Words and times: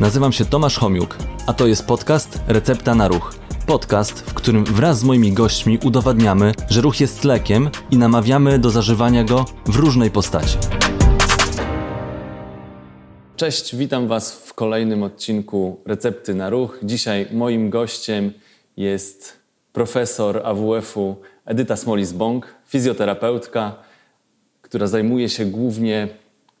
Nazywam 0.00 0.32
się 0.32 0.44
Tomasz 0.44 0.78
Homiuk, 0.78 1.16
a 1.46 1.52
to 1.52 1.66
jest 1.66 1.86
podcast 1.86 2.40
Recepta 2.48 2.94
na 2.94 3.08
Ruch. 3.08 3.34
Podcast, 3.66 4.20
w 4.20 4.34
którym 4.34 4.64
wraz 4.64 4.98
z 4.98 5.04
moimi 5.04 5.32
gośćmi 5.32 5.78
udowadniamy, 5.84 6.52
że 6.70 6.80
ruch 6.80 7.00
jest 7.00 7.24
lekiem 7.24 7.70
i 7.90 7.96
namawiamy 7.96 8.58
do 8.58 8.70
zażywania 8.70 9.24
go 9.24 9.44
w 9.66 9.76
różnej 9.76 10.10
postaci. 10.10 10.58
Cześć, 13.36 13.76
witam 13.76 14.08
Was 14.08 14.32
w 14.32 14.54
kolejnym 14.54 15.02
odcinku 15.02 15.80
Recepty 15.86 16.34
na 16.34 16.50
Ruch. 16.50 16.78
Dzisiaj 16.82 17.26
moim 17.32 17.70
gościem 17.70 18.32
jest 18.76 19.36
profesor 19.72 20.40
AWF-u 20.44 21.16
Edyta 21.44 21.74
Smolis-Bąk, 21.74 22.40
fizjoterapeutka, 22.66 23.74
która 24.62 24.86
zajmuje 24.86 25.28
się 25.28 25.44
głównie 25.44 26.08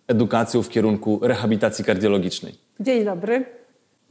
edukacją 0.08 0.62
w 0.62 0.68
kierunku 0.68 1.20
rehabilitacji 1.22 1.84
kardiologicznej. 1.84 2.65
Dzień 2.80 3.04
dobry. 3.04 3.44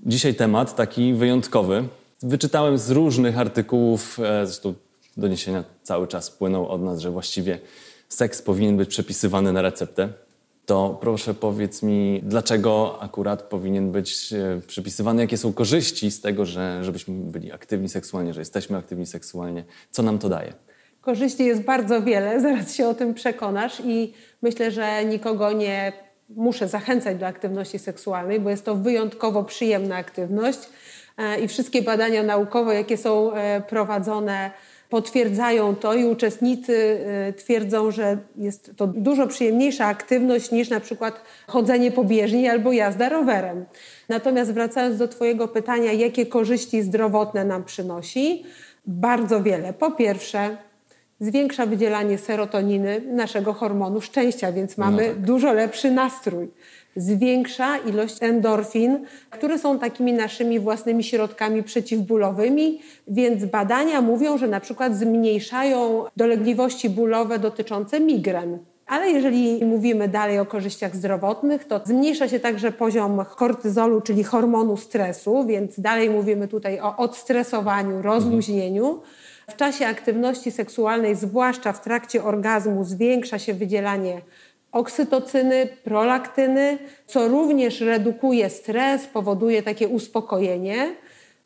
Dzisiaj 0.05 0.35
temat 0.35 0.75
taki 0.75 1.13
wyjątkowy. 1.13 1.83
Wyczytałem 2.23 2.77
z 2.77 2.91
różnych 2.91 3.39
artykułów, 3.39 4.19
e, 4.19 4.45
zresztą 4.45 4.73
doniesienia 5.17 5.63
cały 5.83 6.07
czas 6.07 6.31
płyną 6.31 6.67
od 6.67 6.81
nas, 6.81 6.99
że 6.99 7.11
właściwie 7.11 7.59
seks 8.09 8.41
powinien 8.41 8.77
być 8.77 8.89
przepisywany 8.89 9.53
na 9.53 9.61
receptę. 9.61 10.09
To 10.65 10.97
proszę 11.01 11.33
powiedz 11.33 11.83
mi, 11.83 12.21
dlaczego 12.23 12.97
akurat 13.01 13.41
powinien 13.41 13.91
być 13.91 14.33
e, 14.33 14.61
przypisywany? 14.67 15.21
Jakie 15.21 15.37
są 15.37 15.53
korzyści 15.53 16.11
z 16.11 16.21
tego, 16.21 16.45
że, 16.45 16.83
żebyśmy 16.83 17.13
byli 17.13 17.51
aktywni 17.51 17.89
seksualnie, 17.89 18.33
że 18.33 18.41
jesteśmy 18.41 18.77
aktywni 18.77 19.05
seksualnie? 19.05 19.63
Co 19.91 20.03
nam 20.03 20.19
to 20.19 20.29
daje? 20.29 20.53
Korzyści 21.01 21.45
jest 21.45 21.61
bardzo 21.61 22.01
wiele, 22.01 22.41
zaraz 22.41 22.75
się 22.75 22.87
o 22.87 22.93
tym 22.93 23.13
przekonasz 23.13 23.81
i 23.85 24.13
myślę, 24.41 24.71
że 24.71 25.05
nikogo 25.05 25.51
nie 25.51 26.04
muszę 26.29 26.67
zachęcać 26.67 27.17
do 27.17 27.27
aktywności 27.27 27.79
seksualnej, 27.79 28.39
bo 28.39 28.49
jest 28.49 28.65
to 28.65 28.75
wyjątkowo 28.75 29.43
przyjemna 29.43 29.95
aktywność 29.95 30.59
e, 31.17 31.39
i 31.39 31.47
wszystkie 31.47 31.81
badania 31.81 32.23
naukowe, 32.23 32.75
jakie 32.75 32.97
są 32.97 33.33
e, 33.33 33.61
prowadzone, 33.61 34.51
potwierdzają 34.89 35.75
to 35.75 35.93
i 35.93 36.05
uczestnicy 36.05 37.05
e, 37.05 37.33
twierdzą, 37.33 37.91
że 37.91 38.17
jest 38.37 38.71
to 38.77 38.87
dużo 38.87 39.27
przyjemniejsza 39.27 39.85
aktywność 39.85 40.51
niż 40.51 40.69
na 40.69 40.79
przykład 40.79 41.21
chodzenie 41.47 41.91
po 41.91 42.03
bieżni 42.03 42.47
albo 42.47 42.71
jazda 42.71 43.09
rowerem. 43.09 43.65
Natomiast 44.09 44.53
wracając 44.53 44.97
do 44.97 45.07
Twojego 45.07 45.47
pytania, 45.47 45.91
jakie 45.91 46.25
korzyści 46.25 46.81
zdrowotne 46.81 47.45
nam 47.45 47.63
przynosi? 47.63 48.45
Bardzo 48.87 49.43
wiele. 49.43 49.73
Po 49.73 49.91
pierwsze, 49.91 50.57
zwiększa 51.19 51.65
wydzielanie 51.65 52.17
serotoniny, 52.17 53.01
naszego 53.11 53.53
hormonu 53.53 54.01
szczęścia, 54.01 54.51
więc 54.51 54.77
mamy 54.77 55.07
no 55.07 55.13
tak. 55.13 55.21
dużo 55.21 55.53
lepszy 55.53 55.91
nastrój. 55.91 56.51
Zwiększa 56.95 57.77
ilość 57.77 58.23
endorfin, 58.23 59.05
które 59.29 59.59
są 59.59 59.79
takimi 59.79 60.13
naszymi 60.13 60.59
własnymi 60.59 61.03
środkami 61.03 61.63
przeciwbólowymi, 61.63 62.81
więc 63.07 63.45
badania 63.45 64.01
mówią, 64.01 64.37
że 64.37 64.47
na 64.47 64.59
przykład 64.59 64.97
zmniejszają 64.97 66.05
dolegliwości 66.17 66.89
bólowe 66.89 67.39
dotyczące 67.39 67.99
migren. 67.99 68.59
Ale 68.87 69.11
jeżeli 69.11 69.65
mówimy 69.65 70.07
dalej 70.07 70.39
o 70.39 70.45
korzyściach 70.45 70.95
zdrowotnych, 70.95 71.65
to 71.65 71.81
zmniejsza 71.85 72.27
się 72.27 72.39
także 72.39 72.71
poziom 72.71 73.25
kortyzolu, 73.35 74.01
czyli 74.01 74.23
hormonu 74.23 74.77
stresu, 74.77 75.45
więc 75.45 75.79
dalej 75.79 76.09
mówimy 76.09 76.47
tutaj 76.47 76.79
o 76.79 76.97
odstresowaniu, 76.97 78.01
rozluźnieniu. 78.01 78.87
Mhm. 78.87 79.24
W 79.47 79.55
czasie 79.55 79.87
aktywności 79.87 80.51
seksualnej, 80.51 81.15
zwłaszcza 81.15 81.73
w 81.73 81.81
trakcie 81.81 82.23
orgazmu, 82.23 82.83
zwiększa 82.83 83.39
się 83.39 83.53
wydzielanie 83.53 84.21
oksytocyny, 84.71 85.67
prolaktyny, 85.83 86.77
co 87.05 87.27
również 87.27 87.81
redukuje 87.81 88.49
stres, 88.49 89.07
powoduje 89.07 89.63
takie 89.63 89.87
uspokojenie. 89.87 90.95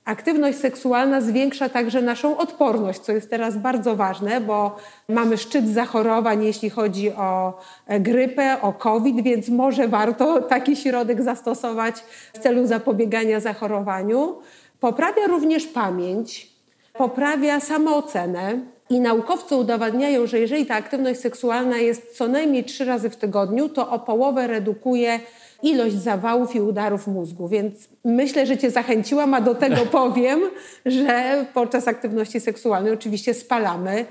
Aktywność 0.06 0.58
seksualna 0.58 1.22
zwiększa 1.22 1.70
także 1.70 2.02
naszą 2.02 2.38
odporność, 2.38 3.00
co 3.00 3.12
jest 3.12 3.30
teraz 3.30 3.58
bardzo 3.58 3.96
ważne, 3.96 4.42
bo 4.42 4.76
mamy 5.10 5.38
szczyt 5.38 5.68
zachorowań, 5.68 6.44
jeśli 6.44 6.70
chodzi 6.70 7.12
o 7.12 7.60
grypę, 8.00 8.62
o 8.62 8.74
COVID, 8.74 9.22
więc 9.24 9.50
może 9.50 9.88
warto 9.88 10.42
taki 10.42 10.76
środek 10.76 11.24
zastosować 11.24 11.96
w 12.34 12.40
celu 12.40 12.68
zapobiegania 12.68 13.40
zachorowaniu. 13.40 14.38
Poprawia 14.80 15.28
również 15.28 15.68
pamięć, 15.68 16.52
poprawia 16.94 17.60
samoocenę. 17.60 18.60
I 18.90 19.00
naukowcy 19.00 19.56
udowadniają, 19.56 20.28
że 20.28 20.40
jeżeli 20.40 20.66
ta 20.66 20.76
aktywność 20.76 21.20
seksualna 21.20 21.78
jest 21.78 22.18
co 22.18 22.28
najmniej 22.28 22.64
trzy 22.64 22.86
razy 22.86 23.10
w 23.10 23.16
tygodniu, 23.16 23.70
to 23.70 23.90
o 23.90 24.00
połowę 24.00 24.48
redukuje 24.48 25.20
ilość 25.64 25.96
zawałów 25.96 26.56
i 26.56 26.62
udarów 26.62 27.08
mózgu. 27.08 27.48
Więc 27.48 27.90
myślę, 28.06 28.46
że 28.46 28.58
Cię 28.58 28.72
zachęciłam, 28.72 29.34
a 29.34 29.42
do 29.42 29.56
tego 29.56 29.86
powiem, 29.86 30.40
że 30.86 31.46
podczas 31.54 31.88
aktywności 31.88 32.40
seksualnej 32.40 32.94
oczywiście 32.94 33.34
spalamy 33.34 34.06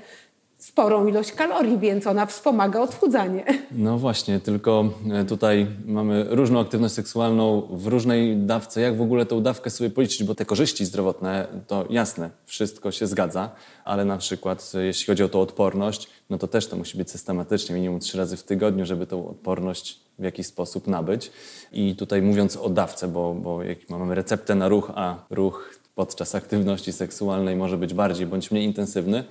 sporą 0.59 1.07
ilość 1.07 1.31
kalorii, 1.31 1.77
więc 1.77 2.07
ona 2.07 2.25
wspomaga 2.25 2.81
odchudzanie. 2.81 3.45
No 3.71 3.97
właśnie, 3.97 4.39
tylko 4.39 4.89
e, 5.11 5.25
tutaj 5.25 5.67
mamy 5.85 6.25
różną 6.29 6.59
aktywność 6.59 6.93
seksualną 6.93 7.61
w 7.71 7.87
różnej 7.87 8.37
dawce. 8.37 8.81
Jak 8.81 8.97
w 8.97 9.01
ogóle 9.01 9.25
tą 9.25 9.41
dawkę 9.43 9.69
sobie 9.69 9.89
policzyć? 9.89 10.23
Bo 10.23 10.35
te 10.35 10.45
korzyści 10.45 10.85
zdrowotne, 10.85 11.47
to 11.67 11.85
jasne, 11.89 12.29
wszystko 12.45 12.91
się 12.91 13.07
zgadza, 13.07 13.51
ale 13.85 14.05
na 14.05 14.17
przykład 14.17 14.71
e, 14.75 14.85
jeśli 14.85 15.05
chodzi 15.05 15.23
o 15.23 15.29
tą 15.29 15.41
odporność, 15.41 16.07
no 16.29 16.37
to 16.37 16.47
też 16.47 16.67
to 16.67 16.75
musi 16.75 16.97
być 16.97 17.11
systematycznie, 17.11 17.75
minimum 17.75 17.99
trzy 17.99 18.17
razy 18.17 18.37
w 18.37 18.43
tygodniu, 18.43 18.85
żeby 18.85 19.07
tą 19.07 19.29
odporność 19.29 19.99
w 20.19 20.23
jakiś 20.23 20.47
sposób 20.47 20.87
nabyć. 20.87 21.31
I 21.71 21.95
tutaj 21.95 22.21
mówiąc 22.21 22.57
o 22.57 22.69
dawce, 22.69 23.07
bo, 23.07 23.33
bo 23.33 23.63
jak 23.63 23.89
mamy 23.89 24.15
receptę 24.15 24.55
na 24.55 24.67
ruch, 24.67 24.91
a 24.95 25.15
ruch 25.29 25.79
podczas 25.95 26.35
aktywności 26.35 26.93
seksualnej 26.93 27.55
może 27.55 27.77
być 27.77 27.93
bardziej 27.93 28.27
bądź 28.27 28.51
mniej 28.51 28.65
intensywny, 28.65 29.23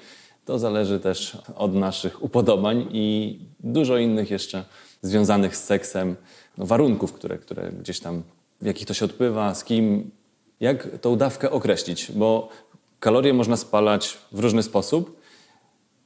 to 0.48 0.58
zależy 0.58 1.00
też 1.00 1.38
od 1.56 1.74
naszych 1.74 2.22
upodobań 2.22 2.86
i 2.92 3.38
dużo 3.60 3.98
innych 3.98 4.30
jeszcze 4.30 4.64
związanych 5.02 5.56
z 5.56 5.64
seksem 5.64 6.16
no, 6.58 6.66
warunków, 6.66 7.12
które, 7.12 7.38
które 7.38 7.72
gdzieś 7.80 8.00
tam, 8.00 8.22
w 8.60 8.66
jakich 8.66 8.86
to 8.86 8.94
się 8.94 9.04
odbywa, 9.04 9.54
z 9.54 9.64
kim, 9.64 10.10
jak 10.60 10.98
tą 10.98 11.16
dawkę 11.16 11.50
określić, 11.50 12.12
bo 12.12 12.48
kalorie 13.00 13.34
można 13.34 13.56
spalać 13.56 14.18
w 14.32 14.38
różny 14.38 14.62
sposób. 14.62 15.20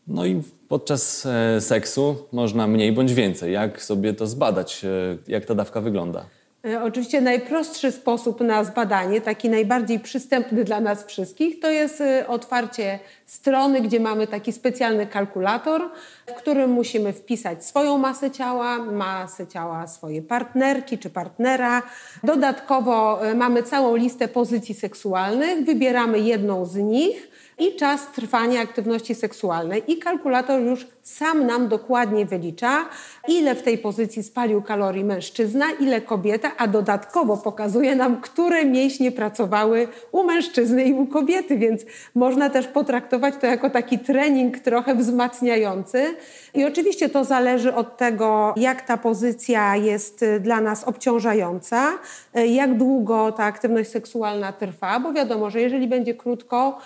No 0.06 0.26
i 0.26 0.42
podczas 0.68 1.26
e, 1.26 1.60
seksu 1.60 2.16
można 2.32 2.66
mniej 2.66 2.92
bądź 2.92 3.14
więcej. 3.14 3.52
Jak 3.52 3.82
sobie 3.82 4.14
to 4.14 4.26
zbadać, 4.26 4.84
e, 4.84 5.18
jak 5.28 5.44
ta 5.44 5.54
dawka 5.54 5.80
wygląda? 5.80 6.26
E, 6.66 6.82
oczywiście 6.82 7.20
najprostszy 7.20 7.92
sposób 7.92 8.40
na 8.40 8.64
zbadanie, 8.64 9.20
taki 9.20 9.50
najbardziej 9.50 10.00
przystępny 10.00 10.64
dla 10.64 10.80
nas 10.80 11.04
wszystkich, 11.04 11.60
to 11.60 11.70
jest 11.70 12.00
e, 12.00 12.28
otwarcie 12.28 12.98
strony, 13.26 13.80
gdzie 13.80 14.00
mamy 14.00 14.26
taki 14.26 14.52
specjalny 14.52 15.06
kalkulator, 15.06 15.90
w 16.26 16.32
którym 16.32 16.70
musimy 16.70 17.12
wpisać 17.12 17.64
swoją 17.64 17.98
masę 17.98 18.30
ciała, 18.30 18.78
masę 18.78 19.46
ciała 19.46 19.86
swojej 19.86 20.22
partnerki 20.22 20.98
czy 20.98 21.10
partnera. 21.10 21.82
Dodatkowo 22.24 23.26
e, 23.26 23.34
mamy 23.34 23.62
całą 23.62 23.96
listę 23.96 24.28
pozycji 24.28 24.74
seksualnych, 24.74 25.64
wybieramy 25.64 26.18
jedną 26.18 26.64
z 26.66 26.76
nich 26.76 27.31
i 27.62 27.76
czas 27.76 28.12
trwania 28.12 28.60
aktywności 28.60 29.14
seksualnej. 29.14 29.82
I 29.92 29.98
kalkulator 29.98 30.60
już 30.60 30.86
sam 31.02 31.46
nam 31.46 31.68
dokładnie 31.68 32.26
wylicza, 32.26 32.88
ile 33.28 33.54
w 33.54 33.62
tej 33.62 33.78
pozycji 33.78 34.22
spalił 34.22 34.62
kalorii 34.62 35.04
mężczyzna, 35.04 35.66
ile 35.80 36.00
kobieta, 36.00 36.50
a 36.58 36.66
dodatkowo 36.66 37.36
pokazuje 37.36 37.96
nam, 37.96 38.20
które 38.20 38.64
mięśnie 38.64 39.12
pracowały 39.12 39.88
u 40.12 40.24
mężczyzny 40.24 40.84
i 40.84 40.92
u 40.92 41.06
kobiety, 41.06 41.58
więc 41.58 41.82
można 42.14 42.50
też 42.50 42.66
potraktować 42.66 43.34
to 43.40 43.46
jako 43.46 43.70
taki 43.70 43.98
trening 43.98 44.58
trochę 44.58 44.94
wzmacniający. 44.94 46.14
I 46.54 46.64
oczywiście 46.64 47.08
to 47.08 47.24
zależy 47.24 47.74
od 47.74 47.96
tego, 47.96 48.54
jak 48.56 48.82
ta 48.82 48.96
pozycja 48.96 49.76
jest 49.76 50.24
dla 50.40 50.60
nas 50.60 50.84
obciążająca, 50.84 51.88
jak 52.34 52.76
długo 52.76 53.32
ta 53.32 53.44
aktywność 53.44 53.90
seksualna 53.90 54.52
trwa, 54.52 55.00
bo 55.00 55.12
wiadomo, 55.12 55.50
że 55.50 55.60
jeżeli 55.60 55.88
będzie 55.88 56.14
krótko, 56.14 56.78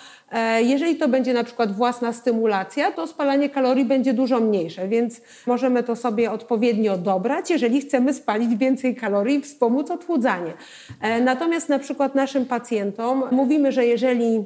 jeżeli 0.59 0.95
to 0.95 1.07
będzie 1.07 1.33
na 1.33 1.43
przykład 1.43 1.71
własna 1.71 2.13
stymulacja, 2.13 2.91
to 2.91 3.07
spalanie 3.07 3.49
kalorii 3.49 3.85
będzie 3.85 4.13
dużo 4.13 4.39
mniejsze, 4.39 4.87
więc 4.87 5.21
możemy 5.45 5.83
to 5.83 5.95
sobie 5.95 6.31
odpowiednio 6.31 6.97
dobrać, 6.97 7.49
jeżeli 7.49 7.81
chcemy 7.81 8.13
spalić 8.13 8.55
więcej 8.55 8.95
kalorii 8.95 9.37
i 9.37 9.41
wspomóc 9.41 9.91
odchudzanie. 9.91 10.53
E, 11.01 11.21
natomiast 11.21 11.69
na 11.69 11.79
przykład 11.79 12.15
naszym 12.15 12.45
pacjentom 12.45 13.23
mówimy, 13.31 13.71
że 13.71 13.85
jeżeli 13.85 14.43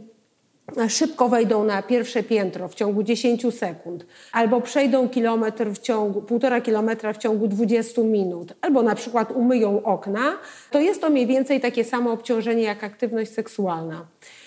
szybko 0.89 1.29
wejdą 1.29 1.63
na 1.63 1.81
pierwsze 1.81 2.23
piętro 2.23 2.67
w 2.67 2.75
ciągu 2.75 3.03
10 3.03 3.53
sekund, 3.53 4.05
albo 4.31 4.61
przejdą 4.61 5.09
kilometr 5.09 5.65
w 5.71 5.79
ciągu, 5.79 6.21
półtora 6.21 6.61
kilometra 6.61 7.13
w 7.13 7.17
ciągu 7.17 7.47
20 7.47 8.01
minut, 8.01 8.53
albo 8.61 8.83
na 8.83 8.95
przykład 8.95 9.31
umyją 9.31 9.83
okna, 9.83 10.37
to 10.71 10.79
jest 10.79 11.01
to 11.01 11.09
mniej 11.09 11.27
więcej 11.27 11.61
takie 11.61 11.83
samo 11.83 12.11
obciążenie 12.11 12.63
jak 12.63 12.83
aktywność 12.83 13.31
seksualna. 13.31 14.05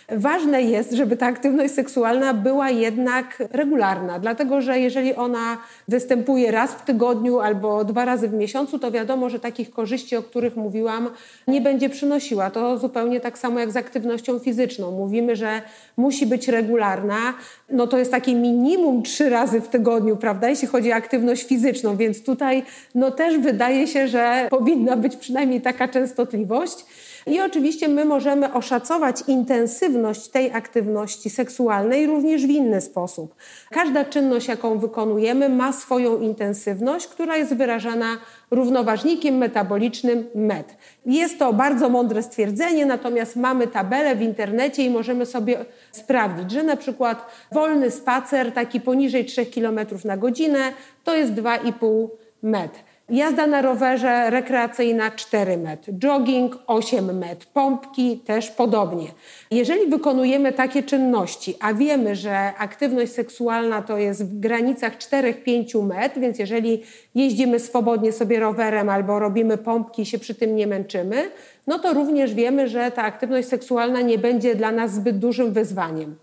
Ważne 0.09 0.63
jest, 0.63 0.93
żeby 0.93 1.17
ta 1.17 1.27
aktywność 1.27 1.75
seksualna 1.75 2.35
była 2.35 2.71
jednak 2.71 3.43
regularna, 3.51 4.19
dlatego 4.19 4.61
że 4.61 4.79
jeżeli 4.79 5.15
ona 5.15 5.59
występuje 5.89 6.51
raz 6.51 6.71
w 6.73 6.85
tygodniu 6.85 7.41
albo 7.41 7.85
dwa 7.85 8.05
razy 8.05 8.29
w 8.29 8.35
miesiącu, 8.35 8.79
to 8.79 8.91
wiadomo, 8.91 9.31
że 9.31 9.41
takich 9.41 9.71
korzyści, 9.71 10.17
o 10.17 10.23
których 10.23 10.57
mówiłam, 10.57 11.11
nie 11.49 11.61
będzie 11.61 11.89
przynosiła. 11.89 12.51
To 12.51 12.79
zupełnie 12.79 13.21
tak 13.21 13.39
samo 13.39 13.61
jak 13.61 13.73
z 13.73 13.77
aktywnością 13.77 14.39
fizyczną. 14.39 14.91
Mówimy, 14.91 15.37
że 15.37 15.63
musi 15.97 16.27
być 16.27 16.49
regularna, 16.49 17.35
no 17.71 17.87
to 17.87 17.99
jest 17.99 18.11
takie 18.11 18.35
minimum 18.35 19.03
trzy 19.03 19.31
razy 19.31 19.61
w 19.61 19.69
tygodniu, 19.69 20.17
prawda, 20.17 20.49
jeśli 20.49 20.69
chodzi 20.69 20.93
o 20.93 20.95
aktywność 20.95 21.47
fizyczną, 21.47 21.97
więc 21.97 22.25
tutaj 22.25 22.63
no 22.95 23.11
też 23.11 23.39
wydaje 23.39 23.87
się, 23.87 24.09
że 24.09 24.47
powinna 24.51 24.97
być 24.97 25.17
przynajmniej 25.17 25.61
taka 25.61 25.89
częstotliwość. 25.89 26.85
I 27.27 27.41
oczywiście 27.41 27.89
my 27.89 28.05
możemy 28.05 28.53
oszacować 28.53 29.23
intensywność 29.27 30.29
tej 30.29 30.53
aktywności 30.53 31.31
seksualnej 31.31 32.07
również 32.07 32.47
w 32.47 32.51
inny 32.51 32.81
sposób. 32.81 33.35
Każda 33.71 34.05
czynność, 34.05 34.49
jaką 34.49 34.79
wykonujemy, 34.79 35.49
ma 35.49 35.73
swoją 35.73 36.21
intensywność, 36.21 37.07
która 37.07 37.37
jest 37.37 37.55
wyrażana 37.55 38.17
równoważnikiem 38.51 39.37
metabolicznym 39.37 40.27
MET. 40.35 40.77
Jest 41.07 41.39
to 41.39 41.53
bardzo 41.53 41.89
mądre 41.89 42.23
stwierdzenie, 42.23 42.87
natomiast 42.87 43.37
mamy 43.37 43.67
tabelę 43.67 44.17
w 44.17 44.23
internecie 44.23 44.85
i 44.85 44.91
możemy 44.91 45.27
sobie 45.27 45.65
sprawdzić, 45.93 46.51
że 46.51 46.63
na 46.63 46.77
przykład 46.77 47.27
wolny 47.53 47.91
spacer, 47.91 48.53
taki 48.53 48.81
poniżej 48.81 49.25
3 49.25 49.47
km 49.47 49.81
na 50.05 50.17
godzinę, 50.17 50.73
to 51.05 51.15
jest 51.17 51.33
2,5 51.33 52.09
MET. 52.43 52.94
Jazda 53.11 53.47
na 53.47 53.63
rowerze 53.63 54.31
rekreacyjna 54.31 55.11
4 55.11 55.57
metr, 55.57 55.93
jogging 55.93 56.59
8 56.67 57.19
metr, 57.19 57.47
pompki 57.47 58.19
też 58.19 58.51
podobnie. 58.51 59.07
Jeżeli 59.51 59.87
wykonujemy 59.91 60.53
takie 60.53 60.83
czynności, 60.83 61.57
a 61.61 61.75
wiemy, 61.75 62.17
że 62.17 62.53
aktywność 62.59 63.13
seksualna 63.13 63.83
to 63.83 63.99
jest 63.99 64.25
w 64.25 64.41
granicach 64.41 64.99
4-5 64.99 65.87
metr, 65.87 66.21
więc 66.21 66.39
jeżeli 66.39 66.83
jeździmy 67.15 67.61
swobodnie 67.61 68.13
sobie 68.13 68.41
rowerem 68.41 68.89
albo 68.89 69.19
robimy 69.19 69.59
pompki 69.59 70.03
i 70.03 70.07
się 70.07 70.19
przy 70.19 70.35
tym 70.35 70.57
nie 70.57 70.67
męczymy, 70.67 71.31
no 71.67 71.79
to 71.79 71.95
również 71.95 72.35
wiemy, 72.35 72.69
że 72.69 72.91
ta 72.91 73.03
aktywność 73.03 73.49
seksualna 73.49 74.01
nie 74.01 74.19
będzie 74.19 74.55
dla 74.55 74.73
nas 74.73 74.95
zbyt 74.95 75.19
dużym 75.19 75.53
wyzwaniem. 75.53 76.17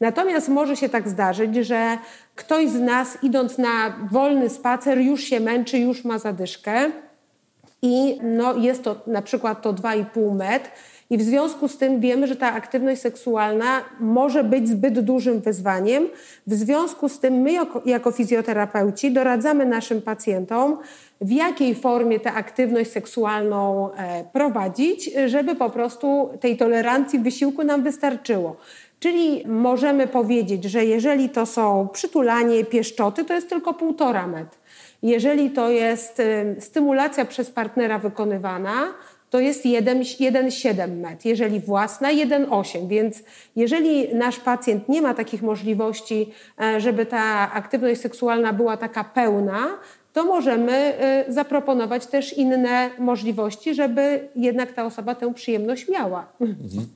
Natomiast 0.00 0.48
może 0.48 0.76
się 0.76 0.88
tak 0.88 1.08
zdarzyć, 1.08 1.56
że 1.56 1.98
ktoś 2.36 2.68
z 2.68 2.80
nas 2.80 3.18
idąc 3.22 3.58
na 3.58 3.96
wolny 4.10 4.48
spacer 4.48 4.98
już 4.98 5.20
się 5.20 5.40
męczy, 5.40 5.78
już 5.78 6.04
ma 6.04 6.18
zadyszkę 6.18 6.90
i 7.82 8.18
no, 8.22 8.56
jest 8.56 8.82
to 8.82 9.00
na 9.06 9.22
przykład 9.22 9.62
to 9.62 9.72
2,5 9.72 10.34
metr 10.34 10.70
i 11.10 11.18
w 11.18 11.22
związku 11.22 11.68
z 11.68 11.78
tym 11.78 12.00
wiemy, 12.00 12.26
że 12.26 12.36
ta 12.36 12.52
aktywność 12.52 13.00
seksualna 13.00 13.84
może 14.00 14.44
być 14.44 14.68
zbyt 14.68 15.00
dużym 15.00 15.40
wyzwaniem. 15.40 16.08
W 16.46 16.54
związku 16.54 17.08
z 17.08 17.20
tym 17.20 17.34
my 17.34 17.52
jako, 17.52 17.82
jako 17.86 18.12
fizjoterapeuci 18.12 19.12
doradzamy 19.12 19.66
naszym 19.66 20.02
pacjentom, 20.02 20.78
w 21.20 21.30
jakiej 21.30 21.74
formie 21.74 22.20
tę 22.20 22.32
aktywność 22.32 22.90
seksualną 22.90 23.90
e, 23.92 24.24
prowadzić, 24.32 25.10
żeby 25.26 25.54
po 25.54 25.70
prostu 25.70 26.30
tej 26.40 26.56
tolerancji 26.56 27.18
wysiłku 27.18 27.64
nam 27.64 27.82
wystarczyło. 27.82 28.56
Czyli 29.00 29.46
możemy 29.46 30.06
powiedzieć, 30.06 30.64
że 30.64 30.84
jeżeli 30.84 31.28
to 31.28 31.46
są 31.46 31.88
przytulanie, 31.92 32.64
pieszczoty, 32.64 33.24
to 33.24 33.34
jest 33.34 33.48
tylko 33.48 33.74
półtora 33.74 34.26
metr. 34.26 34.58
Jeżeli 35.02 35.50
to 35.50 35.70
jest 35.70 36.22
stymulacja 36.58 37.24
przez 37.24 37.50
partnera 37.50 37.98
wykonywana, 37.98 38.94
to 39.30 39.40
jest 39.40 39.64
1,7 39.64 40.96
metr. 40.96 41.26
Jeżeli 41.26 41.60
własna, 41.60 42.08
1,8. 42.08 42.88
Więc 42.88 43.22
jeżeli 43.56 44.14
nasz 44.14 44.38
pacjent 44.38 44.88
nie 44.88 45.02
ma 45.02 45.14
takich 45.14 45.42
możliwości, 45.42 46.32
e, 46.60 46.80
żeby 46.80 47.06
ta 47.06 47.52
aktywność 47.52 48.00
seksualna 48.00 48.52
była 48.52 48.76
taka 48.76 49.04
pełna, 49.04 49.68
to 50.12 50.24
możemy 50.24 50.72
e, 50.72 51.24
zaproponować 51.28 52.06
też 52.06 52.32
inne 52.32 52.90
możliwości, 52.98 53.74
żeby 53.74 54.28
jednak 54.36 54.72
ta 54.72 54.84
osoba 54.84 55.14
tę 55.14 55.34
przyjemność 55.34 55.88
miała. 55.88 56.26
Mhm. 56.40 56.86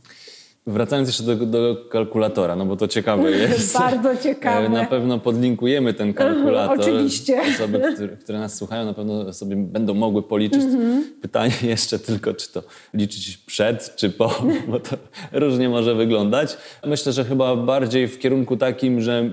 Wracając 0.67 1.09
jeszcze 1.09 1.23
do, 1.23 1.47
do, 1.47 1.77
kalkulatora, 1.91 2.57
no 2.57 2.67
bo 2.67 2.77
to 2.77 2.89
ciekawe 2.89 3.31
jest. 3.39 3.79
Bardzo 3.79 4.17
ciekawe. 4.17 4.69
Na 4.69 4.85
pewno 4.85 5.19
podlinkujemy 5.19 5.95
ten 5.95 6.15
kalkulator. 6.15 6.81
Oczywiście. 6.81 7.43
Osoby, 7.55 7.83
które, 7.95 8.17
które, 8.17 8.39
nas 8.39 8.55
słuchają, 8.57 8.85
na 8.85 8.95
pewno 8.95 9.33
sobie 9.33 9.57
będą 9.57 9.95
mogły 9.95 10.23
policzyć. 10.23 10.63
Mhm. 10.63 11.05
Pytanie 11.23 11.53
jeszcze 11.75 11.99
tylko, 11.99 12.35
czy 12.35 12.53
to 12.53 12.63
liczyć 12.95 13.37
przed, 13.37 13.97
czy 13.97 14.11
po, 14.11 14.43
bo 14.71 14.81
to 14.81 14.97
różnie 15.33 15.69
może 15.69 15.95
wyglądać. 15.95 16.57
Myślę, 16.87 17.13
że 17.13 17.25
chyba 17.25 17.57
bardziej 17.57 18.09
w 18.09 18.19
kierunku 18.19 18.57
takim, 18.57 19.01
że 19.01 19.31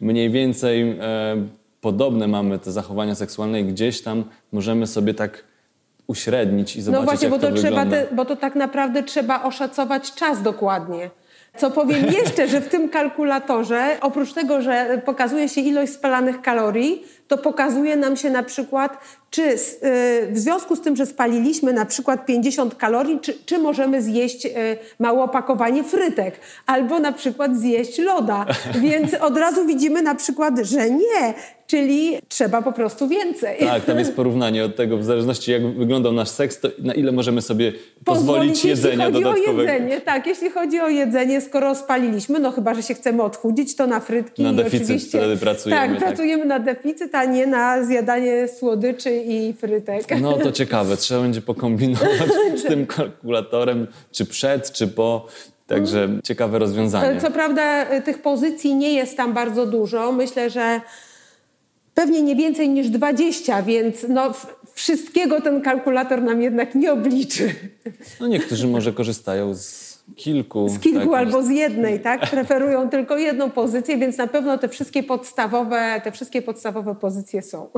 mniej 0.00 0.30
więcej 0.30 0.90
e, 1.00 1.46
podobne 1.80 2.28
mamy 2.28 2.58
te 2.58 2.72
zachowania 2.72 3.14
seksualne 3.14 3.60
i 3.60 3.64
gdzieś 3.64 4.02
tam 4.02 4.24
możemy 4.52 4.86
sobie 4.86 5.14
tak 5.14 5.44
uśrednić 6.08 6.76
i 6.76 6.78
no 6.78 6.84
zobaczyć, 6.84 7.04
No 7.04 7.10
właśnie, 7.10 7.28
bo 7.28 7.38
to, 7.38 7.52
trzeba 7.52 7.86
te, 7.86 8.06
bo 8.12 8.24
to 8.24 8.36
tak 8.36 8.54
naprawdę 8.54 9.02
trzeba 9.02 9.42
oszacować 9.42 10.14
czas 10.14 10.42
dokładnie. 10.42 11.10
Co 11.56 11.70
powiem 11.70 12.06
jeszcze, 12.22 12.48
że 12.48 12.60
w 12.60 12.68
tym 12.68 12.88
kalkulatorze, 12.88 13.96
oprócz 14.00 14.32
tego, 14.32 14.62
że 14.62 15.02
pokazuje 15.04 15.48
się 15.48 15.60
ilość 15.60 15.92
spalanych 15.92 16.42
kalorii, 16.42 17.04
to 17.28 17.38
pokazuje 17.38 17.96
nam 17.96 18.16
się 18.16 18.30
na 18.30 18.42
przykład, 18.42 18.98
czy 19.30 19.42
y, 19.42 19.56
w 20.30 20.38
związku 20.38 20.76
z 20.76 20.80
tym, 20.80 20.96
że 20.96 21.06
spaliliśmy 21.06 21.72
na 21.72 21.84
przykład 21.86 22.26
50 22.26 22.74
kalorii, 22.74 23.18
czy, 23.20 23.34
czy 23.46 23.58
możemy 23.58 24.02
zjeść 24.02 24.46
y, 24.46 24.50
małe 24.98 25.22
opakowanie 25.22 25.84
frytek, 25.84 26.40
albo 26.66 26.98
na 26.98 27.12
przykład 27.12 27.56
zjeść 27.56 27.98
loda. 27.98 28.46
Więc 28.82 29.14
od 29.14 29.36
razu 29.36 29.66
widzimy 29.66 30.02
na 30.02 30.14
przykład, 30.14 30.58
że 30.58 30.90
nie, 30.90 31.34
czyli 31.68 32.18
trzeba 32.28 32.62
po 32.62 32.72
prostu 32.72 33.08
więcej. 33.08 33.58
Tak, 33.58 33.84
tam 33.84 33.98
jest 33.98 34.16
porównanie 34.20 34.64
od 34.64 34.76
tego, 34.76 34.98
w 34.98 35.04
zależności 35.04 35.52
jak 35.52 35.66
wyglądał 35.66 36.12
nasz 36.12 36.28
seks, 36.28 36.60
to 36.60 36.68
na 36.78 36.94
ile 36.94 37.12
możemy 37.12 37.42
sobie 37.42 37.72
pozwolić, 37.72 38.04
pozwolić 38.04 38.64
jedzenia 38.64 39.10
dodatkowego. 39.10 39.38
Jeśli 39.38 39.46
chodzi 39.46 39.60
o 39.60 39.72
jedzenie, 39.72 40.00
tak, 40.00 40.26
jeśli 40.26 40.50
chodzi 40.50 40.80
o 40.80 40.88
jedzenie, 40.88 41.40
skoro 41.40 41.74
spaliliśmy, 41.74 42.38
no 42.38 42.50
chyba, 42.50 42.74
że 42.74 42.82
się 42.82 42.94
chcemy 42.94 43.22
odchudzić, 43.22 43.76
to 43.76 43.86
na 43.86 44.00
frytki. 44.00 44.42
Na 44.42 44.52
deficyt 44.52 45.02
wtedy 45.02 45.36
pracujemy. 45.36 45.80
Tak, 45.80 45.90
tak, 45.90 46.08
pracujemy 46.08 46.44
na 46.44 46.58
deficyt, 46.58 47.14
a 47.14 47.24
nie 47.24 47.46
na 47.46 47.84
zjadanie 47.84 48.48
słodyczy 48.48 49.17
i 49.26 49.52
frytek. 49.52 50.04
No 50.20 50.32
to 50.32 50.52
ciekawe, 50.52 50.96
trzeba 50.96 51.22
będzie 51.22 51.42
pokombinować 51.42 52.30
z 52.56 52.62
tym 52.62 52.86
kalkulatorem, 52.96 53.86
czy 54.12 54.26
przed, 54.26 54.72
czy 54.72 54.88
po. 54.88 55.26
Także 55.66 56.08
ciekawe 56.24 56.58
rozwiązanie. 56.58 57.20
Co 57.20 57.30
prawda 57.30 57.86
tych 58.00 58.22
pozycji 58.22 58.74
nie 58.74 58.94
jest 58.94 59.16
tam 59.16 59.34
bardzo 59.34 59.66
dużo. 59.66 60.12
Myślę, 60.12 60.50
że 60.50 60.80
pewnie 61.94 62.22
nie 62.22 62.36
więcej 62.36 62.68
niż 62.68 62.88
20, 62.88 63.62
więc 63.62 64.06
no, 64.08 64.32
wszystkiego 64.74 65.40
ten 65.40 65.62
kalkulator 65.62 66.22
nam 66.22 66.42
jednak 66.42 66.74
nie 66.74 66.92
obliczy. 66.92 67.54
No 68.20 68.26
niektórzy 68.26 68.66
może 68.66 68.92
korzystają 68.92 69.54
z 69.54 69.87
kilku. 70.16 70.68
Z 70.68 70.78
kilku 70.78 71.10
tak, 71.10 71.18
albo 71.18 71.42
z 71.42 71.50
jednej, 71.50 72.00
tak? 72.00 72.30
Preferują 72.30 72.88
tylko 72.90 73.16
jedną 73.16 73.50
pozycję, 73.50 73.98
więc 73.98 74.18
na 74.18 74.26
pewno 74.26 74.58
te 74.58 74.68
wszystkie 74.68 75.02
podstawowe, 75.02 76.00
te 76.04 76.12
wszystkie 76.12 76.42
podstawowe 76.42 76.94
pozycje 76.94 77.42
są. 77.42 77.68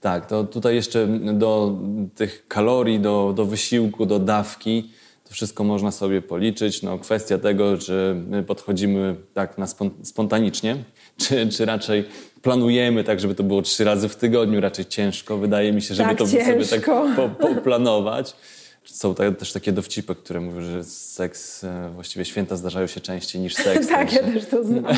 Tak, 0.00 0.26
to 0.26 0.44
tutaj 0.44 0.74
jeszcze 0.74 1.06
do 1.32 1.78
tych 2.14 2.48
kalorii, 2.48 3.00
do, 3.00 3.32
do 3.36 3.44
wysiłku, 3.44 4.06
do 4.06 4.18
dawki, 4.18 4.90
to 5.24 5.34
wszystko 5.34 5.64
można 5.64 5.90
sobie 5.90 6.22
policzyć. 6.22 6.82
No, 6.82 6.98
kwestia 6.98 7.38
tego, 7.38 7.78
czy 7.78 8.16
my 8.28 8.42
podchodzimy 8.42 9.16
tak 9.34 9.58
na 9.58 9.66
spontanicznie, 10.02 10.76
czy, 11.22 11.48
czy 11.48 11.64
raczej 11.64 12.04
planujemy 12.42 13.04
tak, 13.04 13.20
żeby 13.20 13.34
to 13.34 13.42
było 13.42 13.62
trzy 13.62 13.84
razy 13.84 14.08
w 14.08 14.16
tygodniu, 14.16 14.60
raczej 14.60 14.84
ciężko. 14.84 15.38
Wydaje 15.38 15.72
mi 15.72 15.82
się, 15.82 15.94
żeby 15.94 16.08
tak, 16.08 16.18
to 16.18 16.26
ciężko. 16.26 16.64
sobie 16.64 16.80
tak 16.80 17.38
poplanować. 17.38 18.36
Są 18.84 19.14
też 19.14 19.52
takie 19.52 19.72
dowcipy, 19.72 20.14
które 20.14 20.40
mówią, 20.40 20.60
że 20.60 20.84
seks, 20.84 21.64
e, 21.64 21.90
właściwie 21.94 22.24
święta 22.24 22.56
zdarzają 22.56 22.86
się 22.86 23.00
częściej 23.00 23.42
niż 23.42 23.54
seks. 23.54 23.88
tak, 23.98 24.12
ja 24.12 24.22
też 24.22 24.46
to 24.46 24.64
znam. 24.64 24.84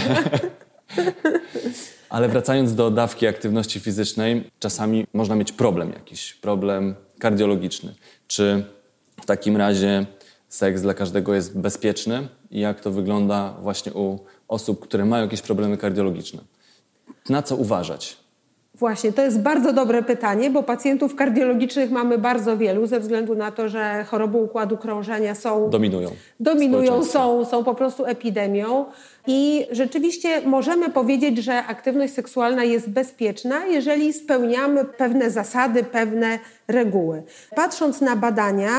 Ale 2.09 2.29
wracając 2.29 2.75
do 2.75 2.91
dawki 2.91 3.27
aktywności 3.27 3.81
fizycznej, 3.81 4.51
czasami 4.59 5.07
można 5.13 5.37
mieć 5.37 5.53
problem 5.53 5.93
jakiś, 5.93 6.35
problem 6.35 6.95
kardiologiczny. 7.19 7.95
Czy 8.27 8.65
w 9.23 9.27
takim 9.27 9.57
razie 9.57 10.07
seks 10.49 10.83
dla 10.83 10.95
każdego 10.95 11.35
jest 11.35 11.59
bezpieczny 11.59 12.29
i 12.51 12.61
jak 12.61 12.81
to 12.81 12.91
wygląda 12.91 13.57
właśnie 13.61 13.93
u 13.93 14.19
osób, 14.49 14.81
które 14.81 15.05
mają 15.05 15.25
jakieś 15.25 15.43
problemy 15.43 15.77
kardiologiczne? 15.77 16.41
Na 17.29 17.43
co 17.43 17.57
uważać? 17.57 18.24
Właśnie, 18.75 19.13
to 19.13 19.23
jest 19.23 19.41
bardzo 19.41 19.73
dobre 19.73 20.03
pytanie, 20.03 20.51
bo 20.51 20.63
pacjentów 20.63 21.15
kardiologicznych 21.15 21.91
mamy 21.91 22.19
bardzo 22.19 22.57
wielu 22.57 22.87
ze 22.87 23.01
względu 23.01 23.35
na 23.35 23.53
to, 23.53 23.69
że 23.69 24.05
choroby 24.05 24.39
układu 24.39 24.77
krążenia 24.77 25.35
są. 25.35 25.71
Dominują. 25.71 26.11
Dominują, 26.41 27.05
są, 27.05 27.45
są 27.45 27.65
po 27.65 27.75
prostu 27.75 28.05
epidemią. 28.05 28.85
I 29.27 29.67
rzeczywiście 29.71 30.41
możemy 30.41 30.91
powiedzieć, 30.91 31.39
że 31.39 31.65
aktywność 31.67 32.15
seksualna 32.15 32.65
jest 32.65 32.91
bezpieczna, 32.91 33.67
jeżeli 33.67 34.13
spełniamy 34.13 34.85
pewne 34.85 35.31
zasady, 35.31 35.85
pewne 35.85 36.39
reguły. 36.69 37.23
Patrząc 37.57 38.01
na 38.01 38.17
badania, 38.17 38.71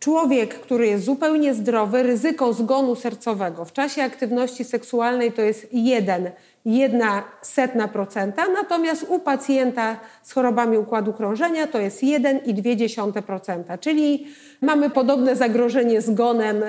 człowiek, 0.00 0.54
który 0.54 0.86
jest 0.86 1.04
zupełnie 1.04 1.54
zdrowy, 1.54 2.02
ryzyko 2.02 2.52
zgonu 2.52 2.94
sercowego 2.94 3.64
w 3.64 3.72
czasie 3.72 4.02
aktywności 4.02 4.64
seksualnej 4.64 5.32
to 5.32 5.42
jest 5.42 5.68
jeden 5.72 6.30
jedna 6.68 7.22
setna 7.42 7.88
procenta, 7.88 8.48
natomiast 8.48 9.06
u 9.08 9.18
pacjenta 9.18 9.96
z 10.22 10.32
chorobami 10.32 10.78
układu 10.78 11.12
krążenia 11.12 11.66
to 11.66 11.78
jest 11.78 12.02
1,2%, 12.02 13.78
czyli 13.80 14.26
mamy 14.60 14.90
podobne 14.90 15.36
zagrożenie 15.36 16.00
zgonem, 16.00 16.62
e, 16.62 16.66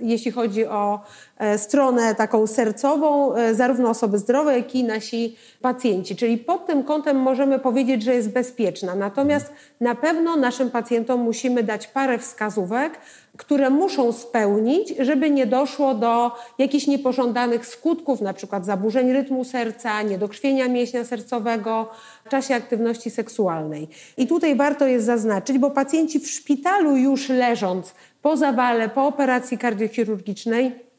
jeśli 0.00 0.30
chodzi 0.30 0.66
o 0.66 1.00
e, 1.38 1.58
stronę 1.58 2.14
taką 2.14 2.46
sercową, 2.46 3.34
e, 3.34 3.54
zarówno 3.54 3.90
osoby 3.90 4.18
zdrowe, 4.18 4.58
jak 4.58 4.74
i 4.74 4.84
nasi 4.84 5.36
pacjenci. 5.60 6.16
Czyli 6.16 6.38
pod 6.38 6.66
tym 6.66 6.84
kątem 6.84 7.16
możemy 7.16 7.58
powiedzieć, 7.58 8.02
że 8.02 8.14
jest 8.14 8.32
bezpieczna. 8.32 8.94
Natomiast 8.94 9.52
na 9.80 9.94
pewno 9.94 10.36
naszym 10.36 10.70
pacjentom 10.70 11.20
musimy 11.20 11.62
dać 11.62 11.86
parę 11.86 12.18
wskazówek, 12.18 12.98
które 13.36 13.70
muszą 13.70 14.12
spełnić, 14.12 14.94
żeby 14.98 15.30
nie 15.30 15.46
doszło 15.46 15.94
do 15.94 16.30
jakichś 16.58 16.86
niepożądanych 16.86 17.66
skutków, 17.66 18.20
na 18.20 18.32
przykład 18.32 18.66
zaburzeń 18.66 19.12
rytmu 19.12 19.44
serca, 19.44 20.02
niedokrwienia 20.02 20.68
mięśnia 20.68 21.04
sercowego 21.04 21.90
w 22.24 22.28
czasie 22.28 22.54
aktywności 22.54 23.10
seksualnej. 23.10 23.88
I 24.16 24.26
tutaj 24.26 24.56
warto 24.56 24.86
jest 24.86 25.06
zaznaczyć, 25.06 25.58
bo 25.58 25.70
pacjenci 25.70 26.20
w 26.20 26.30
szpitalu 26.30 26.96
już 26.96 27.28
leżąc 27.28 27.94
po 28.22 28.36
zawale, 28.36 28.88
po 28.88 29.06
operacji 29.06 29.58
kardiochirurgicznej, 29.58 30.91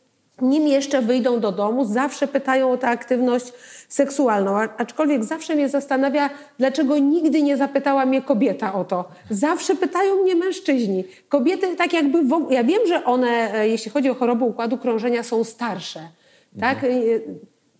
nim 0.43 0.67
jeszcze 0.67 1.01
wyjdą 1.01 1.39
do 1.39 1.51
domu, 1.51 1.85
zawsze 1.85 2.27
pytają 2.27 2.71
o 2.71 2.77
tę 2.77 2.87
aktywność 2.87 3.53
seksualną. 3.87 4.55
Aczkolwiek 4.77 5.23
zawsze 5.23 5.55
mnie 5.55 5.69
zastanawia, 5.69 6.29
dlaczego 6.59 6.97
nigdy 6.97 7.41
nie 7.41 7.57
zapytała 7.57 8.05
mnie 8.05 8.21
kobieta 8.21 8.73
o 8.73 8.83
to. 8.83 9.05
Zawsze 9.29 9.75
pytają 9.75 10.15
mnie 10.15 10.35
mężczyźni. 10.35 11.03
Kobiety 11.29 11.75
tak 11.75 11.93
jakby... 11.93 12.23
W... 12.23 12.47
Ja 12.49 12.63
wiem, 12.63 12.87
że 12.87 13.05
one, 13.05 13.53
e, 13.53 13.69
jeśli 13.69 13.91
chodzi 13.91 14.09
o 14.09 14.15
chorobę 14.15 14.45
układu 14.45 14.77
krążenia, 14.77 15.23
są 15.23 15.43
starsze. 15.43 15.99
Tak? 16.59 16.85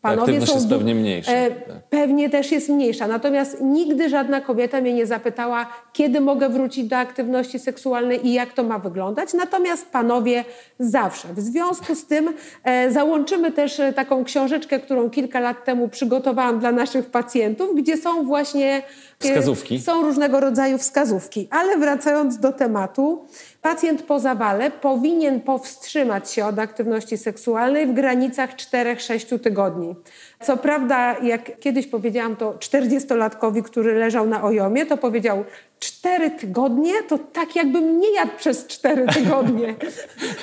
Mhm. 0.04 0.20
Panowie 0.20 0.48
są 0.48 0.56
jest 0.56 0.70
pewnie 0.70 0.96
mniejsza. 0.96 1.32
E, 1.32 1.52
tak. 1.52 1.84
pewnie 1.90 2.30
też 2.30 2.52
jest 2.52 2.70
mniejsza. 2.70 3.08
Natomiast 3.08 3.62
nigdy 3.62 4.10
żadna 4.10 4.42
kobieta 4.42 4.82
mnie 4.82 4.94
nie 4.94 5.06
zapytała, 5.06 5.70
kiedy 5.94 6.22
mogę 6.22 6.50
wrócić 6.50 6.88
do 6.88 6.98
aktywności 6.98 7.60
seksualnej 7.60 8.28
i 8.28 8.34
jak 8.34 8.54
to 8.54 8.64
ma 8.64 8.80
wyglądać. 8.80 9.34
Natomiast 9.34 9.92
panowie 9.92 10.46
zawsze. 10.80 11.28
W 11.34 11.40
związku 11.40 11.96
z 11.96 12.06
tym 12.06 12.34
e, 12.64 12.92
załączymy 12.92 13.52
też 13.52 13.80
e, 13.80 13.94
taką 13.94 14.24
książeczkę, 14.24 14.80
którą 14.80 15.10
kilka 15.10 15.40
lat 15.40 15.66
temu 15.66 15.88
przygotowałam 15.88 16.60
dla 16.60 16.72
naszych 16.72 17.06
pacjentów, 17.06 17.76
gdzie 17.76 17.98
są 17.98 18.24
właśnie 18.24 18.84
Wskazówki. 19.30 19.80
Są 19.82 20.02
różnego 20.02 20.40
rodzaju 20.40 20.78
wskazówki. 20.78 21.48
Ale 21.52 21.78
wracając 21.78 22.38
do 22.38 22.52
tematu, 22.52 23.26
pacjent 23.64 24.04
po 24.04 24.20
zawale 24.20 24.72
powinien 24.72 25.42
powstrzymać 25.42 26.32
się 26.32 26.46
od 26.46 26.60
aktywności 26.60 27.18
seksualnej 27.18 27.88
w 27.88 27.94
granicach 27.94 28.56
4-6 28.56 29.40
tygodni. 29.40 29.96
Co 30.42 30.58
prawda, 30.58 31.16
jak 31.24 31.60
kiedyś 31.60 31.88
powiedziałam 31.88 32.36
to 32.36 32.52
40-latkowi, 32.54 33.64
który 33.64 33.94
leżał 33.94 34.28
na 34.28 34.44
ojomie, 34.44 34.86
to 34.86 34.98
powiedział 34.98 35.44
cztery 35.84 36.32
tygodnie, 36.32 36.94
to 37.08 37.18
tak 37.18 37.56
jakbym 37.56 38.00
nie 38.00 38.14
jadł 38.14 38.32
przez 38.38 38.68
cztery 38.68 39.06
tygodnie. 39.14 39.76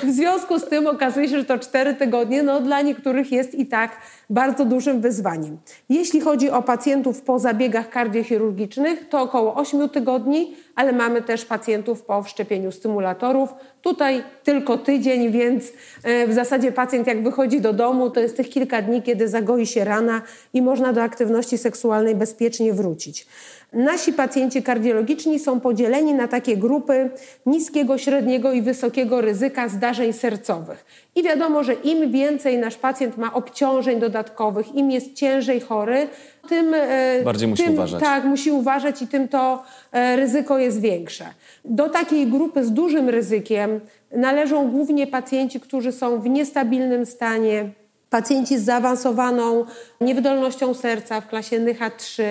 W 0.03 0.11
związku 0.11 0.59
z 0.59 0.65
tym 0.65 0.87
okazuje 0.87 1.29
się, 1.29 1.37
że 1.39 1.45
to 1.45 1.59
cztery 1.59 1.93
tygodnie 1.93 2.43
no, 2.43 2.61
dla 2.61 2.81
niektórych 2.81 3.31
jest 3.31 3.55
i 3.55 3.65
tak 3.65 3.91
bardzo 4.29 4.65
dużym 4.65 5.01
wyzwaniem. 5.01 5.57
Jeśli 5.89 6.21
chodzi 6.21 6.49
o 6.49 6.61
pacjentów 6.61 7.21
po 7.21 7.39
zabiegach 7.39 7.89
kardiochirurgicznych, 7.89 9.09
to 9.09 9.21
około 9.21 9.55
8 9.55 9.89
tygodni, 9.89 10.55
ale 10.75 10.93
mamy 10.93 11.21
też 11.21 11.45
pacjentów 11.45 12.01
po 12.01 12.23
wszczepieniu 12.23 12.71
stymulatorów. 12.71 13.49
Tutaj 13.81 14.23
tylko 14.43 14.77
tydzień, 14.77 15.31
więc 15.31 15.63
e, 16.03 16.27
w 16.27 16.33
zasadzie 16.33 16.71
pacjent 16.71 17.07
jak 17.07 17.23
wychodzi 17.23 17.61
do 17.61 17.73
domu, 17.73 18.09
to 18.09 18.19
jest 18.19 18.37
tych 18.37 18.49
kilka 18.49 18.81
dni, 18.81 19.01
kiedy 19.01 19.27
zagoi 19.27 19.65
się 19.65 19.83
rana 19.83 20.21
i 20.53 20.61
można 20.61 20.93
do 20.93 21.03
aktywności 21.03 21.57
seksualnej 21.57 22.15
bezpiecznie 22.15 22.73
wrócić. 22.73 23.27
Nasi 23.73 24.13
pacjenci 24.13 24.63
kardiologiczni 24.63 25.39
są 25.39 25.59
podzieleni 25.59 26.13
na 26.13 26.27
takie 26.27 26.57
grupy 26.57 27.09
niskiego, 27.45 27.97
średniego 27.97 28.51
i 28.51 28.61
wysokiego 28.61 29.21
ryzyka 29.21 29.69
zdarzeń 29.69 30.13
sercowych. 30.13 30.85
I 31.15 31.23
wiadomo, 31.23 31.63
że 31.63 31.73
im 31.73 32.11
więcej 32.11 32.57
nasz 32.57 32.75
pacjent 32.75 33.17
ma 33.17 33.33
obciążeń 33.33 33.99
dodatkowych, 33.99 34.75
im 34.75 34.91
jest 34.91 35.13
ciężej 35.13 35.59
chory, 35.59 36.07
tym 36.49 36.73
e, 36.73 37.21
bardziej 37.23 37.47
musi 37.47 37.63
tym, 37.63 37.73
uważać. 37.73 38.01
Tak, 38.01 38.23
musi 38.23 38.51
uważać 38.51 39.01
i 39.01 39.07
tym 39.07 39.27
to 39.27 39.63
e, 39.91 40.15
ryzyko 40.15 40.59
jest 40.59 40.81
większe. 40.81 41.25
Do 41.65 41.89
takiej 41.89 42.27
grupy 42.27 42.65
z 42.65 42.71
dużym 42.71 43.09
ryzykiem 43.09 43.79
należą 44.11 44.71
głównie 44.71 45.07
pacjenci, 45.07 45.59
którzy 45.59 45.91
są 45.91 46.21
w 46.21 46.29
niestabilnym 46.29 47.05
stanie, 47.05 47.69
pacjenci 48.11 48.57
z 48.57 48.63
zaawansowaną 48.63 49.65
niewydolnością 50.01 50.73
serca 50.73 51.21
w 51.21 51.27
klasie 51.27 51.59
NH3, 51.59 52.23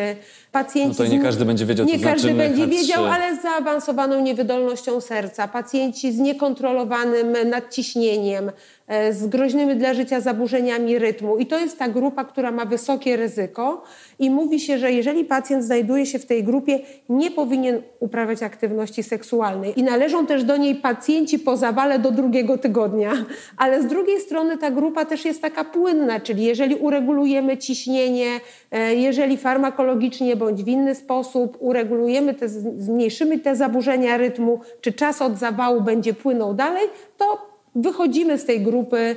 Pacjenci 0.53 0.99
no 0.99 1.07
to 1.07 1.13
nie 1.13 1.21
każdy 1.21 1.45
będzie 1.45 1.67
wiedział, 1.67 1.87
Nie 1.87 1.99
każdy 1.99 2.21
znaczy 2.21 2.35
będzie 2.35 2.67
wiedział, 2.67 3.05
ale 3.05 3.37
z 3.37 3.43
zaawansowaną 3.43 4.21
niewydolnością 4.21 5.01
serca, 5.01 5.49
pacjenci 5.49 6.13
z 6.13 6.19
niekontrolowanym 6.19 7.37
nadciśnieniem, 7.51 8.53
e, 8.87 9.13
z 9.13 9.27
groźnymi 9.27 9.77
dla 9.77 9.95
życia 9.95 10.21
zaburzeniami 10.21 10.99
rytmu. 10.99 11.39
I 11.39 11.47
to 11.47 11.59
jest 11.59 11.79
ta 11.79 11.89
grupa, 11.89 12.25
która 12.25 12.51
ma 12.51 12.65
wysokie 12.65 13.17
ryzyko 13.17 13.83
i 14.19 14.31
mówi 14.31 14.61
się, 14.61 14.79
że 14.79 14.93
jeżeli 14.93 15.25
pacjent 15.25 15.65
znajduje 15.65 16.07
się 16.07 16.19
w 16.19 16.27
tej 16.27 16.45
grupie, 16.45 16.79
nie 17.09 17.31
powinien 17.31 17.83
uprawiać 18.01 18.43
aktywności 18.43 19.03
seksualnej. 19.03 19.81
I 19.81 19.83
należą 19.83 20.27
też 20.27 20.45
do 20.45 20.57
niej 20.57 20.75
pacjenci 20.75 21.39
po 21.39 21.57
zawale 21.57 21.99
do 21.99 22.11
drugiego 22.11 22.59
tygodnia. 22.59 23.13
Ale 23.57 23.83
z 23.83 23.87
drugiej 23.87 24.21
strony 24.21 24.59
ta 24.59 24.71
grupa 24.71 25.05
też 25.05 25.25
jest 25.25 25.43
taka 25.43 25.65
płynna, 25.65 26.21
czyli 26.21 26.45
jeżeli 26.45 26.75
uregulujemy 26.75 27.59
ciśnienie, 27.59 28.41
e, 28.71 28.95
jeżeli 28.95 29.37
farmakologicznie 29.37 30.40
bądź 30.41 30.65
w 30.65 30.69
inny 30.69 30.95
sposób 30.95 31.57
uregulujemy, 31.61 32.35
te, 32.35 32.49
zmniejszymy 32.49 33.39
te 33.39 33.57
zaburzenia 33.57 34.17
rytmu, 34.17 34.61
czy 34.81 34.93
czas 34.93 35.23
od 35.23 35.39
zawału 35.39 35.81
będzie 35.81 36.15
płynął 36.15 36.55
dalej, 36.55 36.89
to 37.17 37.51
wychodzimy 37.75 38.39
z 38.39 38.45
tej 38.45 38.61
grupy 38.61 39.17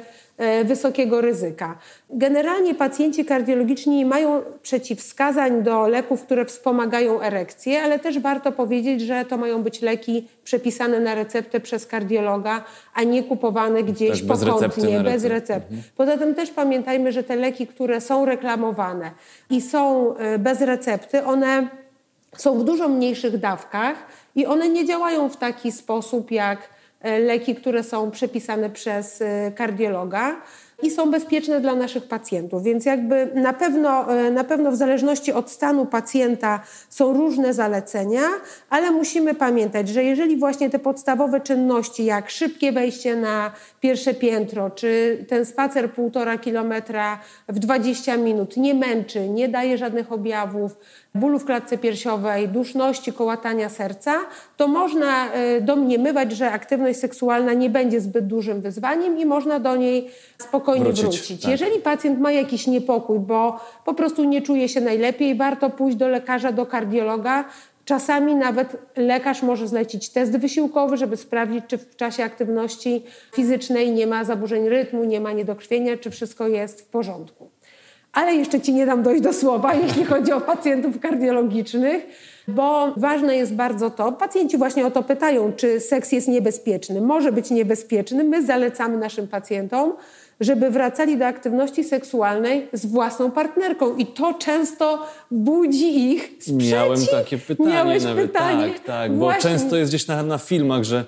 wysokiego 0.63 1.22
ryzyka. 1.22 1.78
Generalnie 2.10 2.75
pacjenci 2.75 3.25
kardiologiczni 3.25 3.96
nie 3.96 4.06
mają 4.06 4.42
przeciwwskazań 4.62 5.63
do 5.63 5.88
leków, 5.88 6.24
które 6.24 6.46
wspomagają 6.46 7.22
erekcję, 7.22 7.84
ale 7.84 8.00
też 8.00 8.20
warto 8.20 8.52
powiedzieć, 8.52 9.02
że 9.02 9.25
to 9.25 9.38
mają 9.38 9.63
być 9.63 9.82
leki 9.82 10.28
przepisane 10.44 11.00
na 11.00 11.16
receptę 11.16 11.60
przez 11.60 11.86
kardiologa, 11.86 12.63
a 12.94 13.04
nie 13.04 13.24
kupowane 13.24 13.84
gdzieś 13.84 14.22
tak, 14.28 14.40
pokątnie, 14.40 15.00
bez, 15.00 15.13
bez 15.13 15.25
recepty. 15.25 15.74
Mhm. 15.74 15.84
Poza 15.98 16.18
tym 16.18 16.36
też 16.36 16.52
pamiętajmy, 16.52 17.12
że 17.12 17.24
te 17.24 17.36
leki, 17.36 17.68
które 17.68 18.02
są 18.02 18.25
reklamowane 18.25 19.12
i 19.50 19.62
są 19.62 20.16
e, 20.18 20.40
bez 20.40 20.62
recepty, 20.62 21.24
one 21.24 21.68
są 22.38 22.60
w 22.60 22.63
dużo 22.63 22.90
mniejszych 22.90 23.38
dawkach 23.38 23.96
i 24.36 24.46
one 24.46 24.70
nie 24.70 24.86
działają 24.86 25.30
w 25.30 25.38
taki 25.38 25.72
sposób 25.72 26.32
jak 26.32 26.60
E, 26.60 26.73
leki, 27.03 27.55
które 27.55 27.83
są 27.83 28.12
przepisane 28.12 28.69
przez 28.69 29.22
e, 29.22 29.51
kardiologa 29.55 30.41
i 30.82 30.92
są 30.92 31.12
bezpieczne 31.12 31.62
dla 31.62 31.75
naszych 31.75 32.08
pacjentów. 32.08 32.63
Więc 32.63 32.86
jakby 32.86 33.27
na 33.36 33.53
pewno, 33.53 34.13
e, 34.13 34.32
na 34.32 34.44
pewno 34.44 34.72
w 34.72 34.75
zależności 34.75 35.34
od 35.34 35.51
stanu 35.51 35.86
pacjenta 35.86 36.60
są 36.89 37.13
różne 37.13 37.53
zalecenia, 37.53 38.22
ale 38.70 38.92
musimy 38.92 39.34
pamiętać, 39.36 39.89
że 39.89 40.03
jeżeli 40.03 40.38
właśnie 40.38 40.70
te 40.70 40.80
podstawowe 40.80 41.42
czynności, 41.42 42.06
jak 42.06 42.30
szybkie 42.30 42.72
wejście 42.72 43.15
na 43.15 43.51
pierwsze 43.80 44.13
piętro, 44.13 44.70
czy 44.70 45.18
ten 45.30 45.46
spacer 45.46 45.92
półtora 45.92 46.38
kilometra 46.38 47.20
w 47.50 47.60
20 47.60 48.18
minut 48.18 48.58
nie 48.58 48.74
męczy, 48.74 49.30
nie 49.30 49.50
daje 49.50 49.77
żadnych 49.77 50.12
objawów, 50.12 50.77
bólu 51.15 51.39
w 51.39 51.46
klatce 51.46 51.77
piersiowej, 51.77 52.50
duszności, 52.50 53.13
kołatania 53.13 53.70
serca, 53.70 54.13
to 54.58 54.68
można 54.68 55.32
e, 55.32 55.62
domniemywać, 55.62 56.32
że 56.32 56.51
aktywność 56.51 57.00
seksualna 57.00 57.53
nie 57.53 57.70
będzie 57.70 58.01
zbyt 58.01 58.27
dużym 58.27 58.62
wyzwaniem 58.62 59.20
i 59.20 59.25
można 59.25 59.60
do 59.60 59.75
niej 59.75 60.10
spokojnie 60.38 60.62
wrócić. 60.65 61.03
wrócić. 61.03 61.41
Tak. 61.41 61.51
Jeżeli 61.51 61.79
pacjent 61.79 62.20
ma 62.20 62.32
jakiś 62.32 62.67
niepokój, 62.67 63.20
bo 63.20 63.60
po 63.86 63.93
prostu 63.93 64.24
nie 64.24 64.41
czuje 64.41 64.70
się 64.70 64.82
najlepiej, 64.82 65.36
warto 65.36 65.70
pójść 65.70 65.98
do 65.98 66.08
lekarza, 66.08 66.51
do 66.51 66.65
kardiologa. 66.65 67.46
Czasami 67.86 68.36
nawet 68.36 68.77
lekarz 68.96 69.41
może 69.41 69.67
zlecić 69.67 70.10
test 70.10 70.38
wysiłkowy, 70.38 70.98
żeby 70.98 71.17
sprawdzić, 71.17 71.63
czy 71.67 71.77
w 71.77 71.96
czasie 71.96 72.24
aktywności 72.24 73.03
fizycznej 73.36 73.91
nie 73.91 74.08
ma 74.08 74.24
zaburzeń 74.24 74.70
rytmu, 74.70 75.03
nie 75.03 75.22
ma 75.22 75.32
niedokrwienia, 75.32 75.98
czy 75.98 76.12
wszystko 76.12 76.48
jest 76.48 76.82
w 76.82 76.86
porządku. 76.86 77.50
Ale 78.13 78.36
jeszcze 78.36 78.62
ci 78.62 78.74
nie 78.74 78.86
dam 78.86 79.03
dojść 79.03 79.22
do 79.24 79.34
słowa, 79.34 79.74
jeśli 79.84 80.05
chodzi 80.05 80.32
o 80.32 80.41
pacjentów 80.41 81.00
kardiologicznych, 81.00 82.05
bo 82.48 82.93
ważne 82.98 83.36
jest 83.36 83.55
bardzo 83.55 83.89
to, 83.89 84.12
pacjenci 84.12 84.58
właśnie 84.58 84.86
o 84.86 84.91
to 84.91 85.03
pytają, 85.03 85.53
czy 85.53 85.79
seks 85.79 86.12
jest 86.12 86.27
niebezpieczny. 86.27 87.01
Może 87.01 87.32
być 87.32 87.51
niebezpieczny. 87.51 88.24
My 88.24 88.46
zalecamy 88.46 88.98
naszym 88.98 89.27
pacjentom, 89.27 89.93
żeby 90.44 90.70
wracali 90.70 91.18
do 91.18 91.26
aktywności 91.28 91.84
seksualnej 91.84 92.68
z 92.74 92.86
własną 92.86 93.32
partnerką. 93.32 93.96
I 93.96 94.06
to 94.06 94.34
często 94.34 95.08
budzi 95.32 96.12
ich 96.12 96.24
sprzeciw. 96.40 96.72
Miałem 96.72 97.00
takie 97.12 97.38
pytanie 97.38 97.70
Miałeś 97.70 98.04
nawet. 98.04 98.32
pytanie. 98.32 98.70
Tak, 98.74 98.80
tak, 98.80 99.12
bo 99.12 99.18
Właśnie. 99.18 99.50
często 99.50 99.76
jest 99.76 99.92
gdzieś 99.92 100.08
na, 100.08 100.24
na 100.24 100.38
filmach, 100.38 100.84
że 100.84 101.06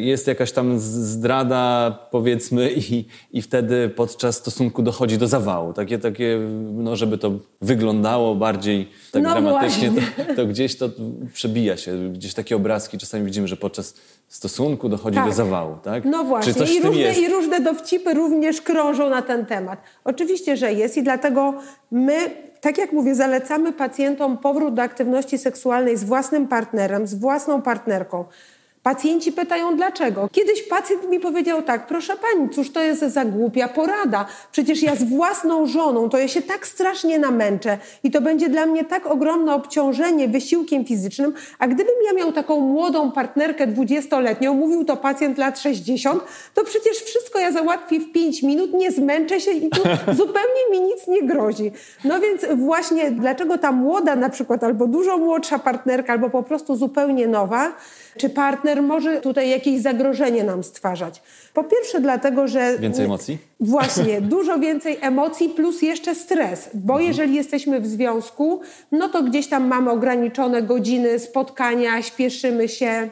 jest 0.00 0.26
jakaś 0.26 0.52
tam 0.52 0.78
zdrada, 0.78 1.90
powiedzmy, 2.10 2.72
i, 2.72 3.04
i 3.32 3.42
wtedy 3.42 3.88
podczas 3.88 4.36
stosunku 4.36 4.82
dochodzi 4.82 5.18
do 5.18 5.28
zawału. 5.28 5.72
Takie, 5.72 5.98
takie, 5.98 6.38
no, 6.72 6.96
żeby 6.96 7.18
to 7.18 7.32
wyglądało 7.60 8.34
bardziej 8.34 8.88
tak 9.12 9.22
No 9.22 9.30
dramatycznie, 9.30 9.92
to, 10.28 10.34
to 10.34 10.46
gdzieś 10.46 10.78
to 10.78 10.88
przebija 11.32 11.76
się. 11.76 12.12
Gdzieś 12.12 12.34
takie 12.34 12.56
obrazki 12.56 12.98
czasami 12.98 13.24
widzimy, 13.24 13.48
że 13.48 13.56
podczas 13.56 13.94
stosunku 14.28 14.88
dochodzi 14.88 15.16
Tak. 15.16 15.26
do 15.26 15.32
zawału, 15.32 15.76
tak? 15.82 16.04
No 16.04 16.24
właśnie, 16.24 16.52
I, 16.52 16.80
różne, 16.80 17.12
i 17.12 17.28
różne 17.28 17.60
dowcipy 17.60 18.14
również 18.14 18.60
krążą 18.60 19.10
na 19.10 19.22
ten 19.22 19.46
temat. 19.46 19.82
Oczywiście, 20.04 20.56
że 20.56 20.72
jest 20.72 20.96
i 20.96 21.02
dlatego 21.02 21.54
my, 21.90 22.14
tak 22.60 22.78
jak 22.78 22.92
mówię, 22.92 23.14
zalecamy 23.14 23.72
pacjentom 23.72 24.38
powrót 24.38 24.74
do 24.74 24.82
aktywności 24.82 25.38
seksualnej 25.38 25.96
z 25.96 26.04
własnym 26.04 26.48
partnerem, 26.48 27.06
z 27.06 27.14
własną 27.14 27.62
partnerką. 27.62 28.24
Pacjenci 28.82 29.32
pytają 29.32 29.76
dlaczego. 29.76 30.28
Kiedyś 30.32 30.62
pacjent 30.62 31.08
mi 31.08 31.20
powiedział 31.20 31.62
tak, 31.62 31.86
proszę 31.86 32.12
pani, 32.16 32.50
cóż 32.50 32.70
to 32.72 32.80
jest 32.80 33.00
za 33.00 33.24
głupia 33.24 33.68
porada? 33.68 34.26
Przecież 34.52 34.82
ja 34.82 34.96
z 34.96 35.04
własną 35.04 35.66
żoną, 35.66 36.08
to 36.08 36.18
ja 36.18 36.28
się 36.28 36.42
tak 36.42 36.66
strasznie 36.66 37.18
namęczę 37.18 37.78
i 38.04 38.10
to 38.10 38.20
będzie 38.20 38.48
dla 38.48 38.66
mnie 38.66 38.84
tak 38.84 39.06
ogromne 39.06 39.54
obciążenie 39.54 40.28
wysiłkiem 40.28 40.84
fizycznym, 40.84 41.34
a 41.58 41.66
gdybym 41.66 41.94
ja 42.06 42.12
miał 42.12 42.32
taką 42.32 42.60
młodą 42.60 43.12
partnerkę 43.12 43.66
dwudziestoletnią, 43.66 44.54
mówił 44.54 44.84
to 44.84 44.96
pacjent 44.96 45.38
lat 45.38 45.60
60, 45.60 46.22
to 46.54 46.64
przecież 46.64 46.96
wszystko 46.96 47.38
ja 47.38 47.52
załatwię 47.52 48.00
w 48.00 48.12
5 48.12 48.42
minut, 48.42 48.72
nie 48.72 48.92
zmęczę 48.92 49.40
się 49.40 49.50
i 49.50 49.70
tu 49.70 49.80
zupełnie 50.22 50.70
mi 50.70 50.80
nic 50.80 51.08
nie 51.08 51.22
grozi. 51.22 51.72
No 52.04 52.20
więc 52.20 52.46
właśnie 52.56 53.10
dlaczego 53.10 53.58
ta 53.58 53.72
młoda 53.72 54.16
na 54.16 54.28
przykład, 54.28 54.64
albo 54.64 54.86
dużo 54.86 55.18
młodsza 55.18 55.58
partnerka, 55.58 56.12
albo 56.12 56.30
po 56.30 56.42
prostu 56.42 56.76
zupełnie 56.76 57.26
nowa, 57.26 57.72
czy 58.16 58.30
partner 58.30 58.82
może 58.82 59.20
tutaj 59.20 59.50
jakieś 59.50 59.80
zagrożenie 59.80 60.44
nam 60.44 60.64
stwarzać? 60.64 61.22
Po 61.54 61.64
pierwsze 61.64 62.00
dlatego, 62.00 62.48
że... 62.48 62.78
Więcej 62.78 63.04
emocji? 63.04 63.38
Właśnie, 63.60 64.20
dużo 64.36 64.58
więcej 64.58 64.98
emocji 65.00 65.48
plus 65.48 65.82
jeszcze 65.82 66.14
stres, 66.14 66.70
bo 66.74 67.00
jeżeli 67.00 67.34
jesteśmy 67.34 67.80
w 67.80 67.86
związku, 67.86 68.60
no 68.92 69.08
to 69.08 69.22
gdzieś 69.22 69.46
tam 69.46 69.66
mamy 69.66 69.90
ograniczone 69.90 70.62
godziny 70.62 71.18
spotkania, 71.18 72.02
śpieszymy 72.02 72.68
się, 72.68 73.10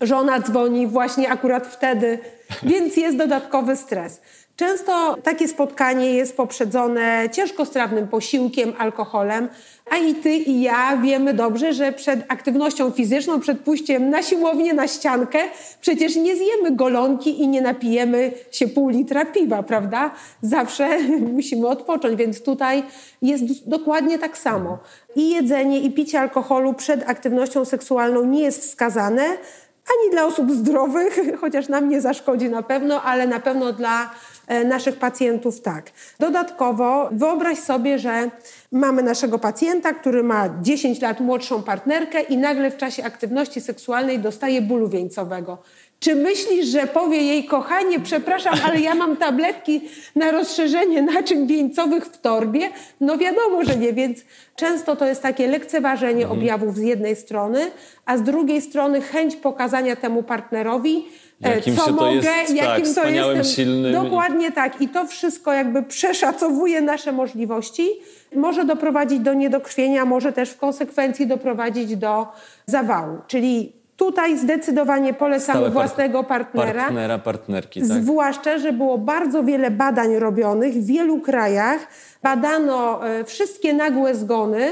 żona 0.00 0.40
dzwoni 0.40 0.86
właśnie 0.86 1.28
akurat 1.28 1.66
wtedy, 1.66 2.18
więc 2.70 2.96
jest 2.96 3.16
dodatkowy 3.16 3.76
stres. 3.76 4.20
Często 4.56 5.16
takie 5.22 5.48
spotkanie 5.48 6.14
jest 6.14 6.36
poprzedzone 6.36 7.28
ciężkostrawnym 7.32 8.08
posiłkiem, 8.08 8.72
alkoholem, 8.78 9.48
a 9.92 9.96
i 9.96 10.14
ty 10.14 10.30
i 10.30 10.62
ja 10.62 10.96
wiemy 10.96 11.34
dobrze, 11.34 11.72
że 11.72 11.92
przed 11.92 12.20
aktywnością 12.28 12.90
fizyczną, 12.90 13.40
przed 13.40 13.60
pójściem 13.60 14.10
na 14.10 14.22
siłownię, 14.22 14.74
na 14.74 14.88
ściankę, 14.88 15.38
przecież 15.80 16.16
nie 16.16 16.36
zjemy 16.36 16.76
golonki 16.76 17.42
i 17.42 17.48
nie 17.48 17.62
napijemy 17.62 18.32
się 18.50 18.68
pół 18.68 18.88
litra 18.88 19.24
piwa, 19.24 19.62
prawda? 19.62 20.10
Zawsze 20.42 20.98
musimy 21.36 21.68
odpocząć, 21.68 22.16
więc 22.16 22.42
tutaj 22.42 22.82
jest 23.22 23.68
dokładnie 23.68 24.18
tak 24.18 24.38
samo. 24.38 24.78
I 25.16 25.30
jedzenie, 25.30 25.80
i 25.80 25.90
picie 25.90 26.20
alkoholu 26.20 26.74
przed 26.74 27.08
aktywnością 27.08 27.64
seksualną 27.64 28.24
nie 28.24 28.42
jest 28.42 28.62
wskazane, 28.62 29.24
ani 29.88 30.10
dla 30.12 30.26
osób 30.26 30.52
zdrowych, 30.52 31.18
chociaż 31.40 31.68
nam 31.68 31.88
nie 31.88 32.00
zaszkodzi 32.00 32.48
na 32.48 32.62
pewno, 32.62 33.02
ale 33.02 33.26
na 33.26 33.40
pewno 33.40 33.72
dla 33.72 34.10
naszych 34.64 34.96
pacjentów 34.96 35.60
tak. 35.60 35.90
Dodatkowo 36.18 37.08
wyobraź 37.12 37.58
sobie, 37.58 37.98
że 37.98 38.30
mamy 38.72 39.02
naszego 39.02 39.38
pacjenta, 39.38 39.92
który 39.92 40.22
ma 40.22 40.48
10 40.62 41.00
lat 41.00 41.20
młodszą 41.20 41.62
partnerkę 41.62 42.20
i 42.20 42.36
nagle 42.36 42.70
w 42.70 42.76
czasie 42.76 43.04
aktywności 43.04 43.60
seksualnej 43.60 44.18
dostaje 44.18 44.62
bólu 44.62 44.88
wieńcowego. 44.88 45.58
Czy 46.02 46.14
myślisz, 46.14 46.66
że 46.66 46.86
powie 46.86 47.22
jej, 47.22 47.44
kochanie, 47.44 48.00
przepraszam, 48.00 48.54
ale 48.64 48.80
ja 48.80 48.94
mam 48.94 49.16
tabletki 49.16 49.80
na 50.16 50.30
rozszerzenie 50.30 51.02
naczyń 51.02 51.46
wieńcowych 51.46 52.04
w 52.04 52.20
torbie? 52.20 52.68
No 53.00 53.18
wiadomo, 53.18 53.64
że 53.64 53.76
nie, 53.76 53.92
więc 53.92 54.18
często 54.56 54.96
to 54.96 55.06
jest 55.06 55.22
takie 55.22 55.48
lekceważenie 55.48 56.28
objawów 56.28 56.76
z 56.76 56.80
jednej 56.80 57.16
strony, 57.16 57.70
a 58.06 58.18
z 58.18 58.22
drugiej 58.22 58.60
strony 58.60 59.00
chęć 59.00 59.36
pokazania 59.36 59.96
temu 59.96 60.22
partnerowi, 60.22 60.96
e, 60.96 61.02
Jakim 61.50 61.76
co 61.76 61.84
to 61.84 61.92
mogę, 61.92 62.12
jest, 62.14 62.28
tak, 62.28 62.56
jakim 62.56 62.84
to 62.84 62.90
wspaniałym, 62.90 63.36
jestem. 63.36 63.54
silnym. 63.56 63.92
Dokładnie 63.92 64.52
tak. 64.52 64.80
I 64.80 64.88
to 64.88 65.06
wszystko 65.06 65.52
jakby 65.52 65.82
przeszacowuje 65.82 66.80
nasze 66.80 67.12
możliwości. 67.12 67.88
Może 68.34 68.64
doprowadzić 68.64 69.20
do 69.20 69.34
niedokrwienia, 69.34 70.04
może 70.04 70.32
też 70.32 70.50
w 70.50 70.58
konsekwencji 70.58 71.26
doprowadzić 71.26 71.96
do 71.96 72.26
zawału. 72.66 73.18
Czyli 73.26 73.72
tutaj 73.96 74.38
zdecydowanie 74.38 75.14
polecamy 75.14 75.42
Stałe 75.58 75.64
par- 75.64 75.72
własnego 75.72 76.24
partnera. 76.24 76.82
Partnera, 76.82 77.18
partnerki, 77.18 77.80
tak? 77.80 77.88
Zwłaszcza, 77.88 78.58
że 78.58 78.72
było 78.72 78.98
bardzo 78.98 79.42
wiele 79.42 79.70
badań 79.70 80.16
robionych 80.16 80.74
w 80.74 80.86
wielu 80.86 81.20
krajach. 81.20 81.86
Badano 82.22 83.08
e, 83.08 83.24
wszystkie 83.24 83.74
nagłe 83.74 84.14
zgony, 84.14 84.70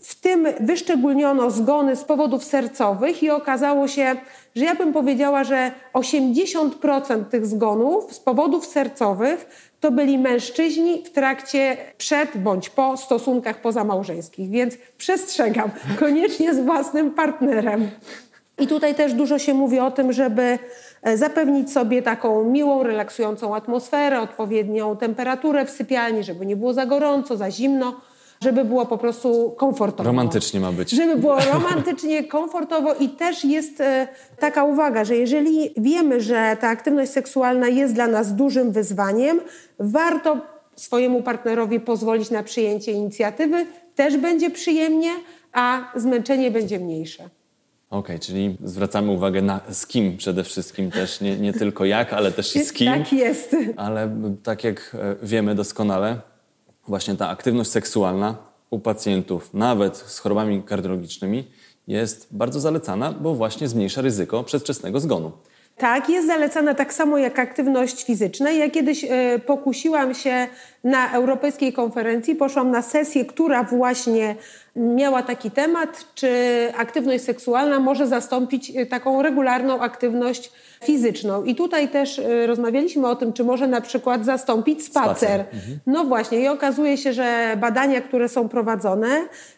w 0.00 0.20
tym 0.20 0.46
wyszczególniono 0.60 1.50
zgony 1.50 1.96
z 1.96 2.04
powodów 2.04 2.44
sercowych 2.44 3.22
i 3.22 3.30
okazało 3.30 3.88
się, 3.88 4.16
że 4.54 4.64
ja 4.64 4.74
bym 4.74 4.92
powiedziała, 4.92 5.44
że 5.44 5.70
80% 5.94 7.24
tych 7.24 7.46
zgonów 7.46 8.14
z 8.14 8.20
powodów 8.20 8.66
sercowych 8.66 9.46
to 9.80 9.90
byli 9.90 10.18
mężczyźni 10.18 11.02
w 11.04 11.10
trakcie 11.10 11.76
przed 11.98 12.36
bądź 12.36 12.68
po 12.68 12.96
stosunkach 12.96 13.60
pozamałżeńskich. 13.60 14.50
Więc 14.50 14.74
przestrzegam, 14.96 15.70
koniecznie 16.00 16.54
z 16.54 16.60
własnym 16.60 17.10
partnerem. 17.10 17.90
I 18.58 18.66
tutaj 18.66 18.94
też 18.94 19.14
dużo 19.14 19.38
się 19.38 19.54
mówi 19.54 19.78
o 19.78 19.90
tym, 19.90 20.12
żeby 20.12 20.58
e, 21.02 21.16
zapewnić 21.16 21.72
sobie 21.72 22.02
taką 22.02 22.44
miłą, 22.44 22.82
relaksującą 22.82 23.54
atmosferę, 23.54 24.20
odpowiednią 24.20 24.96
temperaturę 24.96 25.64
w 25.66 25.70
sypialni, 25.70 26.24
żeby 26.24 26.46
nie 26.46 26.56
było 26.56 26.74
za 26.74 26.86
gorąco, 26.86 27.36
za 27.36 27.50
zimno, 27.50 28.00
żeby 28.42 28.64
było 28.64 28.86
po 28.86 28.98
prostu 28.98 29.54
komfortowo. 29.56 30.06
Romantycznie 30.06 30.60
ma 30.60 30.72
być. 30.72 30.90
Żeby 30.90 31.16
było 31.16 31.36
romantycznie, 31.54 32.24
komfortowo 32.24 32.94
i 32.94 33.08
też 33.08 33.44
jest 33.44 33.80
e, 33.80 34.08
taka 34.38 34.64
uwaga, 34.64 35.04
że 35.04 35.16
jeżeli 35.16 35.70
wiemy, 35.76 36.20
że 36.20 36.56
ta 36.60 36.68
aktywność 36.68 37.12
seksualna 37.12 37.68
jest 37.68 37.94
dla 37.94 38.06
nas 38.06 38.34
dużym 38.34 38.72
wyzwaniem, 38.72 39.40
warto 39.78 40.36
swojemu 40.76 41.22
partnerowi 41.22 41.80
pozwolić 41.80 42.30
na 42.30 42.42
przyjęcie 42.42 42.92
inicjatywy, 42.92 43.66
też 43.94 44.16
będzie 44.16 44.50
przyjemnie, 44.50 45.10
a 45.52 45.92
zmęczenie 45.96 46.50
będzie 46.50 46.80
mniejsze. 46.80 47.28
Okej, 47.90 48.18
czyli 48.20 48.56
zwracamy 48.64 49.10
uwagę 49.10 49.42
na 49.42 49.60
z 49.70 49.86
kim 49.86 50.16
przede 50.16 50.44
wszystkim 50.44 50.90
też, 50.90 51.20
nie, 51.20 51.36
nie 51.36 51.52
tylko 51.52 51.84
jak, 51.84 52.12
ale 52.12 52.32
też 52.32 52.56
i 52.56 52.64
z 52.64 52.72
kim. 52.78 52.92
Tak 52.92 53.12
jest. 53.12 53.56
Ale 53.76 54.10
tak 54.42 54.64
jak 54.64 54.96
e, 54.98 55.26
wiemy 55.26 55.54
doskonale, 55.54 56.20
właśnie 56.88 57.16
ta 57.16 57.28
aktywność 57.28 57.70
seksualna 57.70 58.36
u 58.70 58.78
pacjentów, 58.78 59.54
nawet 59.54 59.96
z 59.96 60.18
chorobami 60.18 60.62
kardiologicznymi, 60.62 61.44
jest 61.88 62.28
bardzo 62.30 62.60
zalecana, 62.60 63.12
bo 63.12 63.34
właśnie 63.34 63.68
zmniejsza 63.68 64.00
ryzyko 64.00 64.44
przedwczesnego 64.44 65.00
zgonu. 65.00 65.32
Tak, 65.76 66.08
jest 66.08 66.26
zalecana 66.26 66.74
tak 66.74 66.94
samo 66.94 67.18
jak 67.18 67.38
aktywność 67.38 68.04
fizyczna. 68.04 68.50
Ja 68.50 68.70
kiedyś 68.70 69.04
e, 69.04 69.38
pokusiłam 69.38 70.14
się 70.14 70.48
na 70.84 71.12
europejskiej 71.12 71.72
konferencji, 71.72 72.34
poszłam 72.34 72.70
na 72.70 72.82
sesję, 72.82 73.24
która 73.24 73.62
właśnie 73.62 74.36
miała 74.76 75.22
taki 75.22 75.50
temat, 75.50 76.06
czy 76.14 76.28
aktywność 76.76 77.24
seksualna 77.24 77.80
może 77.80 78.06
zastąpić 78.06 78.72
e, 78.76 78.86
taką 78.86 79.22
regularną 79.22 79.80
aktywność 79.80 80.52
fizyczną. 80.84 81.44
I 81.44 81.54
tutaj 81.54 81.88
też 81.88 82.18
e, 82.18 82.46
rozmawialiśmy 82.46 83.08
o 83.08 83.16
tym, 83.16 83.32
czy 83.32 83.44
może 83.44 83.66
na 83.66 83.80
przykład 83.80 84.24
zastąpić 84.24 84.84
spacer. 84.84 85.16
Spacer. 85.16 85.44
No 85.86 86.04
właśnie 86.04 86.40
i 86.40 86.48
okazuje 86.48 86.96
się, 86.96 87.12
że 87.12 87.56
badania, 87.60 88.00
które 88.00 88.28
są 88.28 88.48
prowadzone 88.48 89.08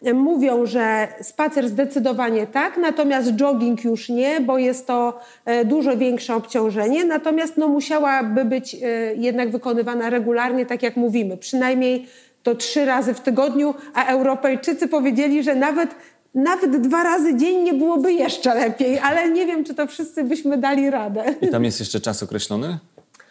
e, 0.03 0.13
mówią, 0.13 0.65
że 0.65 1.07
spacer 1.21 1.69
zdecydowanie 1.69 2.47
tak, 2.47 2.77
natomiast 2.77 3.31
jogging 3.31 3.83
już 3.83 4.09
nie, 4.09 4.41
bo 4.41 4.57
jest 4.57 4.87
to 4.87 5.19
dużo 5.65 5.97
większe 5.97 6.35
obciążenie, 6.35 7.05
natomiast 7.05 7.57
no, 7.57 7.67
musiałaby 7.67 8.45
być 8.45 8.75
jednak 9.15 9.51
wykonywana 9.51 10.09
regularnie, 10.09 10.65
tak 10.65 10.83
jak 10.83 10.95
mówimy, 10.95 11.37
przynajmniej 11.37 12.07
to 12.45 12.55
trzy 12.55 12.85
razy 12.85 13.13
w 13.13 13.19
tygodniu, 13.19 13.73
a 13.93 14.05
Europejczycy 14.05 14.87
powiedzieli, 14.87 15.43
że 15.43 15.55
nawet 15.55 15.95
nawet 16.35 16.81
dwa 16.81 17.03
razy 17.03 17.37
dziennie 17.37 17.73
byłoby 17.73 18.13
jeszcze 18.13 18.55
lepiej, 18.55 18.99
ale 18.99 19.29
nie 19.29 19.45
wiem, 19.45 19.63
czy 19.63 19.73
to 19.75 19.87
wszyscy 19.87 20.23
byśmy 20.23 20.57
dali 20.57 20.89
radę. 20.89 21.23
I 21.41 21.47
tam 21.47 21.63
jest 21.63 21.79
jeszcze 21.79 22.01
czas 22.01 22.23
określony? 22.23 22.77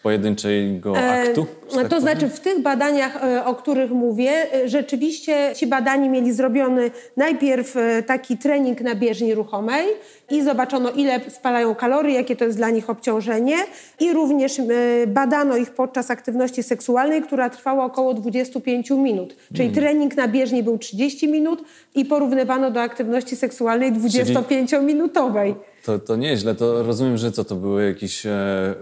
Pojedynczego 0.05 0.99
aktu? 0.99 1.47
E, 1.73 1.75
tak 1.75 1.88
to 1.88 2.01
znaczy 2.01 2.29
w 2.29 2.40
tych 2.40 2.62
badaniach, 2.62 3.25
e, 3.25 3.45
o 3.45 3.55
których 3.55 3.90
mówię, 3.90 4.31
e, 4.55 4.69
rzeczywiście 4.69 5.53
ci 5.57 5.67
badani 5.67 6.09
mieli 6.09 6.33
zrobiony 6.33 6.90
najpierw 7.17 7.77
taki 8.07 8.38
trening 8.38 8.81
na 8.81 8.95
bieżni 8.95 9.35
ruchomej 9.35 9.87
i 10.31 10.43
zobaczono 10.43 10.90
ile 10.90 11.21
spalają 11.31 11.75
kalorii, 11.75 12.14
jakie 12.14 12.37
to 12.37 12.45
jest 12.45 12.57
dla 12.57 12.71
nich 12.71 12.90
obciążenie 12.90 13.57
i 14.01 14.12
również 14.12 14.61
badano 15.07 15.57
ich 15.57 15.71
podczas 15.71 16.11
aktywności 16.11 16.62
seksualnej, 16.62 17.23
która 17.23 17.51
trwała 17.51 17.85
około 17.85 18.14
25 18.14 18.90
minut. 18.90 19.37
Czyli 19.55 19.69
hmm. 19.69 19.75
trening 19.75 20.17
na 20.17 20.29
bieżni 20.29 20.62
był 20.62 20.79
30 20.79 21.29
minut 21.29 21.64
i 21.95 22.05
porównywano 22.05 22.71
do 22.71 22.81
aktywności 22.81 23.37
seksualnej 23.37 23.93
25-minutowej. 23.93 25.55
To, 25.85 25.99
to 25.99 26.16
nieźle. 26.16 26.55
To 26.55 26.83
rozumiem, 26.83 27.16
że 27.16 27.33
co 27.33 27.44
to 27.44 27.57
były 27.57 27.87
jakieś 27.87 28.27
e, 28.27 28.75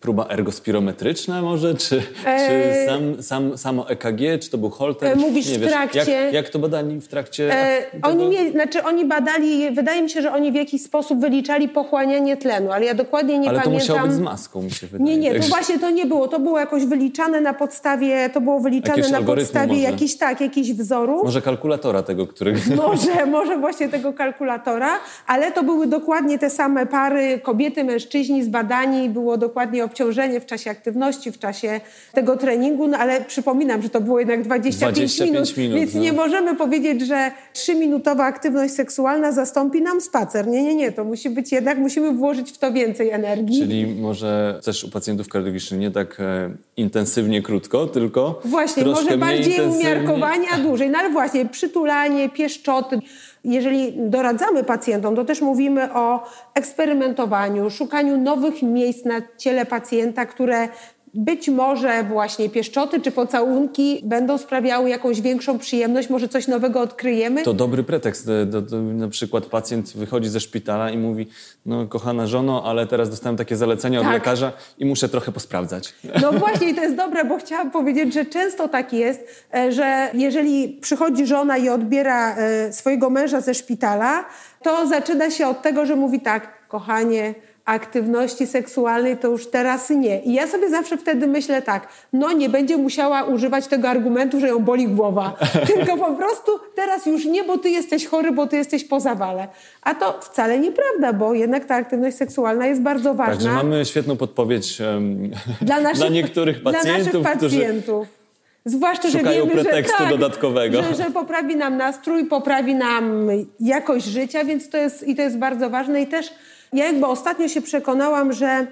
próba 0.00 0.26
ergospirometryczna 0.28 1.42
może? 1.42 1.74
Czy, 1.74 2.02
e... 2.26 2.48
czy 2.48 2.86
sam, 2.86 3.22
sam, 3.22 3.58
samo 3.58 3.90
EKG? 3.90 4.20
Czy 4.40 4.50
to 4.50 4.58
był 4.58 4.70
holter? 4.70 5.12
E, 5.12 5.16
mówisz 5.16 5.48
Nie 5.48 5.58
w 5.58 5.68
trakcie. 5.68 5.98
Jak, 5.98 6.32
jak, 6.32 6.48
to 6.48 6.58
badali 6.58 7.00
w 7.00 7.08
trakcie? 7.08 7.52
E, 7.52 7.82
oni, 8.02 8.28
mieli, 8.28 8.50
znaczy 8.50 8.82
oni 8.82 9.04
badali, 9.04 9.70
wydaje 9.70 10.02
mi 10.02 10.10
się, 10.10 10.22
że 10.22 10.32
oni 10.32 10.52
w 10.52 10.54
jakiś 10.54 10.82
sposób 10.82 11.20
wyliczali 11.20 11.68
pochłanianie 11.68 12.36
tlenu, 12.36 12.72
ale 12.72 12.84
ja 12.84 12.94
dokładnie 12.94 13.38
nie 13.38 13.48
ale 13.48 13.60
pamiętam. 13.60 13.72
Ale 13.72 13.86
to 13.86 13.92
musiało 13.92 14.08
być 14.08 14.16
z 14.16 14.20
maską, 14.20 14.62
mi 14.62 14.70
się 14.70 14.86
wydaje. 14.86 15.10
Nie, 15.10 15.18
nie, 15.18 15.40
to 15.40 15.48
właśnie 15.48 15.78
to 15.78 15.90
nie 15.90 16.06
było. 16.06 16.28
To 16.28 16.40
było 16.40 16.58
jakoś 16.58 16.84
wyliczane 16.84 17.40
na 17.40 17.54
podstawie, 17.54 18.30
to 18.30 18.40
było 18.40 18.60
wyliczane 18.60 19.08
na 19.08 19.22
podstawie 19.22 19.80
jakichś, 19.80 20.14
tak, 20.14 20.40
jakichś 20.40 20.70
wzorów. 20.70 21.24
Może 21.24 21.42
kalkulatora 21.42 22.02
tego, 22.02 22.26
którego... 22.26 22.58
Może, 22.76 23.26
może 23.26 23.58
właśnie 23.58 23.88
tego 23.88 24.12
kalkulatora, 24.12 24.90
ale 25.26 25.52
to 25.52 25.62
były 25.62 25.86
dokładnie 25.86 26.38
te 26.42 26.50
same 26.50 26.86
pary, 26.86 27.40
kobiety, 27.42 27.84
mężczyźni 27.84 28.44
zbadani, 28.44 29.08
było 29.08 29.38
dokładnie 29.38 29.84
obciążenie 29.84 30.40
w 30.40 30.46
czasie 30.46 30.70
aktywności, 30.70 31.32
w 31.32 31.38
czasie 31.38 31.80
tego 32.12 32.36
treningu, 32.36 32.88
no 32.88 32.98
ale 32.98 33.20
przypominam, 33.20 33.82
że 33.82 33.88
to 33.88 34.00
było 34.00 34.18
jednak 34.18 34.42
25, 34.42 34.94
25 34.94 35.30
minut, 35.30 35.56
minut, 35.56 35.76
więc 35.76 35.94
no. 35.94 36.00
nie 36.00 36.12
możemy 36.12 36.56
powiedzieć, 36.56 37.00
że 37.06 37.30
trzyminutowa 37.52 38.24
aktywność 38.24 38.74
seksualna 38.74 39.32
zastąpi 39.32 39.82
nam 39.82 40.00
spacer. 40.00 40.46
Nie, 40.46 40.62
nie, 40.62 40.74
nie, 40.74 40.92
to 40.92 41.04
musi 41.04 41.30
być 41.30 41.52
jednak, 41.52 41.78
musimy 41.78 42.12
włożyć 42.12 42.52
w 42.52 42.58
to 42.58 42.72
więcej 42.72 43.10
energii. 43.10 43.60
Czyli 43.60 43.86
może 43.86 44.60
też 44.64 44.84
u 44.84 44.90
pacjentów 44.90 45.28
kardiologicznych 45.28 45.80
nie 45.80 45.90
tak 45.90 46.20
e, 46.20 46.50
intensywnie 46.76 47.42
krótko, 47.42 47.86
tylko 47.86 48.40
Właśnie, 48.44 48.84
może 48.84 49.18
bardziej 49.18 49.60
umiarkowania 49.60 50.58
dłużej, 50.62 50.90
no 50.90 50.98
ale 50.98 51.10
właśnie 51.10 51.46
przytulanie, 51.46 52.28
pieszczoty, 52.28 52.98
jeżeli 53.44 53.92
doradzamy 53.96 54.64
pacjentom, 54.64 55.16
to 55.16 55.24
też 55.24 55.40
mówimy 55.40 55.94
o 55.94 56.24
eksperymentowaniu, 56.54 57.70
szukaniu 57.70 58.16
nowych 58.16 58.62
miejsc 58.62 59.04
na 59.04 59.14
ciele 59.38 59.66
pacjenta, 59.66 60.26
które 60.26 60.68
być 61.14 61.48
może 61.48 62.04
właśnie 62.04 62.48
pieszczoty 62.48 63.00
czy 63.00 63.10
pocałunki 63.10 64.00
będą 64.04 64.38
sprawiały 64.38 64.90
jakąś 64.90 65.20
większą 65.20 65.58
przyjemność, 65.58 66.10
może 66.10 66.28
coś 66.28 66.48
nowego 66.48 66.80
odkryjemy. 66.80 67.42
To 67.42 67.54
dobry 67.54 67.82
pretekst. 67.82 68.26
Do, 68.46 68.62
do, 68.62 68.82
na 68.82 69.08
przykład 69.08 69.46
pacjent 69.46 69.96
wychodzi 69.96 70.28
ze 70.28 70.40
szpitala 70.40 70.90
i 70.90 70.98
mówi, 70.98 71.26
no 71.66 71.86
kochana 71.86 72.26
żono, 72.26 72.62
ale 72.64 72.86
teraz 72.86 73.10
dostałem 73.10 73.36
takie 73.36 73.56
zalecenia 73.56 74.00
tak. 74.00 74.08
od 74.08 74.14
lekarza 74.14 74.52
i 74.78 74.84
muszę 74.84 75.08
trochę 75.08 75.32
posprawdzać. 75.32 75.94
No 76.22 76.32
właśnie 76.32 76.70
i 76.70 76.74
to 76.74 76.82
jest 76.82 76.96
dobre, 76.96 77.24
bo 77.24 77.38
chciałam 77.38 77.70
powiedzieć, 77.70 78.14
że 78.14 78.24
często 78.24 78.68
tak 78.68 78.92
jest, 78.92 79.46
e, 79.54 79.72
że 79.72 80.10
jeżeli 80.14 80.68
przychodzi 80.68 81.26
żona 81.26 81.56
i 81.56 81.68
odbiera 81.68 82.36
e, 82.36 82.72
swojego 82.72 83.10
męża 83.10 83.40
ze 83.40 83.54
szpitala, 83.54 84.24
to 84.62 84.86
zaczyna 84.86 85.30
się 85.30 85.46
od 85.46 85.62
tego, 85.62 85.86
że 85.86 85.96
mówi 85.96 86.20
tak, 86.20 86.68
kochanie, 86.68 87.34
aktywności 87.64 88.46
seksualnej 88.46 89.16
to 89.16 89.28
już 89.28 89.50
teraz 89.50 89.90
nie. 89.90 90.22
I 90.22 90.32
ja 90.34 90.46
sobie 90.46 90.70
zawsze 90.70 90.96
wtedy 90.96 91.26
myślę 91.26 91.62
tak, 91.62 91.88
no 92.12 92.32
nie 92.32 92.48
będzie 92.48 92.76
musiała 92.76 93.22
używać 93.24 93.66
tego 93.66 93.88
argumentu, 93.88 94.40
że 94.40 94.48
ją 94.48 94.58
boli 94.58 94.88
głowa, 94.88 95.36
tylko 95.74 95.96
po 95.96 96.12
prostu 96.12 96.52
teraz 96.74 97.06
już 97.06 97.24
nie, 97.24 97.44
bo 97.44 97.58
ty 97.58 97.70
jesteś 97.70 98.06
chory, 98.06 98.32
bo 98.32 98.46
ty 98.46 98.56
jesteś 98.56 98.84
po 98.84 99.00
zawale. 99.00 99.48
A 99.82 99.94
to 99.94 100.20
wcale 100.20 100.58
nieprawda, 100.58 101.12
bo 101.12 101.34
jednak 101.34 101.64
ta 101.64 101.74
aktywność 101.74 102.16
seksualna 102.16 102.66
jest 102.66 102.82
bardzo 102.82 103.14
ważna. 103.14 103.34
Także 103.34 103.50
mamy 103.50 103.84
świetną 103.84 104.16
podpowiedź 104.16 104.80
um, 104.80 105.30
dla, 105.60 105.80
naszych, 105.80 105.98
dla 106.04 106.08
niektórych 106.08 106.62
pacjentów, 106.62 107.12
dla 107.12 107.20
naszych 107.20 107.40
pacjentów. 107.40 108.06
Którzy... 108.08 108.22
Zwłaszcza, 108.64 109.10
że 109.10 109.18
wiemy, 109.18 109.62
że, 109.62 109.64
tak, 109.98 110.08
dodatkowego. 110.10 110.82
Że, 110.82 110.94
że 110.94 111.10
poprawi 111.10 111.56
nam 111.56 111.76
nastrój, 111.76 112.24
poprawi 112.24 112.74
nam 112.74 113.28
jakość 113.60 114.06
życia, 114.06 114.44
więc 114.44 114.68
to 114.68 114.76
jest, 114.76 115.08
i 115.08 115.16
to 115.16 115.22
jest 115.22 115.38
bardzo 115.38 115.70
ważne. 115.70 116.02
I 116.02 116.06
też 116.06 116.32
ja 116.72 116.86
jakby 116.86 117.06
ostatnio 117.06 117.48
się 117.48 117.62
przekonałam, 117.62 118.32
że 118.32 118.66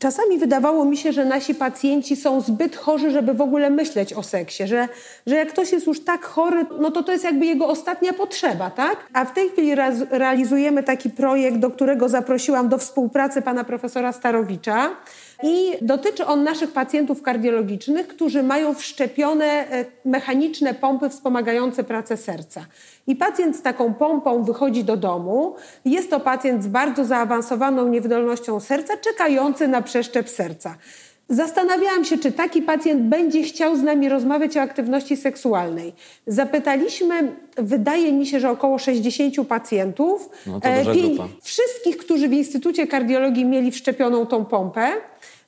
czasami 0.00 0.38
wydawało 0.38 0.84
mi 0.84 0.96
się, 0.96 1.12
że 1.12 1.24
nasi 1.24 1.54
pacjenci 1.54 2.16
są 2.16 2.40
zbyt 2.40 2.76
chorzy, 2.76 3.10
żeby 3.10 3.34
w 3.34 3.40
ogóle 3.40 3.70
myśleć 3.70 4.12
o 4.12 4.22
seksie, 4.22 4.66
że, 4.66 4.88
że 5.26 5.36
jak 5.36 5.48
ktoś 5.48 5.72
jest 5.72 5.86
już 5.86 6.04
tak 6.04 6.24
chory, 6.24 6.66
no 6.80 6.90
to 6.90 7.02
to 7.02 7.12
jest 7.12 7.24
jakby 7.24 7.46
jego 7.46 7.68
ostatnia 7.68 8.12
potrzeba, 8.12 8.70
tak? 8.70 8.96
A 9.12 9.24
w 9.24 9.34
tej 9.34 9.48
chwili 9.48 9.74
realizujemy 10.10 10.82
taki 10.82 11.10
projekt, 11.10 11.58
do 11.58 11.70
którego 11.70 12.08
zaprosiłam 12.08 12.68
do 12.68 12.78
współpracy 12.78 13.42
pana 13.42 13.64
profesora 13.64 14.12
Starowicza, 14.12 14.90
i 15.42 15.72
dotyczy 15.82 16.26
on 16.26 16.44
naszych 16.44 16.72
pacjentów 16.72 17.22
kardiologicznych, 17.22 18.08
którzy 18.08 18.42
mają 18.42 18.74
wszczepione 18.74 19.44
e, 19.44 19.84
mechaniczne 20.04 20.74
pompy 20.74 21.08
wspomagające 21.08 21.84
pracę 21.84 22.16
serca. 22.16 22.66
I 23.06 23.16
pacjent 23.16 23.56
z 23.56 23.62
taką 23.62 23.94
pompą 23.94 24.44
wychodzi 24.44 24.84
do 24.84 24.96
domu. 24.96 25.54
Jest 25.84 26.10
to 26.10 26.20
pacjent 26.20 26.64
z 26.64 26.66
bardzo 26.66 27.04
zaawansowaną 27.04 27.88
niewydolnością 27.88 28.60
serca, 28.60 28.96
czekający 28.96 29.68
na 29.68 29.82
przeszczep 29.82 30.28
serca. 30.28 30.76
Zastanawiałam 31.28 32.04
się, 32.04 32.18
czy 32.18 32.32
taki 32.32 32.62
pacjent 32.62 33.02
będzie 33.02 33.42
chciał 33.42 33.76
z 33.76 33.82
nami 33.82 34.08
rozmawiać 34.08 34.56
o 34.56 34.60
aktywności 34.60 35.16
seksualnej. 35.16 35.92
Zapytaliśmy, 36.26 37.36
wydaje 37.56 38.12
mi 38.12 38.26
się, 38.26 38.40
że 38.40 38.50
około 38.50 38.78
60 38.78 39.48
pacjentów. 39.48 40.28
No 40.46 40.60
to 40.60 40.68
duża 40.78 40.90
e, 40.90 40.94
grupa. 40.94 41.28
Wszystkich, 41.42 41.96
którzy 41.96 42.28
w 42.28 42.32
Instytucie 42.32 42.86
Kardiologii 42.86 43.44
mieli 43.44 43.70
wszczepioną 43.70 44.26
tą 44.26 44.44
pompę. 44.44 44.92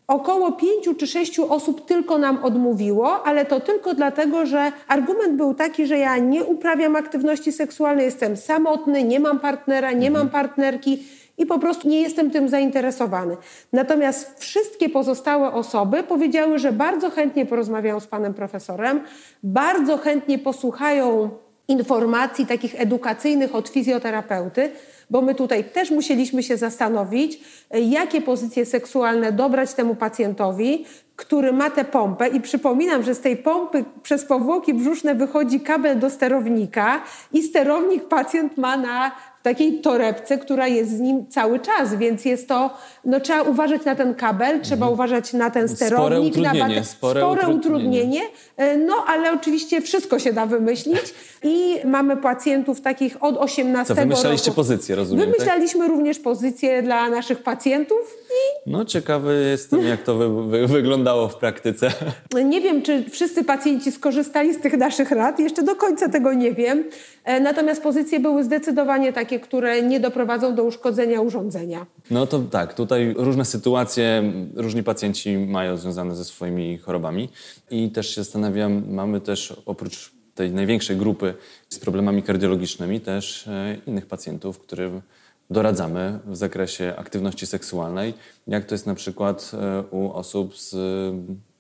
Około 0.06 0.52
pięciu 0.52 0.94
czy 0.94 1.06
sześciu 1.06 1.52
osób 1.52 1.86
tylko 1.86 2.18
nam 2.18 2.44
odmówiło, 2.44 3.26
ale 3.26 3.46
to 3.46 3.60
tylko 3.60 3.94
dlatego, 3.94 4.46
że 4.46 4.72
argument 4.88 5.36
był 5.36 5.54
taki, 5.54 5.86
że 5.86 5.98
ja 5.98 6.18
nie 6.18 6.44
uprawiam 6.44 6.96
aktywności 6.96 7.52
seksualnej, 7.52 8.04
jestem 8.04 8.36
samotny, 8.36 9.04
nie 9.04 9.20
mam 9.20 9.40
partnera, 9.40 9.92
nie 9.92 10.10
mam 10.10 10.22
mhm. 10.22 10.30
partnerki 10.30 11.02
i 11.38 11.46
po 11.46 11.59
prostu 11.59 11.88
nie 11.88 12.03
jestem 12.03 12.31
tym 12.31 12.48
zainteresowany. 12.48 13.37
Natomiast 13.72 14.40
wszystkie 14.40 14.88
pozostałe 14.88 15.53
osoby 15.53 16.03
powiedziały, 16.03 16.59
że 16.59 16.72
bardzo 16.72 17.11
chętnie 17.11 17.46
porozmawiają 17.46 18.01
z 18.01 18.07
panem 18.07 18.35
profesorem, 18.35 19.01
bardzo 19.42 19.96
chętnie 19.98 20.38
posłuchają 20.38 21.31
informacji 21.68 22.46
takich 22.46 22.81
edukacyjnych 22.81 23.55
od 23.55 23.68
fizjoterapeuty, 23.68 24.70
bo 25.11 25.22
my 25.22 25.35
tutaj 25.35 25.64
też 25.64 25.90
musieliśmy 25.90 26.42
się 26.42 26.57
zastanowić, 26.57 27.40
jakie 27.70 28.20
pozycje 28.20 28.66
seksualne 28.66 29.33
dobrać 29.33 29.74
temu 29.74 29.94
pacjentowi, 29.94 30.85
który 31.16 31.53
ma 31.53 31.70
tę 31.70 31.85
pompę 31.85 32.29
i 32.29 32.40
przypominam, 32.40 33.03
że 33.03 33.14
z 33.14 33.20
tej 33.20 33.37
pompy 33.37 33.85
przez 34.03 34.24
powłoki 34.24 34.74
brzuszne 34.74 35.14
wychodzi 35.14 35.61
kabel 35.61 35.98
do 35.98 36.11
sterownika 36.11 37.03
i 37.33 37.42
sterownik 37.42 38.09
pacjent 38.09 38.57
ma 38.57 38.77
na 38.77 39.12
takiej 39.42 39.81
torebce, 39.81 40.38
która 40.38 40.66
jest 40.66 40.96
z 40.96 41.01
nim 41.01 41.27
cały 41.27 41.61
czas, 41.61 41.94
więc 41.94 42.24
jest 42.24 42.48
to, 42.48 42.70
no 43.05 43.20
trzeba 43.20 43.42
uważać 43.42 43.85
na 43.85 43.94
ten 43.94 44.14
kabel, 44.14 44.61
trzeba 44.61 44.87
mhm. 44.87 44.92
uważać 44.92 45.33
na 45.33 45.51
ten 45.51 45.68
sterownik, 45.68 46.35
spore 46.35 46.51
utrudnienie, 46.51 46.77
na 46.77 46.85
spore, 46.85 47.20
spore 47.20 47.48
utrudnienie. 47.48 47.59
utrudnienie. 47.59 48.22
E, 48.57 48.77
no 48.77 48.94
ale 49.07 49.33
oczywiście 49.33 49.81
wszystko 49.81 50.18
się 50.18 50.33
da 50.33 50.46
wymyślić 50.46 51.14
i 51.42 51.74
mamy 51.85 52.16
pacjentów 52.16 52.81
takich 52.81 53.22
od 53.24 53.37
18 53.37 53.94
Co, 53.94 54.01
wymyślaliście 54.01 54.51
roku. 54.51 54.57
pozycję, 54.57 54.96
rozumiem, 54.96 55.27
tak? 55.27 55.35
Wymyślaliśmy 55.35 55.81
tak? 55.81 55.88
również 55.88 56.18
pozycję 56.18 56.83
dla 56.83 57.11
naszych 57.11 57.42
pacjentów 57.42 58.16
i... 58.31 58.70
No 58.70 58.85
ciekawy 58.85 59.46
jestem, 59.51 59.87
jak 59.87 60.03
to 60.03 60.14
wy, 60.14 60.48
wy, 60.48 60.66
wyglądało 60.66 61.29
w 61.29 61.37
praktyce. 61.37 61.92
Nie 62.44 62.61
wiem, 62.61 62.83
czy 62.83 63.11
wszyscy 63.11 63.44
pacjenci 63.44 63.92
skorzystali 63.92 64.55
z 64.55 64.59
tych 64.59 64.77
naszych 64.77 65.11
rad, 65.11 65.40
jeszcze 65.40 65.62
do 65.62 65.77
końca 65.77 66.09
tego 66.09 66.33
nie 66.33 66.53
wiem. 66.53 66.85
E, 67.24 67.40
natomiast 67.40 67.83
pozycje 67.83 68.20
były 68.20 68.44
zdecydowanie 68.44 69.12
takie, 69.12 69.38
które 69.38 69.83
nie 69.83 70.01
doprowadzą 70.01 70.55
do 70.55 70.64
uszkodzenia 70.64 71.20
urządzenia. 71.20 71.87
No 72.11 72.27
to 72.27 72.38
tak, 72.38 72.74
tutaj 72.74 73.14
różne 73.18 73.44
sytuacje, 73.44 74.33
różni 74.55 74.83
pacjenci 74.83 75.38
mają 75.38 75.77
związane 75.77 76.16
ze 76.16 76.24
swoimi 76.24 76.79
chorobami 76.79 77.29
i 77.70 77.90
też 77.90 78.14
się 78.14 78.22
zastanawiam, 78.22 78.83
mamy 78.90 79.20
też 79.20 79.62
oprócz 79.66 80.12
tej 80.35 80.53
największej 80.53 80.96
grupy 80.96 81.35
z 81.68 81.79
problemami 81.79 82.22
kardiologicznymi 82.22 83.01
też 83.01 83.48
e, 83.48 83.77
innych 83.87 84.07
pacjentów, 84.07 84.59
którym 84.59 85.03
doradzamy 85.51 86.18
w 86.27 86.37
zakresie 86.37 86.94
aktywności 86.96 87.46
seksualnej, 87.46 88.14
jak 88.46 88.64
to 88.64 88.74
jest 88.74 88.87
na 88.87 88.94
przykład 88.94 89.51
e, 89.55 89.83
u 89.90 90.12
osób 90.12 90.57
z 90.57 90.77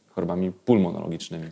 chorobami 0.08 0.52
pulmonologicznymi. 0.52 1.46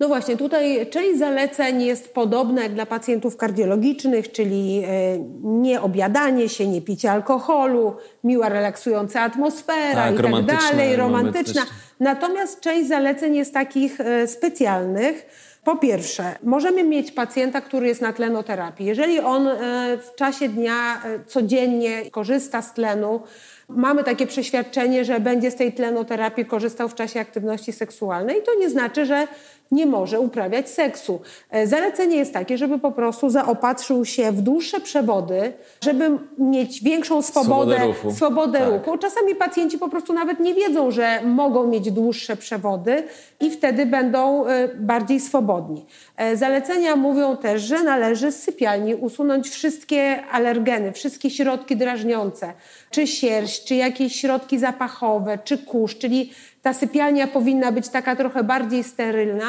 No 0.00 0.08
właśnie, 0.08 0.36
tutaj 0.36 0.90
część 0.90 1.18
zaleceń 1.18 1.82
jest 1.82 2.14
podobna 2.14 2.62
jak 2.62 2.74
dla 2.74 2.86
pacjentów 2.86 3.36
kardiologicznych, 3.36 4.32
czyli 4.32 4.82
e, 4.84 5.18
nie 5.42 5.80
obiadanie 5.80 6.48
się, 6.48 6.66
nie 6.66 6.82
picie 6.82 7.10
alkoholu, 7.10 7.96
miła, 8.24 8.48
relaksująca 8.48 9.20
atmosfera 9.20 9.94
Tak, 9.94 10.14
i 10.14 10.22
tak 10.22 10.44
dalej, 10.44 10.96
romantyczna. 10.96 11.62
Natomiast 12.00 12.60
część 12.60 12.88
zaleceń 12.88 13.36
jest 13.36 13.54
takich 13.54 14.00
e, 14.00 14.28
specjalnych. 14.28 15.26
Po 15.64 15.76
pierwsze, 15.76 16.24
możemy 16.42 16.84
mieć 16.84 17.12
pacjenta, 17.12 17.60
który 17.60 17.86
jest 17.86 18.00
na 18.00 18.12
tlenoterapii. 18.12 18.86
Jeżeli 18.86 19.20
on 19.20 19.48
e, 19.48 19.54
w 19.98 20.14
czasie 20.14 20.48
dnia 20.48 21.02
codziennie 21.26 22.10
korzysta 22.10 22.62
z 22.62 22.74
tlenu, 22.74 23.20
mamy 23.68 24.04
takie 24.04 24.26
przeświadczenie, 24.26 25.04
że 25.04 25.20
będzie 25.20 25.50
z 25.50 25.56
tej 25.56 25.72
tlenoterapii 25.72 26.44
korzystał 26.44 26.88
w 26.88 26.94
czasie 26.94 27.20
aktywności 27.20 27.72
seksualnej, 27.72 28.42
to 28.42 28.54
nie 28.54 28.70
znaczy, 28.70 29.06
że 29.06 29.26
nie 29.70 29.86
może 29.86 30.20
uprawiać 30.20 30.68
seksu. 30.70 31.20
E, 31.50 31.66
Zalecenie 31.66 32.16
jest 32.16 32.32
takie, 32.32 32.58
żeby 32.58 32.78
po 32.78 32.92
prostu 32.92 33.30
zaopatrzył 33.30 34.04
się 34.04 34.32
w 34.32 34.40
dłuższe 34.42 34.80
przewody, 34.80 35.52
żeby 35.80 36.10
mieć 36.38 36.82
większą 36.82 37.22
swobodę, 37.22 37.74
Swobodę 37.76 37.86
ruchu. 37.86 38.16
swobodę 38.16 38.58
Tak. 38.58 38.68
ruchu. 38.86 38.98
Czasami 38.98 39.34
pacjenci 39.34 39.78
po 39.78 39.88
prostu 39.88 40.12
nawet 40.12 40.40
nie 40.40 40.54
wiedzą, 40.54 40.90
że 40.90 41.20
mogą 41.24 41.66
mieć 41.66 41.90
dłuższe 41.92 42.36
przewody 42.36 43.02
i 43.40 43.50
wtedy 43.50 43.86
będą 43.86 44.46
e, 44.46 44.68
bardziej 44.78 45.20
swobodni. 45.20 45.86
E, 46.16 46.36
Zalecenia 46.36 46.96
mówią 46.96 47.36
też, 47.36 47.62
że 47.62 47.82
należy 47.82 48.32
z 48.32 48.42
sypialni 48.42 48.94
usunąć 48.94 49.48
wszystkie 49.48 50.22
alergeny, 50.32 50.92
wszystkie 50.92 51.30
środki 51.30 51.76
drażniące, 51.76 52.52
czy 52.90 53.06
sierść, 53.06 53.64
czy 53.64 53.74
jakieś 53.74 54.20
środki 54.20 54.58
zapachowe, 54.58 55.38
czy 55.44 55.58
kurz, 55.58 55.98
czyli 55.98 56.30
ta 56.66 56.72
sypialnia 56.72 57.26
powinna 57.26 57.72
być 57.72 57.88
taka 57.88 58.16
trochę 58.16 58.44
bardziej 58.44 58.84
sterylna. 58.84 59.46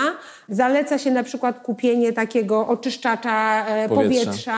Zaleca 0.50 0.98
się 0.98 1.12
na 1.12 1.24
przykład 1.24 1.60
kupienie 1.60 2.14
takiego 2.14 2.68
oczyszczacza 2.68 3.66
e, 3.68 3.90
Powietrza. 3.90 4.26
powietrza. 4.26 4.58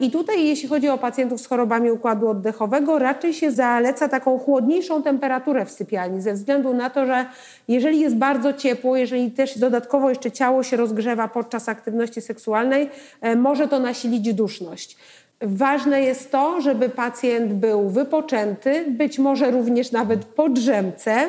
I 0.00 0.10
tutaj, 0.10 0.46
jeśli 0.46 0.68
chodzi 0.68 0.88
o 0.88 0.98
pacjentów 0.98 1.40
z 1.40 1.46
chorobami 1.46 1.90
układu 1.90 2.28
oddechowego, 2.28 2.98
raczej 2.98 3.34
się 3.34 3.50
zaleca 3.50 4.08
taką 4.08 4.38
chłodniejszą 4.38 5.02
temperaturę 5.02 5.66
w 5.66 5.70
sypialni, 5.70 6.20
ze 6.20 6.32
względu 6.32 6.74
na 6.74 6.90
to, 6.90 7.06
że 7.06 7.26
jeżeli 7.68 8.00
jest 8.00 8.16
bardzo 8.16 8.52
ciepło, 8.52 8.96
jeżeli 8.96 9.30
też 9.30 9.58
dodatkowo 9.58 10.08
jeszcze 10.08 10.30
ciało 10.30 10.62
się 10.62 10.76
rozgrzewa 10.76 11.28
podczas 11.28 11.68
aktywności 11.68 12.20
seksualnej, 12.20 12.90
e, 13.20 13.36
może 13.36 13.68
to 13.68 13.78
nasilić 13.78 14.34
duszność. 14.34 14.96
Ważne 15.40 16.02
jest 16.02 16.32
to, 16.32 16.60
żeby 16.60 16.88
pacjent 16.88 17.52
był 17.52 17.88
wypoczęty, 17.88 18.84
być 18.88 19.18
może 19.18 19.50
również 19.50 19.92
nawet 19.92 20.24
po 20.24 20.48
drzemce. 20.48 21.28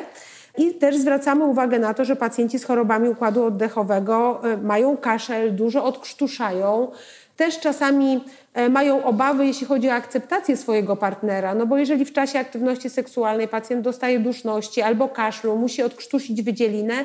I 0.58 0.74
też 0.74 0.96
zwracamy 0.96 1.44
uwagę 1.44 1.78
na 1.78 1.94
to, 1.94 2.04
że 2.04 2.16
pacjenci 2.16 2.58
z 2.58 2.64
chorobami 2.64 3.08
układu 3.08 3.44
oddechowego 3.44 4.40
e, 4.44 4.56
mają 4.56 4.96
kaszel, 4.96 5.54
dużo 5.54 5.84
odkrztuszają. 5.84 6.90
Też 7.36 7.60
czasami 7.60 8.24
e, 8.54 8.68
mają 8.68 9.04
obawy, 9.04 9.46
jeśli 9.46 9.66
chodzi 9.66 9.88
o 9.88 9.92
akceptację 9.92 10.56
swojego 10.56 10.96
partnera, 10.96 11.54
no 11.54 11.66
bo 11.66 11.78
jeżeli 11.78 12.04
w 12.04 12.12
czasie 12.12 12.38
aktywności 12.38 12.90
seksualnej 12.90 13.48
pacjent 13.48 13.82
dostaje 13.82 14.20
duszności 14.20 14.82
albo 14.82 15.08
kaszlu, 15.08 15.56
musi 15.56 15.82
odkrztusić 15.82 16.42
wydzielinę, 16.42 17.04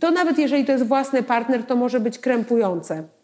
to 0.00 0.10
nawet 0.10 0.38
jeżeli 0.38 0.64
to 0.64 0.72
jest 0.72 0.84
własny 0.84 1.22
partner, 1.22 1.64
to 1.64 1.76
może 1.76 2.00
być 2.00 2.18
krępujące. 2.18 3.15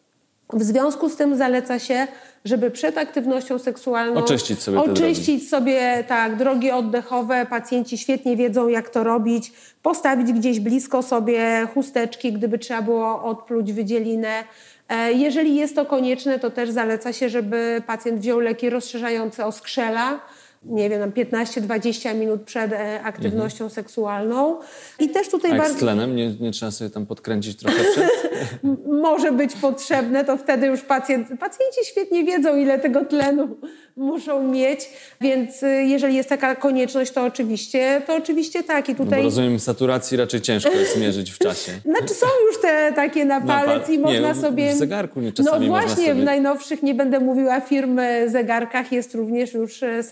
W 0.53 0.63
związku 0.63 1.09
z 1.09 1.17
tym 1.17 1.37
zaleca 1.37 1.79
się, 1.79 2.07
żeby 2.45 2.71
przed 2.71 2.99
aktywnością 2.99 3.59
seksualną 3.59 4.21
Oczyścić 4.21 4.63
sobie 4.63 4.81
oczyścić 4.81 5.49
sobie 5.49 6.05
tak, 6.09 6.37
drogi 6.37 6.71
oddechowe. 6.71 7.47
Pacjenci 7.51 7.99
świetnie 7.99 8.37
wiedzą, 8.37 8.69
jak 8.69 8.89
to 8.89 9.05
robić. 9.05 9.53
Postawić 9.83 10.33
gdzieś 10.33 10.61
blisko 10.61 11.03
sobie 11.03 11.69
chusteczki, 11.75 12.33
gdyby 12.33 12.59
trzeba 12.59 12.83
było 12.83 13.23
odpluć 13.25 13.73
wydzielinę. 13.73 14.45
E, 14.89 15.13
Jeżeli 15.13 15.57
jest 15.57 15.77
to 15.77 15.87
konieczne, 15.87 16.39
to 16.39 16.51
też 16.51 16.71
zaleca 16.71 17.13
się, 17.13 17.29
żeby 17.29 17.83
pacjent 17.87 18.21
wziął 18.21 18.41
leki 18.41 18.71
rozszerzające 18.71 19.47
oskrzela, 19.47 20.21
nie 20.65 20.91
wiem, 20.91 21.01
tam 21.01 21.11
15-20 21.45 22.15
minut 22.15 22.43
przed 22.43 22.73
e, 22.73 23.03
aktywnością 23.03 23.69
seksualną. 23.69 24.57
I 24.99 25.09
też 25.09 25.29
tutaj 25.29 25.53
A 25.53 25.57
bardzo 25.57 25.75
z 25.75 25.77
tlenem? 25.77 26.17
Nie, 26.17 26.35
nie 26.41 26.51
trzeba 26.51 26.73
sobie 26.73 26.91
tam 26.91 27.07
podkręcić 27.07 27.59
trochę 27.59 27.85
przed? 27.85 28.33
może 29.03 29.33
być 29.33 29.55
potrzebne, 29.55 30.25
to 30.25 30.37
wtedy 30.37 30.67
już 30.67 30.81
pacjent, 30.81 31.29
pacjenci 31.29 31.81
świetnie 31.85 32.25
wiedzą, 32.25 32.57
ile 32.57 32.79
tego 32.79 33.05
tlenu 33.05 33.57
muszą 33.97 34.49
mieć, 34.49 34.91
więc 35.21 35.63
y, 35.63 35.67
jeżeli 35.85 36.15
jest 36.15 36.29
taka 36.29 36.55
konieczność, 36.57 37.13
to 37.13 37.25
oczywiście, 37.25 38.03
to 38.07 38.15
oczywiście 38.17 38.63
tak. 38.63 38.89
I 38.89 38.93
No 38.93 38.99
tutaj 39.05 39.23
rozumiem, 39.23 39.61
saturacji 39.61 40.17
raczej 40.17 40.41
ciężko 40.41 40.71
jest 40.73 40.97
mierzyć 41.01 41.31
w 41.31 41.39
czasie. 41.47 41.73
znaczy 41.85 42.15
są 42.15 42.27
już 42.47 42.61
te 42.63 42.93
takie 42.97 43.25
na 43.25 43.41
palec 43.41 43.89
i 43.89 43.93
nie, 43.93 43.99
można 43.99 44.35
w- 44.35 44.41
sobie... 44.41 44.73
w 44.73 44.77
zegarku 44.77 45.21
nie- 45.21 45.27
No 45.27 45.33
czasami 45.33 45.69
można 45.69 45.87
właśnie, 45.87 46.07
sobie- 46.09 46.21
w 46.23 46.25
najnowszych, 46.25 46.83
nie 46.83 46.95
będę 46.95 47.21
mówiła 47.21 47.61
firmy 47.61 48.31
zegarkach, 48.31 48.93
jest 48.93 49.15
również 49.15 49.55
już 49.55 49.83
e, 49.83 50.03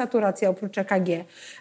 oprócz 0.49 0.79
EKG. 0.79 1.09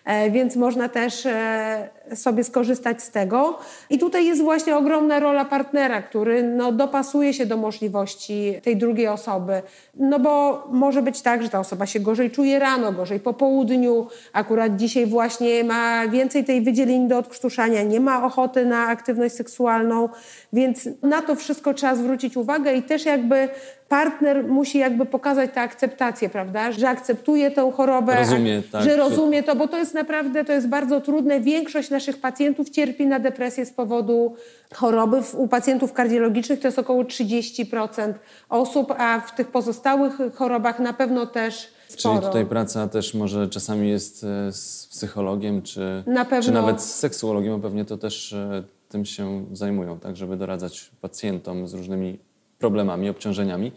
E, 0.06 0.32
Więc 0.32 0.56
można 0.56 0.90
też 0.90 1.26
e, 1.26 1.90
sobie 2.16 2.44
skorzystać 2.44 3.04
z 3.04 3.12
tego. 3.12 3.60
I 3.90 3.98
tutaj 3.98 4.26
jest 4.26 4.42
właśnie 4.42 4.78
ogromna 4.78 5.20
rola 5.20 5.46
partnera, 5.46 6.02
który 6.02 6.44
no, 6.44 6.72
dopasuje 6.72 7.34
się 7.34 7.46
do 7.46 7.58
możliwości 7.58 8.60
tej 8.64 8.78
drugiej 8.78 9.08
osoby. 9.08 9.62
No 9.96 10.20
bo 10.20 10.64
może 10.72 11.02
być 11.02 11.22
tak, 11.22 11.44
że 11.44 11.50
ta 11.50 11.60
osoba 11.60 11.86
się 11.86 12.00
gorzej 12.00 12.32
czuje 12.32 12.60
rano, 12.60 12.92
gorzej 12.92 13.20
po 13.20 13.34
południu. 13.34 14.08
Akurat 14.34 14.76
dzisiaj 14.76 15.06
właśnie 15.06 15.64
ma 15.64 16.08
więcej 16.08 16.44
tej 16.44 16.62
wydzielin 16.62 17.08
do 17.08 17.18
odkrztuszania, 17.18 17.84
nie 17.84 18.00
ma 18.00 18.26
ochoty 18.26 18.66
na 18.66 18.88
aktywność 18.88 19.36
seksualną, 19.36 20.10
więc 20.54 20.90
na 21.04 21.22
to 21.22 21.36
wszystko 21.36 21.74
trzeba 21.74 21.96
zwrócić 21.96 22.38
uwagę 22.38 22.76
i 22.76 22.84
też 22.84 23.06
jakby 23.06 23.50
partner 23.90 24.48
musi 24.48 24.78
jakby 24.78 25.06
pokazać 25.06 25.52
tę 25.54 25.62
akceptację, 25.62 26.30
prawda? 26.30 26.72
Że 26.72 26.90
akceptuje 26.90 27.52
tę 27.52 27.72
chorobę, 27.72 28.16
Rozumie, 28.16 28.64
tak, 28.72 28.84
że 28.84 28.96
rozumie 28.96 29.44
to, 29.44 29.56
bo 29.56 29.68
to 29.68 29.78
jest 29.78 29.94
naprawdę, 29.94 30.46
to 30.46 30.54
jest 30.54 30.68
bardzo 30.68 31.02
trudne. 31.02 31.42
Większość 31.42 31.90
naszych 31.90 32.22
pacjentów 32.22 32.70
cierpi 32.70 33.08
na 33.08 33.20
depresję 33.20 33.66
z 33.66 33.72
powodu 33.72 34.36
choroby. 34.76 35.22
U 35.38 35.48
pacjentów 35.48 35.94
kardiologicznych 35.94 36.60
to 36.60 36.68
jest 36.68 36.80
około 36.80 37.04
30% 37.04 38.14
osób, 38.50 38.94
a 38.98 39.20
w 39.20 39.36
tych 39.36 39.48
pozostałych 39.48 40.14
chorobach 40.36 40.80
na 40.80 40.94
pewno 40.94 41.26
też 41.26 41.68
sporo. 41.88 42.16
Czyli 42.16 42.28
tutaj 42.28 42.46
praca 42.46 42.88
też 42.88 43.14
może 43.14 43.48
czasami 43.50 43.90
jest 43.90 44.24
e, 44.24 44.52
z 44.52 44.88
psychologiem, 44.92 45.62
czy, 45.62 46.04
Na 46.08 46.26
pewno. 46.26 46.44
czy 46.46 46.52
nawet 46.52 46.82
z 46.82 46.96
seksuologiem, 46.96 47.54
a 47.54 47.60
pewnie 47.60 47.86
to 47.86 47.98
też 47.98 48.34
e, 48.34 48.64
tym 48.90 49.06
się 49.06 49.46
zajmują, 49.54 50.00
tak, 50.00 50.16
żeby 50.16 50.38
doradzać 50.38 50.92
pacjentom 51.02 51.68
z 51.68 51.74
różnymi 51.74 52.20
problemami, 52.60 53.10
obciążeniami 53.10 53.72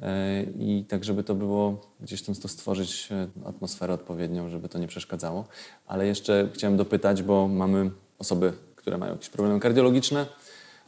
e, 0.00 0.42
i 0.42 0.84
tak, 0.88 1.04
żeby 1.04 1.24
to 1.24 1.34
było 1.34 1.80
gdzieś 2.00 2.22
tam 2.22 2.34
to 2.34 2.48
stworzyć 2.48 3.08
e, 3.12 3.48
atmosferę 3.48 3.94
odpowiednią, 3.94 4.48
żeby 4.48 4.68
to 4.68 4.78
nie 4.78 4.86
przeszkadzało. 4.86 5.44
Ale 5.86 6.06
jeszcze 6.06 6.48
chciałem 6.54 6.76
dopytać, 6.76 7.22
bo 7.22 7.48
mamy 7.48 7.90
osoby, 8.18 8.52
które 8.76 8.98
mają 8.98 9.12
jakieś 9.12 9.28
problemy 9.28 9.60
kardiologiczne 9.60 10.26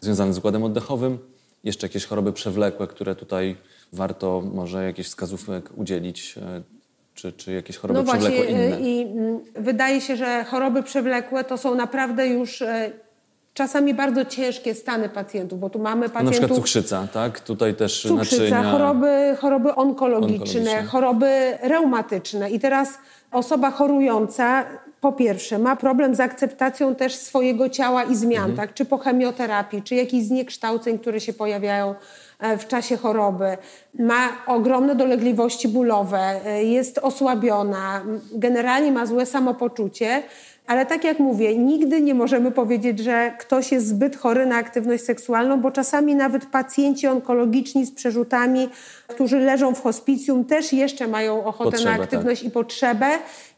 związane 0.00 0.32
z 0.32 0.38
układem 0.38 0.64
oddechowym, 0.64 1.18
jeszcze 1.64 1.86
jakieś 1.86 2.04
choroby 2.04 2.32
przewlekłe, 2.32 2.86
które 2.86 3.14
tutaj 3.14 3.56
warto 3.92 4.42
może 4.54 4.84
jakichś 4.84 5.08
wskazówek 5.08 5.70
udzielić, 5.78 6.38
e, 6.38 6.62
czy, 7.14 7.32
czy 7.32 7.52
jakieś 7.52 7.76
choroby 7.76 8.00
No 8.00 8.04
właśnie 8.04 8.30
przewlekłe 8.30 8.66
inne. 8.66 8.80
i 8.80 9.02
mm, 9.02 9.40
wydaje 9.56 10.00
się, 10.00 10.16
że 10.16 10.44
choroby 10.44 10.82
przewlekłe 10.82 11.44
to 11.44 11.58
są 11.58 11.74
naprawdę 11.74 12.26
już 12.26 12.62
czasami 13.60 13.94
bardzo 13.94 14.24
ciężkie 14.24 14.74
stany 14.74 15.08
pacjentów, 15.08 15.60
bo 15.60 15.70
tu 15.70 15.78
mamy 15.78 16.00
Na 16.00 16.06
przykład 16.08 16.24
pacjentów 16.24 16.56
cukrzyca, 16.56 17.08
tak? 17.12 17.40
Tutaj 17.40 17.74
też 17.74 18.02
cukrzyca, 18.02 18.42
naczynia. 18.42 18.72
choroby, 18.72 19.36
choroby 19.40 19.74
onkologiczne, 19.74 20.60
Onkologiczne. 20.60 20.82
choroby 20.82 21.58
reumatyczne. 21.62 22.50
I 22.50 22.60
teraz 22.60 22.88
osoba 23.32 23.70
chorująca 23.70 24.64
po 25.00 25.12
pierwsze 25.12 25.58
ma 25.58 25.76
problem 25.76 26.14
z 26.14 26.20
akceptacją 26.20 26.94
też 26.94 27.14
swojego 27.14 27.68
ciała 27.68 28.02
i 28.04 28.16
zmian, 28.16 28.56
tak? 28.56 28.74
czy 28.74 28.84
po 28.84 28.98
chemioterapii, 28.98 29.82
czy 29.82 29.94
jakichś 29.94 30.26
zniekształceń, 30.26 30.98
które 30.98 31.20
się 31.20 31.32
pojawiają 31.32 31.94
e, 32.40 32.58
w 32.58 32.66
czasie 32.66 32.96
choroby. 32.96 33.56
Ma 33.98 34.28
ogromne 34.46 34.94
dolegliwości 34.94 35.68
bólowe, 35.68 36.40
e, 36.46 36.64
jest 36.64 36.98
osłabiona, 36.98 38.02
generalnie 38.32 38.92
ma 38.92 39.06
złe 39.06 39.26
samopoczucie. 39.26 40.22
Ale 40.70 40.86
tak 40.86 41.04
jak 41.04 41.18
mówię, 41.18 41.56
nigdy 41.56 42.00
nie 42.00 42.14
możemy 42.14 42.50
powiedzieć, 42.50 42.98
że 42.98 43.32
ktoś 43.38 43.72
jest 43.72 43.88
zbyt 43.88 44.16
chory 44.16 44.46
na 44.46 44.56
aktywność 44.56 45.04
seksualną, 45.04 45.60
bo 45.60 45.70
czasami 45.70 46.14
nawet 46.14 46.46
pacjenci 46.46 47.06
onkologiczni 47.06 47.86
z 47.86 47.92
przerzutami, 47.92 48.68
którzy 49.06 49.38
leżą 49.38 49.74
w 49.74 49.82
hospicjum, 49.82 50.44
też 50.44 50.72
jeszcze 50.72 51.08
mają 51.08 51.44
ochotę 51.44 51.70
Potrzebę, 51.70 51.96
na 51.96 52.02
aktywność 52.02 52.42
i 52.42 52.50
potrzebę. 52.50 53.06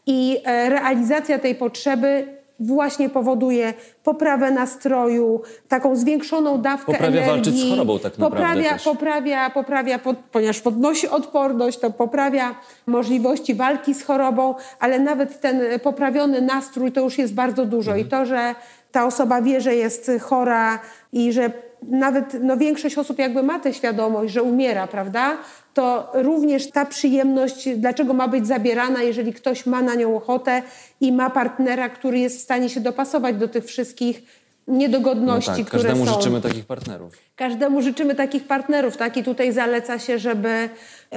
I 0.07 0.39
e, 0.45 0.69
realizacja 0.69 1.39
tej 1.39 1.55
potrzeby 1.55 2.27
właśnie 2.67 3.09
powoduje 3.09 3.75
poprawę 4.05 4.51
nastroju, 4.51 5.41
taką 5.69 5.97
zwiększoną 5.97 6.59
dawkę 6.59 6.93
Poprawia 6.93 7.07
energii. 7.09 7.31
walczyć 7.31 7.61
z 7.61 7.71
chorobą 7.71 7.99
tak 7.99 8.19
naprawdę 8.19 8.37
poprawia, 8.37 8.73
też. 8.73 8.85
poprawia, 8.85 9.51
poprawia 9.51 9.99
pod, 9.99 10.17
ponieważ 10.33 10.61
podnosi 10.61 11.09
odporność, 11.09 11.79
to 11.79 11.91
poprawia 11.91 12.55
możliwości 12.87 13.55
walki 13.55 13.95
z 13.95 14.05
chorobą, 14.05 14.55
ale 14.81 14.99
nawet 14.99 15.41
ten 15.41 15.61
poprawiony 15.83 16.41
nastrój 16.41 16.93
to 16.93 17.01
już 17.01 17.19
jest 17.19 17.35
bardzo 17.35 17.65
dużo. 17.65 17.91
Mhm. 17.91 18.07
I 18.07 18.11
to, 18.11 18.27
że 18.27 18.55
ta 18.93 19.07
osoba 19.07 19.43
wie, 19.43 19.61
że 19.61 19.75
jest 19.75 20.11
chora 20.21 20.79
i 21.13 21.33
że 21.33 21.51
nawet 21.83 22.37
no, 22.41 22.57
większość 22.57 22.99
osób 22.99 23.19
jakby 23.19 23.43
ma 23.43 23.59
tę 23.59 23.73
świadomość, 23.75 24.33
że 24.33 24.43
umiera, 24.43 24.87
prawda? 24.87 25.37
To 25.75 26.11
również 26.15 26.71
ta 26.71 26.87
przyjemność, 26.87 27.69
dlaczego 27.77 28.15
ma 28.15 28.29
być 28.29 28.47
zabierana, 28.47 29.03
jeżeli 29.03 29.33
ktoś 29.33 29.67
ma 29.67 29.83
na 29.83 29.95
nią 29.95 30.17
ochotę 30.17 30.63
i 31.01 31.13
ma 31.13 31.31
partnera, 31.31 31.89
który 31.89 32.19
jest 32.19 32.39
w 32.39 32.41
stanie 32.41 32.69
się 32.69 32.81
dopasować 32.81 33.37
do 33.37 33.49
tych 33.49 33.65
wszystkich 33.65 34.23
niedogodności, 34.69 35.51
no 35.51 35.57
tak, 35.57 35.67
które 35.67 35.83
każdemu 35.83 36.07
są. 36.07 36.15
życzymy 36.15 36.41
takich 36.41 36.65
partnerów. 36.65 37.19
Każdemu 37.37 37.83
życzymy 37.83 38.15
takich 38.15 38.47
partnerów, 38.47 38.97
tak? 38.97 39.17
I 39.17 39.23
tutaj 39.23 39.53
zaleca 39.53 39.99
się, 39.99 40.19
żeby 40.19 40.69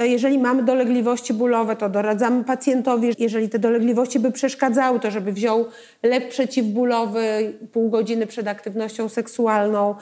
jeżeli 0.04 0.38
mamy 0.38 0.62
dolegliwości 0.62 1.34
bólowe, 1.34 1.76
to 1.76 1.88
doradzamy 1.88 2.44
pacjentowi, 2.44 3.12
jeżeli 3.18 3.48
te 3.48 3.58
dolegliwości 3.58 4.18
by 4.18 4.32
przeszkadzały, 4.32 5.00
to 5.00 5.10
żeby 5.10 5.32
wziął 5.32 5.64
lek 6.02 6.28
przeciwbólowy 6.28 7.52
pół 7.72 7.90
godziny 7.90 8.26
przed 8.26 8.48
aktywnością 8.48 9.08
seksualną, 9.08 9.94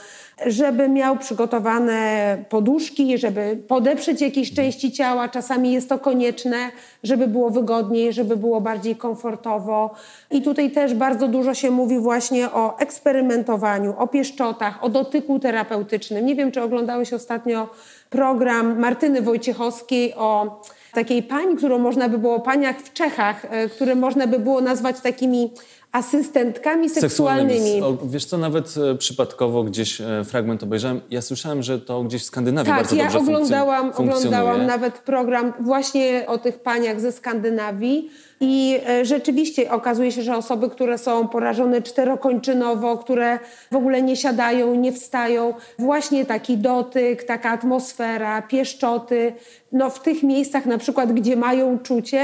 żeby 0.47 0.89
miał 0.89 1.17
przygotowane 1.17 2.39
poduszki, 2.49 3.19
żeby 3.19 3.59
podeprzeć 3.69 4.21
jakieś 4.21 4.55
części 4.55 4.93
ciała. 4.93 5.29
Czasami 5.29 5.73
jest 5.73 5.89
to 5.89 5.99
konieczne, 5.99 6.71
żeby 7.03 7.27
było 7.27 7.51
wygodniej, 7.51 8.13
żeby 8.13 8.37
było 8.37 8.61
bardziej 8.61 8.97
komfortowo. 8.97 9.95
I 10.31 10.43
tutaj 10.43 10.71
też 10.71 10.95
bardzo 10.95 11.29
dużo 11.29 11.55
się 11.55 11.71
mówi 11.71 11.99
właśnie 11.99 12.51
o 12.51 12.79
eksperymentowaniu, 12.79 13.95
o 13.99 14.09
pieszczotach, 14.09 14.85
o 14.85 14.89
dotyku 14.89 15.39
terapeutycznym. 15.39 16.27
Nie 16.27 16.35
wiem, 16.37 16.53
czy 16.53 16.63
oglądałeś 16.63 17.13
ostatnio 17.13 17.69
program 18.15 18.79
Martyny 18.79 19.23
Wojciechowskiej 19.23 20.15
o 20.15 20.61
takiej 20.93 21.23
pani, 21.23 21.57
którą 21.57 21.79
można 21.79 22.09
by 22.09 22.19
było, 22.19 22.41
paniach 22.41 22.81
w 22.81 22.93
Czechach, 22.93 23.45
e, 23.51 23.69
które 23.69 23.95
można 23.95 24.27
by 24.27 24.39
było 24.39 24.61
nazwać 24.61 25.01
takimi 25.01 25.51
asystentkami 25.93 26.91
seksualnymi. 26.91 27.83
O, 27.83 27.97
wiesz 28.05 28.25
co, 28.25 28.39
nawet 28.39 28.75
e, 28.77 28.95
przypadkowo 28.95 29.65
gdzieś 29.65 30.01
e, 30.01 30.25
fragment 30.25 30.63
obejrzałem. 30.63 31.01
Ja 31.11 31.23
słyszałem, 31.23 31.63
że 31.63 31.79
to 31.79 32.03
gdzieś 32.03 32.23
w 32.23 32.25
Skandynawii 32.25 32.73
tak, 32.73 32.81
bardzo 32.81 32.97
ja 32.97 33.05
dobrze 33.05 33.19
oglądałam, 33.19 33.93
funkcjonuje. 33.93 34.17
oglądałam 34.17 34.67
nawet 34.67 34.99
program 34.99 35.53
właśnie 35.61 36.25
o 36.27 36.39
tych 36.39 36.63
paniach 36.63 37.01
ze 37.01 37.13
Skandynawii. 37.13 38.11
I 38.47 38.81
e, 38.89 39.05
rzeczywiście 39.05 39.71
okazuje 39.71 40.13
się, 40.13 40.23
że 40.23 40.37
osoby, 40.37 40.71
które 40.71 40.99
są 40.99 41.29
porażone 41.29 41.83
czterokończynowo, 41.83 42.99
które 42.99 43.39
w 43.73 43.77
ogóle 43.77 44.03
nie 44.03 44.17
siadają, 44.17 44.75
nie 44.75 44.93
wstają, 44.93 45.55
właśnie 45.79 46.25
taki 46.25 46.59
dotyk, 46.59 47.25
taka 47.25 47.51
atmosfera, 47.51 48.43
pieszczoty, 48.43 49.33
no 49.73 49.91
w 49.91 50.03
tych 50.03 50.23
miejscach 50.23 50.67
na 50.67 50.79
przykład, 50.79 51.13
gdzie 51.13 51.37
mają 51.37 51.79
czucie, 51.79 52.23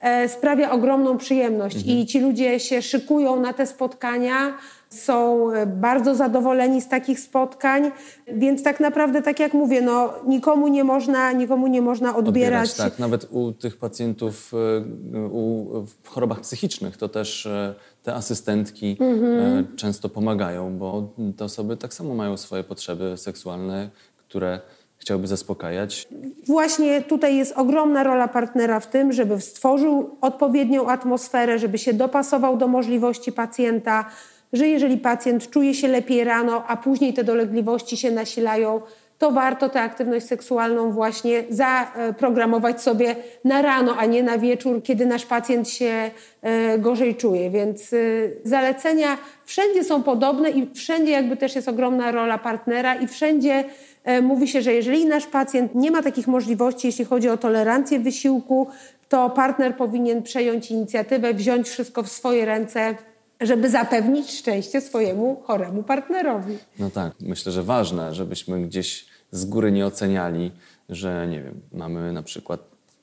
e, 0.00 0.28
sprawia 0.28 0.70
ogromną 0.70 1.18
przyjemność. 1.18 1.76
Mhm. 1.76 1.98
I 1.98 2.06
ci 2.06 2.20
ludzie 2.20 2.60
się 2.60 2.82
szykują 2.82 3.40
na 3.40 3.52
te 3.52 3.66
spotkania, 3.66 4.54
są 5.00 5.50
e, 5.52 5.66
bardzo 5.66 6.14
zadowoleni 6.14 6.80
z 6.80 6.88
takich 6.88 7.20
spotkań, 7.20 7.90
więc 8.32 8.62
tak 8.62 8.80
naprawdę, 8.80 9.22
tak 9.22 9.40
jak 9.40 9.54
mówię, 9.54 9.80
no, 9.82 10.12
nikomu 10.26 10.68
nie 10.68 10.84
można, 10.84 11.32
nikomu 11.32 11.66
nie 11.66 11.82
można 11.82 12.16
odbierać. 12.16 12.26
odbierać. 12.70 12.74
Tak, 12.74 12.98
nawet 12.98 13.26
u 13.30 13.52
tych 13.52 13.76
pacjentów 13.76 14.52
e, 14.54 15.18
u, 15.18 15.66
w 16.04 16.08
chorobach 16.08 16.40
psychicznych 16.40 16.96
to 16.96 17.08
też 17.08 17.46
e, 17.46 17.74
te 18.02 18.14
asystentki 18.14 18.96
Mhm. 19.00 19.76
często 19.76 20.08
pomagają, 20.08 20.78
bo 20.78 21.08
te 21.36 21.44
osoby 21.44 21.76
tak 21.76 21.94
samo 21.94 22.14
mają 22.14 22.36
swoje 22.36 22.64
potrzeby 22.64 23.16
seksualne, 23.16 23.90
które 24.28 24.60
chciałby 24.98 25.26
zaspokajać. 25.26 26.08
Właśnie 26.46 27.02
tutaj 27.02 27.36
jest 27.36 27.52
ogromna 27.56 28.02
rola 28.04 28.28
partnera 28.28 28.80
w 28.80 28.86
tym, 28.86 29.12
żeby 29.12 29.40
stworzył 29.40 30.16
odpowiednią 30.20 30.88
atmosferę, 30.88 31.58
żeby 31.58 31.78
się 31.78 31.92
dopasował 31.92 32.56
do 32.56 32.68
możliwości 32.68 33.32
pacjenta, 33.32 34.04
że 34.52 34.68
jeżeli 34.68 34.98
pacjent 34.98 35.50
czuje 35.50 35.74
się 35.74 35.88
lepiej 35.88 36.24
rano, 36.24 36.64
a 36.66 36.76
później 36.76 37.14
te 37.14 37.24
dolegliwości 37.24 37.96
się 37.96 38.10
nasilają, 38.10 38.80
to 39.20 39.30
warto 39.30 39.68
tę 39.68 39.80
aktywność 39.80 40.26
seksualną 40.26 40.92
właśnie 40.92 41.44
zaprogramować 41.50 42.82
sobie 42.82 43.16
na 43.44 43.62
rano, 43.62 43.96
a 43.96 44.06
nie 44.06 44.22
na 44.22 44.38
wieczór, 44.38 44.82
kiedy 44.82 45.06
nasz 45.06 45.26
pacjent 45.26 45.68
się 45.68 46.10
e, 46.42 46.78
gorzej 46.78 47.14
czuje. 47.14 47.50
Więc 47.50 47.92
e, 47.92 47.96
zalecenia 48.44 49.18
wszędzie 49.44 49.84
są 49.84 50.02
podobne 50.02 50.50
i 50.50 50.74
wszędzie 50.74 51.12
jakby 51.12 51.36
też 51.36 51.56
jest 51.56 51.68
ogromna 51.68 52.12
rola 52.12 52.38
partnera 52.38 52.94
i 52.94 53.06
wszędzie 53.06 53.64
e, 54.04 54.22
mówi 54.22 54.48
się, 54.48 54.62
że 54.62 54.72
jeżeli 54.72 55.06
nasz 55.06 55.26
pacjent 55.26 55.74
nie 55.74 55.90
ma 55.90 56.02
takich 56.02 56.26
możliwości, 56.26 56.86
jeśli 56.86 57.04
chodzi 57.04 57.28
o 57.28 57.36
tolerancję 57.36 58.00
wysiłku, 58.00 58.66
to 59.08 59.30
partner 59.30 59.76
powinien 59.76 60.22
przejąć 60.22 60.70
inicjatywę, 60.70 61.34
wziąć 61.34 61.68
wszystko 61.68 62.02
w 62.02 62.08
swoje 62.08 62.44
ręce, 62.44 62.94
żeby 63.40 63.70
zapewnić 63.70 64.30
szczęście 64.38 64.80
swojemu 64.80 65.42
choremu 65.46 65.82
partnerowi. 65.82 66.58
No 66.78 66.90
tak, 66.90 67.12
myślę, 67.20 67.52
że 67.52 67.62
ważne, 67.62 68.14
żebyśmy 68.14 68.62
gdzieś 68.66 69.06
z 69.30 69.44
góry 69.44 69.72
nie 69.72 69.86
oceniali, 69.86 70.50
że 70.88 71.26
nie 71.30 71.42
wiem, 71.42 71.60
mamy 71.72 72.12
na 72.12 72.22
przykład 72.22 72.60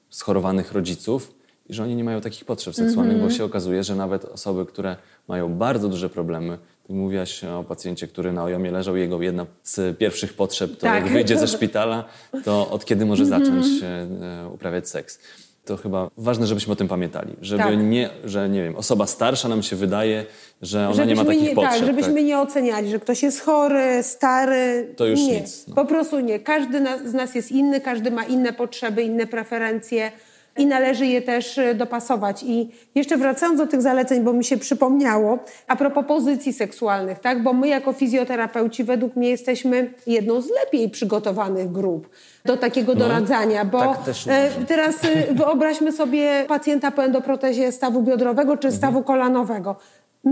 schorowanych 0.09 0.71
rodziców 0.71 1.33
i 1.69 1.73
że 1.73 1.83
oni 1.83 1.95
nie 1.95 2.03
mają 2.03 2.21
takich 2.21 2.45
potrzeb 2.45 2.75
seksualnych, 2.75 3.13
Mhm. 3.15 3.29
bo 3.31 3.35
się 3.37 3.43
okazuje, 3.43 3.83
że 3.83 3.95
nawet 3.95 4.25
osoby, 4.25 4.65
które 4.65 4.95
mają 5.27 5.53
bardzo 5.53 5.89
duże 5.89 6.09
problemy, 6.09 6.57
ty 6.87 6.93
mówiłaś 6.93 7.43
o 7.43 7.63
pacjencie, 7.63 8.07
który 8.07 8.31
na 8.31 8.43
ojomie 8.43 8.71
leżał, 8.71 8.95
jego 8.95 9.21
jedna 9.21 9.45
z 9.63 9.97
pierwszych 9.97 10.33
potrzeb 10.33 10.71
to 10.71 10.77
Tak. 10.81 10.87
Mhm. 10.89 11.03
jak 11.05 11.13
wyjdzie 11.13 11.37
ze 11.39 11.47
szpitala, 11.47 12.03
to 12.43 12.69
od 12.69 12.85
kiedy 12.85 13.05
może 13.05 13.25
zacząć 13.25 13.65
e, 13.83 14.49
uprawiać 14.53 14.89
seks. 14.89 15.19
To 15.67 15.77
chyba 15.77 16.09
ważne, 16.17 16.47
żebyśmy 16.47 16.73
o 16.73 16.75
tym 16.75 16.87
pamiętali, 16.87 17.33
żeby 17.41 17.63
Tak. 17.63 17.77
nie, 17.77 18.09
że 18.25 18.49
nie 18.49 18.63
wiem, 18.63 18.75
osoba 18.75 19.07
starsza 19.07 19.49
nam 19.49 19.63
się 19.63 19.75
wydaje, 19.75 20.25
że 20.61 20.89
ona 20.89 21.05
nie 21.05 21.15
ma 21.15 21.25
takich 21.25 21.41
nie, 21.41 21.55
potrzeb. 21.55 21.73
Tak, 21.73 21.85
żebyśmy 21.87 22.13
tak? 22.13 22.23
nie 22.23 22.39
oceniali, 22.39 22.89
że 22.89 22.99
ktoś 22.99 23.23
jest 23.23 23.41
chory, 23.41 24.03
stary. 24.03 24.93
To 24.97 25.05
już 25.05 25.19
nie, 25.19 25.41
nic, 25.41 25.67
no. 25.67 25.75
Po 25.75 25.85
prostu 25.85 26.19
nie. 26.19 26.39
Każdy 26.39 26.85
z 27.05 27.13
nas 27.13 27.35
jest 27.35 27.51
inny, 27.51 27.81
każdy 27.81 28.11
ma 28.11 28.23
inne 28.23 28.53
potrzeby, 28.53 29.03
inne 29.03 29.27
preferencje 29.27 30.11
i 30.57 30.65
należy 30.65 31.05
je 31.05 31.21
też 31.21 31.57
e, 31.57 31.75
dopasować. 31.75 32.43
I 32.43 32.71
jeszcze 32.95 33.17
wracając 33.17 33.59
do 33.59 33.67
tych 33.67 33.81
zaleceń, 33.81 34.23
bo 34.23 34.33
mi 34.33 34.43
się 34.43 34.57
przypomniało, 34.57 35.39
a 35.67 35.75
propos 35.75 36.05
pozycji 36.07 36.53
seksualnych, 36.53 37.19
tak? 37.19 37.43
bo 37.43 37.53
my 37.53 37.67
jako 37.67 37.93
fizjoterapeuci 37.93 38.83
według 38.83 39.15
mnie 39.15 39.29
jesteśmy 39.29 39.93
jedną 40.07 40.41
z 40.41 40.49
lepiej 40.49 40.89
przygotowanych 40.89 41.71
grup 41.71 42.09
do 42.45 42.57
takiego 42.57 42.95
doradzania, 42.95 43.65
bo 43.65 43.79
tak 43.79 43.97
e, 44.27 44.49
teraz 44.67 44.95
e, 45.03 45.33
wyobraźmy 45.33 45.91
sobie 45.91 46.45
pacjenta 46.47 46.91
po 46.91 47.03
endoprotezie 47.03 47.71
stawu 47.71 48.03
biodrowego 48.03 48.57
czy 48.57 48.71
stawu 48.71 49.03
kolanowego. 49.03 49.75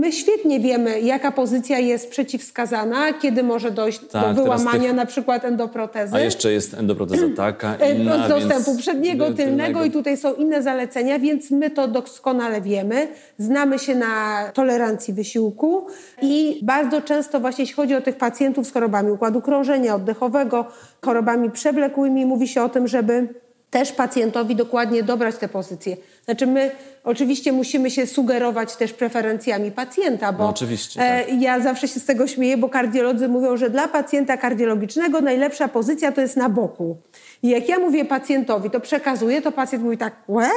My 0.00 0.12
świetnie 0.12 0.60
wiemy, 0.60 1.00
jaka 1.00 1.32
pozycja 1.32 1.78
jest 1.78 2.10
przeciwwskazana, 2.10 3.12
kiedy 3.12 3.42
może 3.42 3.70
dojść 3.70 4.00
Tak, 4.10 4.36
do 4.36 4.42
wyłamania 4.42 4.80
tych- 4.88 4.94
na 4.94 5.06
przykład 5.06 5.44
endoprotezy. 5.44 6.14
A 6.16 6.20
jeszcze 6.20 6.52
jest 6.52 6.74
endoproteza 6.74 7.26
taka, 7.36 7.76
E, 7.80 7.94
inna, 7.94 8.26
z 8.26 8.28
dostępu 8.28 8.70
więc- 8.70 8.80
przedniego, 8.80 9.32
tylnego 9.34 9.84
i 9.84 9.90
tutaj 9.90 10.16
są 10.16 10.34
inne 10.34 10.62
zalecenia, 10.62 11.18
więc 11.18 11.50
my 11.50 11.70
to 11.70 11.88
doskonale 11.88 12.60
wiemy. 12.60 13.08
Znamy 13.38 13.78
się 13.78 13.94
na 13.94 14.44
tolerancji 14.54 15.14
wysiłku 15.14 15.86
i 16.22 16.60
bardzo 16.62 17.02
często 17.02 17.40
właśnie 17.40 17.62
jeśli 17.62 17.76
chodzi 17.76 17.94
o 17.94 18.00
tych 18.00 18.16
pacjentów 18.16 18.66
z 18.66 18.72
chorobami 18.72 19.10
układu 19.10 19.40
krążenia 19.40 19.94
oddechowego, 19.94 20.64
chorobami 21.04 21.50
przewlekłymi, 21.50 22.26
mówi 22.26 22.48
się 22.48 22.62
o 22.62 22.68
tym, 22.68 22.88
żeby 22.88 23.28
też 23.70 23.92
pacjentowi 23.92 24.56
dokładnie 24.56 25.02
dobrać 25.02 25.36
te 25.36 25.48
pozycje. 25.48 25.96
Znaczy 26.26 26.46
my 26.46 26.70
oczywiście 27.04 27.52
musimy 27.52 27.90
się 27.90 28.06
sugerować 28.06 28.76
też 28.76 28.92
preferencjami 28.92 29.70
pacjenta, 29.70 30.32
bo 30.32 30.44
No 30.44 30.50
oczywiście, 30.50 31.00
e, 31.00 31.24
tak. 31.24 31.42
ja 31.42 31.60
zawsze 31.60 31.88
się 31.88 32.00
z 32.00 32.04
tego 32.04 32.26
śmieję, 32.26 32.56
bo 32.56 32.68
kardiolodzy 32.68 33.28
mówią, 33.28 33.56
że 33.56 33.70
dla 33.70 33.88
pacjenta 33.88 34.36
kardiologicznego 34.36 35.20
najlepsza 35.20 35.68
pozycja 35.68 36.12
to 36.12 36.20
jest 36.20 36.36
na 36.36 36.48
boku. 36.48 36.96
I 37.42 37.48
jak 37.48 37.68
ja 37.68 37.78
mówię 37.78 38.04
pacjentowi, 38.04 38.70
to 38.70 38.80
przekazuję, 38.80 39.42
to 39.42 39.52
pacjent 39.52 39.84
mówi 39.84 39.98
tak, 39.98 40.14
łe, 40.28 40.50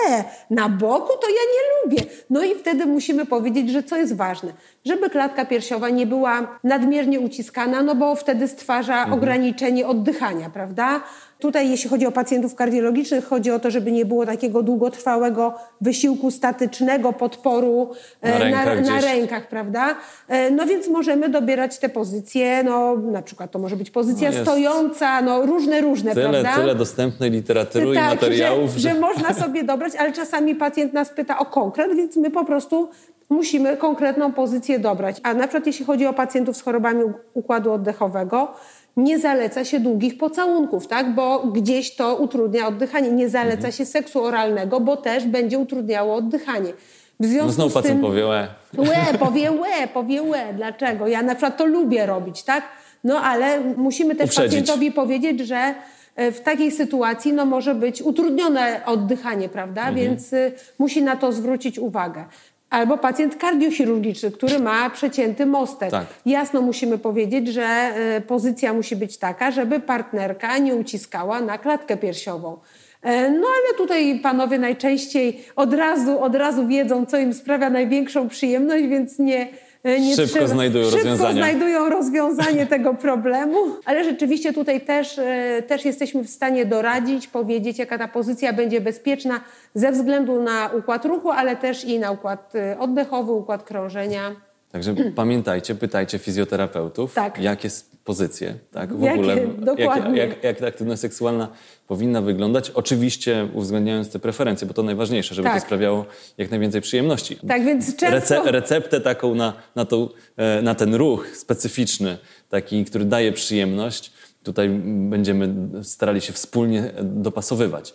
na 0.49 0.69
boku 0.69 1.13
to 1.21 1.27
ja 1.27 1.34
nie 1.53 1.84
lubię. 1.84 2.12
No 2.29 2.43
i 2.43 2.55
wtedy 2.55 2.86
musimy 2.86 3.25
powiedzieć, 3.25 3.69
że 3.69 3.84
co 3.84 3.97
jest 3.97 4.15
ważne, 4.15 4.53
żeby 4.86 5.10
klatka 5.10 5.45
piersiowa 5.45 5.89
nie 5.89 6.05
była 6.08 6.60
nadmiernie 6.63 7.19
uciskana, 7.19 7.84
no 7.84 7.95
bo 7.95 8.15
wtedy 8.15 8.47
stwarza 8.47 9.08
ograniczenie 9.12 9.88
oddychania, 9.88 10.49
prawda? 10.49 11.01
Tutaj 11.39 11.69
jeśli 11.69 11.89
chodzi 11.89 12.08
o 12.08 12.12
pacjentów 12.12 12.56
kardiologicznych, 12.56 13.25
chodzi 13.25 13.52
o 13.52 13.60
to, 13.60 13.71
żeby 13.71 13.91
nie 13.91 14.06
było 14.06 14.25
takiego 14.25 14.63
długotrwałego 14.63 15.54
wysiłku 15.82 16.32
statycznego, 16.32 17.13
podporu 17.13 17.89
Na 18.21 18.30
e, 18.30 18.39
rękach 18.39 18.86
na, 18.86 18.95
na 18.95 19.02
rękach, 19.02 19.47
prawda? 19.47 19.95
E, 20.28 20.52
No 20.52 20.65
więc 20.65 20.88
możemy 20.88 21.30
dobierać 21.30 21.80
te 21.80 21.89
pozycje, 21.89 22.63
no 22.63 22.95
na 22.95 23.21
przykład 23.21 23.52
to 23.52 23.60
może 23.60 23.75
być 23.75 23.91
pozycja 23.91 24.32
No 24.32 24.41
stojąca, 24.41 25.21
no 25.21 25.45
różne, 25.45 25.82
różne, 25.82 26.13
Tyle, 26.13 26.30
prawda? 26.30 26.56
tyle 26.56 26.75
dostępnej 26.75 27.32
literatury 27.32 27.91
i 27.91 27.95
tak, 27.95 28.10
materiałów, 28.10 28.71
że, 28.71 28.80
że 28.80 28.99
można 28.99 29.34
sobie 29.34 29.63
dobrać, 29.63 29.95
ale 29.95 30.12
czasami 30.12 30.56
pacjent 30.56 30.93
nas 30.93 31.10
pyta 31.10 31.39
o 31.39 31.45
konkret, 31.45 31.95
więc 31.95 32.15
my 32.15 32.32
po 32.32 32.45
prostu 32.45 32.89
musimy 33.30 33.78
konkretną 33.78 34.34
pozycję 34.34 34.80
dobrać. 34.80 35.17
A 35.23 35.34
na 35.34 35.47
przykład 35.47 35.67
jeśli 35.67 35.86
chodzi 35.86 36.06
o 36.06 36.13
pacjentów 36.13 36.58
z 36.58 36.62
chorobami 36.62 37.04
układu 37.34 37.71
oddechowego, 37.71 38.54
nie 38.97 39.19
zaleca 39.19 39.65
się 39.65 39.80
długich 39.80 40.17
pocałunków, 40.17 40.88
tak? 40.88 41.15
bo 41.15 41.39
gdzieś 41.39 41.95
to 41.95 42.15
utrudnia 42.15 42.67
oddychanie. 42.67 43.12
Nie 43.12 43.30
zaleca 43.30 43.56
Mhm. 43.56 43.73
się 43.73 43.86
seksu 43.86 44.23
oralnego, 44.23 44.80
bo 44.80 44.97
też 44.97 45.25
będzie 45.25 45.60
utrudniało 45.60 46.15
oddychanie. 46.15 46.73
W 47.19 47.25
związku 47.25 47.47
no 47.47 47.54
znowu 47.54 47.69
z 47.69 47.73
pacjent 47.73 47.95
tym... 48.02 48.10
powie, 48.10 48.25
"Łe". 48.25 48.47
Łe, 48.78 49.17
powie 49.19 49.52
łe, 49.52 49.88
powie 49.93 50.21
łe. 50.21 50.54
Dlaczego? 50.54 51.08
Ja 51.08 51.21
na 51.23 51.36
przykład 51.36 51.58
to 51.58 51.65
lubię 51.65 52.06
robić, 52.06 52.43
tak? 52.43 52.63
no 53.04 53.21
ale 53.21 53.60
musimy 53.78 54.15
też 54.15 54.25
Uprzedzić. 54.30 54.60
pacjentowi 54.60 54.91
powiedzieć, 54.91 55.39
że 55.39 55.74
e, 56.16 56.32
w 56.32 56.41
takiej 56.41 56.72
sytuacji 56.72 57.34
no, 57.34 57.45
może 57.45 57.76
być 57.76 58.01
utrudnione 58.01 58.82
oddychanie, 58.86 59.49
prawda? 59.49 59.82
Mhm. 59.82 59.95
Więc 59.95 60.34
y, 60.34 60.51
musi 60.80 61.03
na 61.03 61.16
to 61.16 61.32
zwrócić 61.32 61.80
uwagę. 61.80 62.26
Albo 62.70 62.97
pacjent 62.97 63.36
kardiochirurgiczny, 63.36 64.32
który 64.32 64.59
ma 64.59 64.89
przecięty 64.89 65.45
mostek. 65.45 65.91
Tak. 65.91 66.05
Jasno 66.26 66.61
musimy 66.61 66.97
powiedzieć, 66.97 67.47
że 67.47 67.91
y, 68.17 68.22
pozycja 68.22 68.74
musi 68.74 68.95
być 68.95 69.17
taka, 69.17 69.51
żeby 69.51 69.80
partnerka 69.80 70.57
nie 70.57 70.76
uciskała 70.76 71.41
na 71.41 71.57
klatkę 71.57 71.97
piersiową. 71.97 72.57
E, 73.01 73.30
No 73.30 73.47
ale 73.47 73.78
tutaj 73.78 74.20
panowie 74.20 74.59
najczęściej 74.59 75.43
od 75.55 75.74
razu, 75.74 76.20
od 76.24 76.36
razu 76.36 76.67
wiedzą, 76.67 77.05
co 77.05 77.17
im 77.17 77.34
sprawia 77.34 77.70
największą 77.70 78.30
przyjemność, 78.30 78.88
więc 78.88 79.20
nie, 79.20 79.41
e, 79.41 79.47
nie 79.84 80.15
Szybko 80.15 80.32
trzeba, 80.32 80.47
znajdują 80.47 80.86
szybko 80.86 80.97
rozwiązania. 80.97 81.34
znajdują 81.34 81.89
rozwiązanie 81.89 82.65
tego 82.75 82.93
problemu. 82.93 83.57
Ale 83.86 84.03
rzeczywiście 84.03 84.53
tutaj 84.53 84.82
też, 84.82 85.19
e, 85.19 85.63
też 85.67 85.86
jesteśmy 85.86 86.23
w 86.23 86.30
stanie 86.30 86.65
doradzić, 86.65 87.27
powiedzieć, 87.27 87.80
jaka 87.80 87.97
ta 87.97 88.07
pozycja 88.07 88.53
będzie 88.53 88.82
bezpieczna 88.82 89.41
ze 89.73 89.91
względu 89.91 90.41
na 90.43 90.69
układ 90.77 91.05
ruchu, 91.05 91.32
ale 91.32 91.55
też 91.55 91.86
i 91.86 91.99
na 91.99 92.11
układ 92.11 92.55
e, 92.55 92.80
oddechowy, 92.80 93.32
układ 93.32 93.63
krążenia. 93.63 94.36
Także 94.71 94.95
pamiętajcie, 95.15 95.75
pytajcie 95.75 96.19
fizjoterapeutów, 96.19 97.13
Tak. 97.13 97.38
jakie 97.41 97.69
pozycje, 98.04 98.56
tak, 98.72 98.93
w 98.93 99.02
Jakie- 99.02 99.20
ogóle, 99.20 99.38
jak, 99.38 99.60
dokładnie. 99.64 100.18
jak, 100.20 100.43
jak 100.43 100.60
ta 100.60 100.68
aktywność 100.68 101.02
seksualna 101.02 101.47
powinna 101.88 102.22
wyglądać, 102.22 102.70
oczywiście 102.70 103.47
uwzględniając 103.54 104.10
te 104.10 104.20
preferencje, 104.20 104.68
bo 104.68 104.74
to 104.74 104.84
najważniejsze, 104.84 105.36
żeby 105.36 105.47
Tak. 105.47 105.62
to 105.62 105.66
sprawiało 105.66 106.06
jak 106.38 106.52
najwięcej 106.52 106.82
przyjemności. 106.82 107.38
Tak 107.47 107.66
więc 107.66 107.95
często... 107.95 108.16
Rece, 108.16 108.52
receptę 108.52 109.02
taką 109.02 109.36
na, 109.36 109.54
na, 109.76 109.86
tą, 109.86 110.10
e, 110.38 110.62
na 110.62 110.76
ten 110.76 110.95
ruch 110.95 111.28
specyficzny, 111.38 112.18
taki, 112.50 112.86
który 112.86 113.06
daje 113.06 113.32
przyjemność, 113.32 114.12
tutaj 114.43 114.70
będziemy 115.10 115.56
starali 115.84 116.22
się 116.22 116.34
wspólnie 116.34 116.91
dopasowywać. 117.04 117.93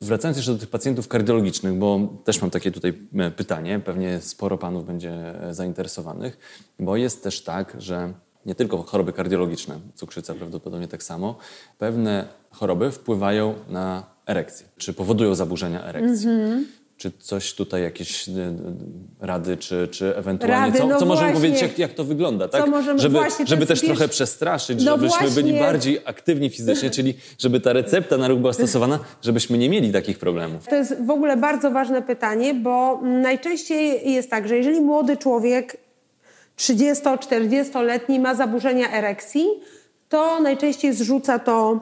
Wracając 0.00 0.36
jeszcze 0.36 0.52
do 0.52 0.58
tych 0.58 0.70
pacjentów 0.70 1.08
kardiologicznych, 1.08 1.74
bo 1.74 2.00
też 2.24 2.40
mam 2.40 2.50
takie 2.50 2.70
tutaj 2.70 2.94
e, 3.18 3.30
pytanie, 3.30 3.80
pewnie 3.84 4.20
sporo 4.20 4.58
panów 4.58 4.86
będzie 4.86 5.10
e, 5.42 5.54
zainteresowanych, 5.54 6.38
bo 6.78 6.96
jest 6.96 7.22
też 7.22 7.42
tak, 7.42 7.76
że 7.78 8.12
nie 8.46 8.54
tylko 8.54 8.82
choroby 8.82 9.12
kardiologiczne, 9.12 9.78
cukrzyca 9.94 10.34
prawdopodobnie 10.34 10.88
tak 10.88 11.02
samo, 11.02 11.36
pewne 11.78 12.24
choroby 12.50 12.90
wpływają 12.90 13.54
na 13.68 14.06
erekcję, 14.26 14.66
czy 14.76 14.92
powodują 14.92 15.34
zaburzenia 15.34 15.84
erekcji. 15.84 16.28
Czy 16.96 17.12
coś 17.18 17.54
tutaj, 17.54 17.82
jakieś 17.82 18.28
e, 18.28 18.32
e, 18.32 18.52
rady, 19.20 19.56
czy, 19.56 19.88
czy 19.88 20.16
ewentualnie, 20.16 20.66
Rady, 20.66 20.78
co, 20.78 20.86
no 20.86 20.98
co 20.98 21.06
możemy 21.06 21.32
powiedzieć, 21.32 21.62
jak, 21.62 21.78
jak 21.78 21.94
to 21.94 22.04
wygląda, 22.04 22.48
tak? 22.48 22.66
możemy- 22.66 22.98
żeby 22.98 23.18
żeby 23.44 23.66
też 23.66 23.80
wiesz- 23.80 23.90
trochę 23.90 24.08
przestraszyć, 24.08 24.84
No 24.84 24.96
żebyśmy 24.96 25.30
byli 25.30 25.50
właśnie. 25.50 25.60
bardziej 25.60 26.00
aktywni 26.04 26.50
fizycznie, 26.50 26.90
czyli 26.90 27.14
żeby 27.38 27.60
ta 27.60 27.72
recepta 27.72 28.16
na 28.16 28.28
ruch 28.28 28.38
była 28.40 28.52
stosowana, 28.52 28.98
żebyśmy 29.22 29.58
nie 29.58 29.68
mieli 29.68 29.92
takich 29.92 30.18
problemów. 30.18 30.66
To 30.68 30.74
jest 30.76 31.04
w 31.06 31.10
ogóle 31.10 31.36
bardzo 31.36 31.70
ważne 31.70 32.02
pytanie, 32.02 32.54
bo 32.54 33.00
najczęściej 33.02 34.12
jest 34.12 34.30
tak, 34.30 34.48
że 34.48 34.56
jeżeli 34.56 34.80
młody 34.80 35.16
człowiek 35.16 35.85
30-40-letni 36.58 38.20
ma 38.20 38.34
zaburzenia 38.34 38.92
erekcji, 38.92 39.46
to 40.08 40.40
najczęściej 40.40 40.92
zrzuca 40.92 41.38
to 41.38 41.80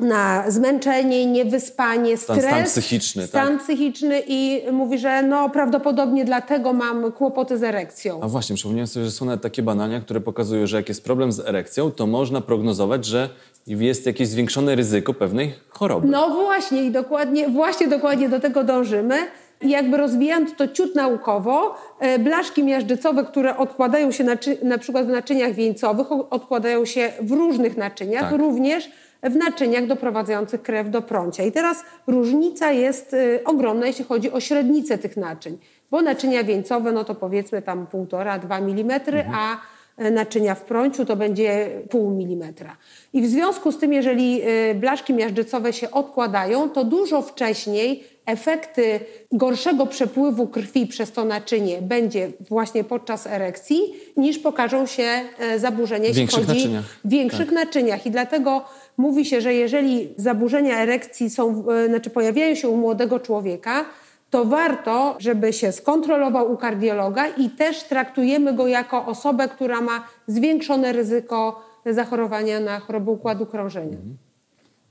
na 0.00 0.50
zmęczenie, 0.50 1.26
niewyspanie, 1.26 2.16
Stan- 2.16 2.36
stres. 2.36 2.50
stan 2.52 2.64
psychiczny, 2.64 3.26
Stan 3.26 3.48
tak. 3.48 3.62
psychiczny 3.62 4.22
i 4.26 4.62
mówi, 4.72 4.98
że 4.98 5.22
no 5.22 5.50
prawdopodobnie 5.50 6.24
dlatego 6.24 6.72
mam 6.72 7.12
kłopoty 7.12 7.58
z 7.58 7.62
erekcją. 7.62 8.20
A 8.22 8.28
właśnie, 8.28 8.56
przypomniałem 8.56 8.86
sobie, 8.86 9.06
że 9.06 9.12
są 9.12 9.24
nawet 9.24 9.42
takie 9.42 9.62
badania, 9.62 10.00
które 10.00 10.20
pokazują, 10.20 10.66
że 10.66 10.76
jak 10.76 10.88
jest 10.88 11.04
problem 11.04 11.32
z 11.32 11.40
erekcją, 11.40 11.90
to 11.90 12.06
można 12.06 12.40
prognozować, 12.40 13.04
że 13.04 13.28
jest 13.66 14.06
jakieś 14.06 14.28
zwiększone 14.28 14.74
ryzyko 14.74 15.14
pewnej 15.14 15.54
choroby. 15.68 16.08
No 16.08 16.30
właśnie 16.30 16.84
i 16.84 16.90
dokładnie, 16.90 17.48
właśnie 17.48 17.88
dokładnie 17.88 18.28
do 18.28 18.40
tego 18.40 18.64
dążymy. 18.64 19.16
I 19.60 19.70
jakby 19.70 19.96
rozwijając 19.96 20.56
to 20.56 20.68
ciut 20.68 20.94
naukowo, 20.94 21.74
e, 22.00 22.18
blaszki 22.18 22.64
miażdżycowe, 22.64 23.24
które 23.24 23.56
odkładają 23.56 24.12
się 24.12 24.24
naczy, 24.24 24.58
na 24.62 24.78
przykład 24.78 25.06
w 25.06 25.08
naczyniach 25.08 25.52
wieńcowych, 25.52 26.12
odkładają 26.30 26.84
się 26.84 27.12
w 27.20 27.30
różnych 27.30 27.76
naczyniach, 27.76 28.30
Tak. 28.30 28.40
również 28.40 28.90
w 29.22 29.36
naczyniach 29.36 29.86
doprowadzających 29.86 30.62
krew 30.62 30.90
do 30.90 31.02
prącia. 31.02 31.42
I 31.42 31.52
teraz 31.52 31.84
różnica 32.06 32.72
jest 32.72 33.14
e, 33.14 33.44
ogromna, 33.44 33.86
jeśli 33.86 34.04
chodzi 34.04 34.30
o 34.30 34.40
średnicę 34.40 34.98
tych 34.98 35.16
naczyń, 35.16 35.58
bo 35.90 36.02
naczynia 36.02 36.44
wieńcowe, 36.44 36.92
no 36.92 37.04
to 37.04 37.14
powiedzmy 37.14 37.62
tam 37.62 37.86
1,5-2 37.86 38.56
mm, 38.56 39.00
a 39.34 39.56
e, 39.96 40.10
naczynia 40.10 40.54
w 40.54 40.64
prąciu 40.64 41.04
to 41.04 41.16
będzie 41.16 41.70
pół 41.90 42.10
milimetra. 42.10 42.76
I 43.12 43.22
w 43.22 43.26
związku 43.26 43.72
z 43.72 43.78
tym, 43.78 43.92
jeżeli 43.92 44.42
blaszki 44.74 45.14
miażdżycowe 45.14 45.72
się 45.72 45.90
odkładają, 45.90 46.70
to 46.70 46.84
dużo 46.84 47.22
wcześniej 47.22 48.15
efekty 48.26 49.00
gorszego 49.32 49.86
przepływu 49.86 50.46
krwi 50.46 50.86
przez 50.86 51.12
to 51.12 51.24
naczynie 51.24 51.82
będzie 51.82 52.32
właśnie 52.48 52.84
podczas 52.84 53.26
erekcji, 53.26 53.78
niż 54.16 54.38
pokażą 54.38 54.86
się 54.86 55.08
e, 55.38 55.58
zaburzenia, 55.58 56.08
jeśli 56.08 56.20
większych 56.20 56.46
chodzi 56.46 56.58
naczyniach. 56.58 56.84
w 57.04 57.08
większych 57.08 57.52
naczyniach. 57.52 58.06
I 58.06 58.10
dlatego 58.10 58.64
mówi 58.96 59.24
się, 59.24 59.40
że 59.40 59.54
jeżeli 59.54 60.08
zaburzenia 60.16 60.78
erekcji 60.78 61.30
są, 61.30 61.64
e, 61.70 61.88
znaczy 61.88 62.10
pojawiają 62.10 62.54
się 62.54 62.68
u 62.68 62.76
młodego 62.76 63.20
człowieka, 63.20 63.84
to 64.30 64.44
warto, 64.44 65.16
żeby 65.18 65.52
się 65.52 65.72
skontrolował 65.72 66.52
u 66.52 66.56
kardiologa 66.56 67.26
i 67.26 67.50
też 67.50 67.82
traktujemy 67.82 68.52
go 68.54 68.66
jako 68.66 69.06
osobę, 69.06 69.48
która 69.48 69.80
ma 69.80 70.08
zwiększone 70.26 70.92
ryzyko 70.92 71.62
zachorowania 71.86 72.60
na 72.60 72.80
chorobę 72.80 73.10
układu 73.10 73.46
krążenia. 73.46 73.96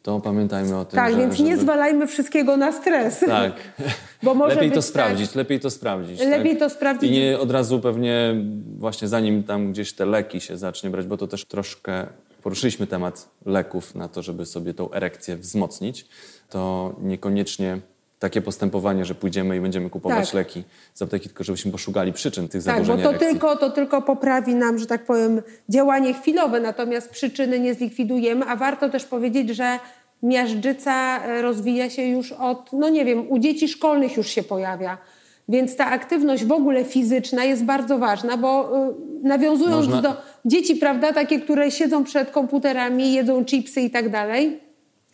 To 0.06 0.20
pamiętajmy 0.20 0.78
o 0.78 0.86
tym, 0.86 0.96
Tak, 0.96 1.14
że, 1.14 1.20
więc 1.20 1.40
nie 1.40 1.52
żeby- 1.52 1.62
zwalajmy 1.62 2.08
wszystkiego 2.08 2.58
na 2.58 2.72
stres. 2.72 3.20
Tak. 3.20 3.54
Bo 4.24 4.36
może 4.36 4.56
lepiej 4.56 4.70
być 4.70 4.76
to 4.76 4.82
tak- 4.82 4.90
sprawdzić, 4.90 5.36
lepiej 5.36 5.60
to 5.60 5.70
sprawdzić. 5.70 6.20
Lepiej 6.20 6.58
tak? 6.58 6.60
to 6.60 6.70
sprawdzić. 6.76 7.12
I 7.12 7.14
nie 7.14 7.40
od 7.40 7.52
razu 7.52 7.80
pewnie 7.80 8.36
właśnie 8.78 9.08
zanim 9.08 9.44
tam 9.44 9.72
gdzieś 9.72 9.94
te 9.94 10.06
leki 10.06 10.42
się 10.42 10.58
zacznie 10.58 10.90
brać, 10.90 11.06
bo 11.08 11.18
to 11.18 11.28
też 11.28 11.46
troszkę 11.46 12.08
poruszyliśmy 12.44 12.88
temat 12.88 13.30
leków 13.46 13.96
na 13.96 14.08
to, 14.08 14.22
żeby 14.22 14.46
sobie 14.46 14.74
tą 14.74 14.92
erekcję 14.92 15.38
wzmocnić, 15.38 16.06
to 16.50 16.94
niekoniecznie 17.02 17.80
takie 18.20 18.42
postępowanie, 18.42 19.06
że 19.06 19.16
pójdziemy 19.16 19.58
i 19.58 19.62
będziemy 19.62 19.90
kupować 19.90 20.26
Tak. 20.26 20.34
leki 20.34 20.64
z 20.94 21.02
apteki, 21.02 21.30
tylko 21.30 21.44
żebyśmy 21.44 21.72
poszukali 21.72 22.14
przyczyn 22.14 22.48
tych 22.48 22.64
Tak, 22.64 22.74
zaburzeń 22.76 22.98
bo 22.98 23.04
to 23.04 23.10
erekcji. 23.10 23.30
tylko, 23.30 23.56
to 23.56 23.70
tylko 23.70 24.02
poprawi 24.02 24.56
nam, 24.56 24.78
że 24.80 24.86
tak 24.86 25.06
powiem, 25.06 25.42
działanie 25.70 26.14
chwilowe, 26.14 26.60
natomiast 26.60 27.10
przyczyny 27.10 27.60
nie 27.60 27.74
zlikwidujemy, 27.74 28.46
a 28.46 28.56
warto 28.56 28.90
też 28.90 29.06
powiedzieć, 29.06 29.50
że 29.50 29.80
miażdżyca 30.24 31.24
e, 31.26 31.42
rozwija 31.42 31.90
się 31.90 32.04
już 32.04 32.32
od, 32.32 32.74
no 32.74 32.90
nie 32.90 33.06
wiem, 33.06 33.32
u 33.32 33.40
dzieci 33.40 33.68
szkolnych 33.68 34.18
już 34.18 34.28
się 34.28 34.44
pojawia. 34.44 34.98
Więc 35.50 35.76
ta 35.76 35.86
aktywność 35.86 36.46
w 36.46 36.52
ogóle 36.52 36.84
fizyczna 36.84 37.44
jest 37.44 37.64
bardzo 37.64 37.98
ważna, 37.98 38.38
bo 38.38 38.78
y, 38.90 38.94
nawiązując 39.28 39.86
Można- 39.88 40.02
do 40.02 40.14
dzieci, 40.46 40.76
prawda, 40.76 41.14
takie, 41.14 41.40
które 41.40 41.72
siedzą 41.72 42.04
przed 42.04 42.32
komputerami, 42.32 43.14
jedzą 43.14 43.46
chipsy 43.46 43.82
i 43.82 43.90
tak 43.90 44.10
dalej, 44.10 44.60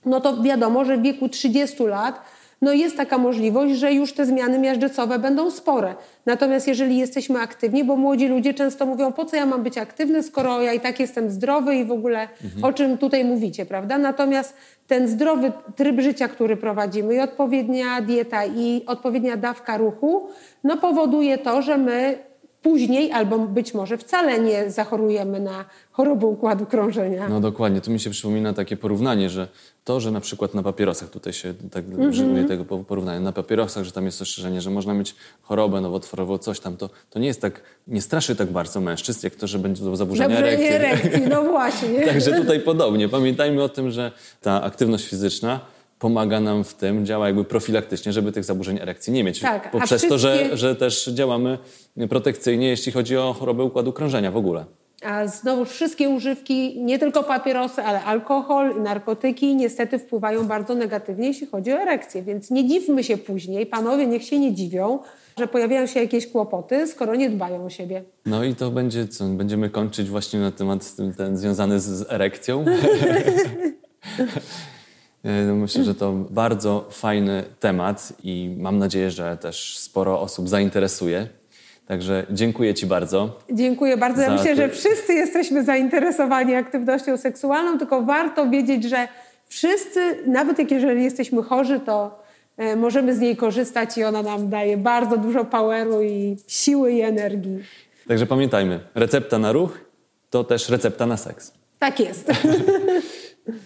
no 0.05 0.21
to 0.21 0.43
wiadomo, 0.43 0.85
że 0.85 0.97
w 0.97 1.01
wieku 1.01 1.29
30 1.29 1.83
lat 1.83 2.21
no 2.61 2.73
jest 2.73 2.97
taka 2.97 3.17
możliwość, 3.17 3.75
że 3.75 3.93
już 3.93 4.13
te 4.13 4.25
zmiany 4.25 4.59
miażdżycowe 4.59 5.19
będą 5.19 5.51
spore. 5.51 5.95
Natomiast 6.25 6.67
jeżeli 6.67 6.97
jesteśmy 6.97 7.39
aktywni, 7.39 7.83
bo 7.83 7.95
młodzi 7.95 8.27
ludzie 8.27 8.53
często 8.53 8.85
mówią, 8.85 9.11
po 9.11 9.25
co 9.25 9.35
ja 9.35 9.45
mam 9.45 9.63
być 9.63 9.77
aktywny, 9.77 10.23
skoro 10.23 10.61
ja 10.61 10.73
i 10.73 10.79
tak 10.79 10.99
jestem 10.99 11.29
zdrowy 11.29 11.75
i 11.75 11.85
w 11.85 11.91
ogóle 11.91 12.27
o 12.61 12.73
czym 12.73 12.97
tutaj 12.97 13.25
mówicie, 13.25 13.65
prawda? 13.65 13.97
Natomiast 13.97 14.53
ten 14.87 15.07
zdrowy 15.07 15.51
tryb 15.75 16.01
życia, 16.01 16.27
który 16.27 16.57
prowadzimy 16.57 17.15
i 17.15 17.19
odpowiednia 17.19 18.01
dieta 18.01 18.45
i 18.45 18.83
odpowiednia 18.87 19.37
dawka 19.37 19.77
ruchu, 19.77 20.27
no 20.63 20.77
powoduje 20.77 21.37
to, 21.37 21.61
że 21.61 21.77
my 21.77 22.30
później 22.61 23.11
albo 23.11 23.39
być 23.39 23.73
może 23.73 23.97
wcale 23.97 24.39
nie 24.39 24.71
zachorujemy 24.71 25.39
na 25.39 25.65
chorobę 25.91 26.25
układu 26.27 26.65
krążenia. 26.65 27.29
No 27.29 27.39
dokładnie, 27.39 27.81
tu 27.81 27.91
mi 27.91 27.99
się 27.99 28.09
przypomina 28.09 28.53
takie 28.53 28.77
porównanie, 28.77 29.29
że 29.29 29.47
to, 29.83 29.99
że 29.99 30.11
na 30.11 30.21
przykład 30.21 30.53
na 30.53 30.63
papierosach, 30.63 31.09
tutaj 31.09 31.33
się 31.33 31.53
tak 31.71 31.85
Mhm. 31.85 32.09
użyję 32.09 32.43
tego 32.43 32.65
po- 32.65 32.79
porównania, 32.83 33.19
na 33.19 33.31
papierosach, 33.31 33.83
że 33.83 33.91
tam 33.91 34.05
jest 34.05 34.21
ostrzeżenie, 34.21 34.61
że 34.61 34.69
można 34.69 34.93
mieć 34.93 35.15
chorobę 35.41 35.81
nowotworową, 35.81 36.37
coś 36.37 36.59
tam, 36.59 36.77
to, 36.77 36.89
to 37.09 37.19
nie 37.19 37.27
jest 37.27 37.41
tak, 37.41 37.61
nie 37.87 38.01
straszy 38.01 38.35
tak 38.35 38.51
bardzo 38.51 38.81
mężczyzn, 38.81 39.19
jak 39.23 39.35
to, 39.35 39.47
że 39.47 39.59
będzie 39.59 39.83
to 39.83 39.95
zaburzenia 39.95 40.35
Zaburzenie 40.35 40.69
erekcji. 40.71 41.07
erekcji, 41.09 41.27
no 41.29 41.43
właśnie. 41.51 42.05
Także 42.05 42.31
tutaj 42.31 42.59
podobnie. 42.59 43.09
Pamiętajmy 43.09 43.63
o 43.63 43.69
tym, 43.69 43.91
że 43.91 44.11
ta 44.41 44.63
aktywność 44.63 45.07
fizyczna 45.07 45.59
pomaga 46.01 46.39
nam 46.39 46.63
w 46.63 46.73
tym, 46.73 47.05
działa 47.05 47.27
jakby 47.27 47.43
profilaktycznie, 47.43 48.13
żeby 48.13 48.31
tych 48.31 48.43
zaburzeń 48.43 48.77
erekcji 48.81 49.13
nie 49.13 49.23
mieć. 49.23 49.39
Tak, 49.39 49.71
Poprzez 49.71 50.07
to, 50.07 50.17
że, 50.17 50.35
wszystkie- 50.35 50.57
że 50.57 50.75
też 50.75 51.09
działamy 51.13 51.57
protekcyjnie, 52.09 52.67
jeśli 52.67 52.91
chodzi 52.91 53.17
o 53.17 53.33
chorobę 53.39 53.63
układu 53.63 53.93
krążenia 53.93 54.31
w 54.31 54.37
ogóle. 54.37 54.65
A 55.03 55.27
znowu 55.27 55.65
wszystkie 55.65 56.09
używki, 56.09 56.79
nie 56.83 56.99
tylko 56.99 57.23
papierosy, 57.23 57.81
ale 57.81 58.03
alkohol 58.03 58.77
i 58.77 58.79
narkotyki 58.79 59.55
niestety 59.55 59.99
wpływają 59.99 60.47
bardzo 60.47 60.75
negatywnie, 60.75 61.27
jeśli 61.27 61.47
chodzi 61.47 61.73
o 61.73 61.81
erekcję. 61.81 62.23
Więc 62.23 62.51
nie 62.51 62.67
dziwmy 62.67 63.03
się 63.03 63.17
później, 63.17 63.65
panowie 63.65 64.07
niech 64.07 64.23
się 64.23 64.39
nie 64.39 64.53
dziwią, 64.53 64.99
że 65.39 65.47
pojawiają 65.47 65.87
się 65.87 65.99
jakieś 65.99 66.27
kłopoty, 66.27 66.87
skoro 66.87 67.15
nie 67.15 67.29
dbają 67.29 67.65
o 67.65 67.69
siebie. 67.69 68.03
No 68.25 68.43
i 68.43 68.55
to 68.55 68.71
będzie 68.71 69.07
co? 69.07 69.25
Będziemy 69.25 69.69
kończyć 69.69 70.09
właśnie 70.09 70.39
na 70.39 70.51
temat 70.51 70.95
ten, 70.95 71.13
ten 71.13 71.37
związany 71.37 71.79
z, 71.79 71.85
z 71.85 72.11
erekcją. 72.11 72.65
E, 75.23 75.43
no 75.43 75.55
myślę, 75.55 75.83
że 75.83 75.95
to 75.95 76.13
bardzo 76.29 76.87
fajny 76.91 77.43
temat 77.59 78.13
i 78.23 78.55
mam 78.57 78.77
nadzieję, 78.77 79.11
że 79.11 79.37
też 79.37 79.77
sporo 79.77 80.21
osób 80.21 80.49
zainteresuje. 80.49 81.27
Także 81.87 82.25
dziękuję 82.29 82.73
Ci 82.73 82.85
bardzo. 82.85 83.39
Dziękuję 83.51 83.97
bardzo. 83.97 84.21
Ja 84.21 84.31
myślę, 84.31 84.55
że 84.55 84.69
wszyscy 84.69 85.13
jesteśmy 85.13 85.63
zainteresowani 85.63 86.55
aktywnością 86.55 87.17
seksualną, 87.17 87.77
tylko 87.77 88.01
warto 88.01 88.49
wiedzieć, 88.49 88.83
że 88.83 89.07
wszyscy, 89.47 89.99
nawet 90.27 90.71
jeżeli 90.71 91.03
jesteśmy 91.03 91.43
chorzy, 91.43 91.79
to 91.79 92.23
e, 92.57 92.75
możemy 92.75 93.15
z 93.15 93.19
niej 93.19 93.35
korzystać 93.35 93.97
i 93.97 94.03
ona 94.03 94.21
nam 94.21 94.49
daje 94.49 94.77
bardzo 94.77 95.17
dużo 95.17 95.45
poweru 95.45 96.01
i 96.01 96.37
siły 96.47 96.91
i 96.91 97.01
energii. 97.01 97.63
Także 98.07 98.25
pamiętajmy, 98.25 98.79
recepta 98.95 99.39
na 99.39 99.51
ruch 99.51 99.77
to 100.29 100.43
też 100.43 100.69
recepta 100.69 101.05
na 101.05 101.17
seks. 101.17 101.53
Tak 101.79 101.99
jest. 101.99 102.31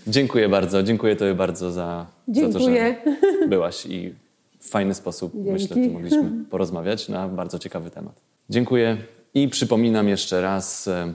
Dziękuję 0.08 0.50
bardzo, 0.50 0.84
dziękuję 0.84 1.16
Tobie 1.16 1.34
bardzo 1.34 1.72
za, 1.72 2.06
za 2.28 2.50
to, 2.50 2.60
że 2.60 2.96
byłaś 3.48 3.86
i 3.86 4.14
w 4.60 4.70
fajny 4.70 4.94
sposób, 4.94 5.34
Dzięki. 5.34 5.52
myślę, 5.52 5.76
tu 5.76 5.94
mogliśmy 5.94 6.32
porozmawiać 6.50 7.10
na 7.10 7.28
bardzo 7.28 7.60
ciekawy 7.60 7.92
temat. 7.92 8.22
Dziękuję 8.50 8.98
i 9.34 9.48
przypominam 9.48 10.08
jeszcze 10.08 10.42
raz, 10.42 10.88
e, 10.88 11.14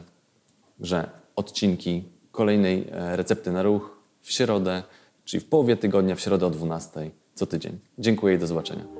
że 0.81 1.11
odcinki 1.37 2.05
kolejnej 2.31 2.85
e, 2.93 3.17
recepty 3.17 3.53
na 3.53 3.63
ruch 3.63 3.97
w 4.21 4.33
środę, 4.33 4.83
czyli 5.25 5.41
w 5.41 5.47
połowie 5.47 5.77
tygodnia, 5.77 6.15
w 6.15 6.21
środę 6.21 6.47
o 6.47 6.51
12 6.51 7.11
co 7.35 7.47
tydzień. 7.47 7.79
Dziękuję 7.99 8.35
i 8.35 8.39
do 8.39 8.47
zobaczenia. 8.47 9.00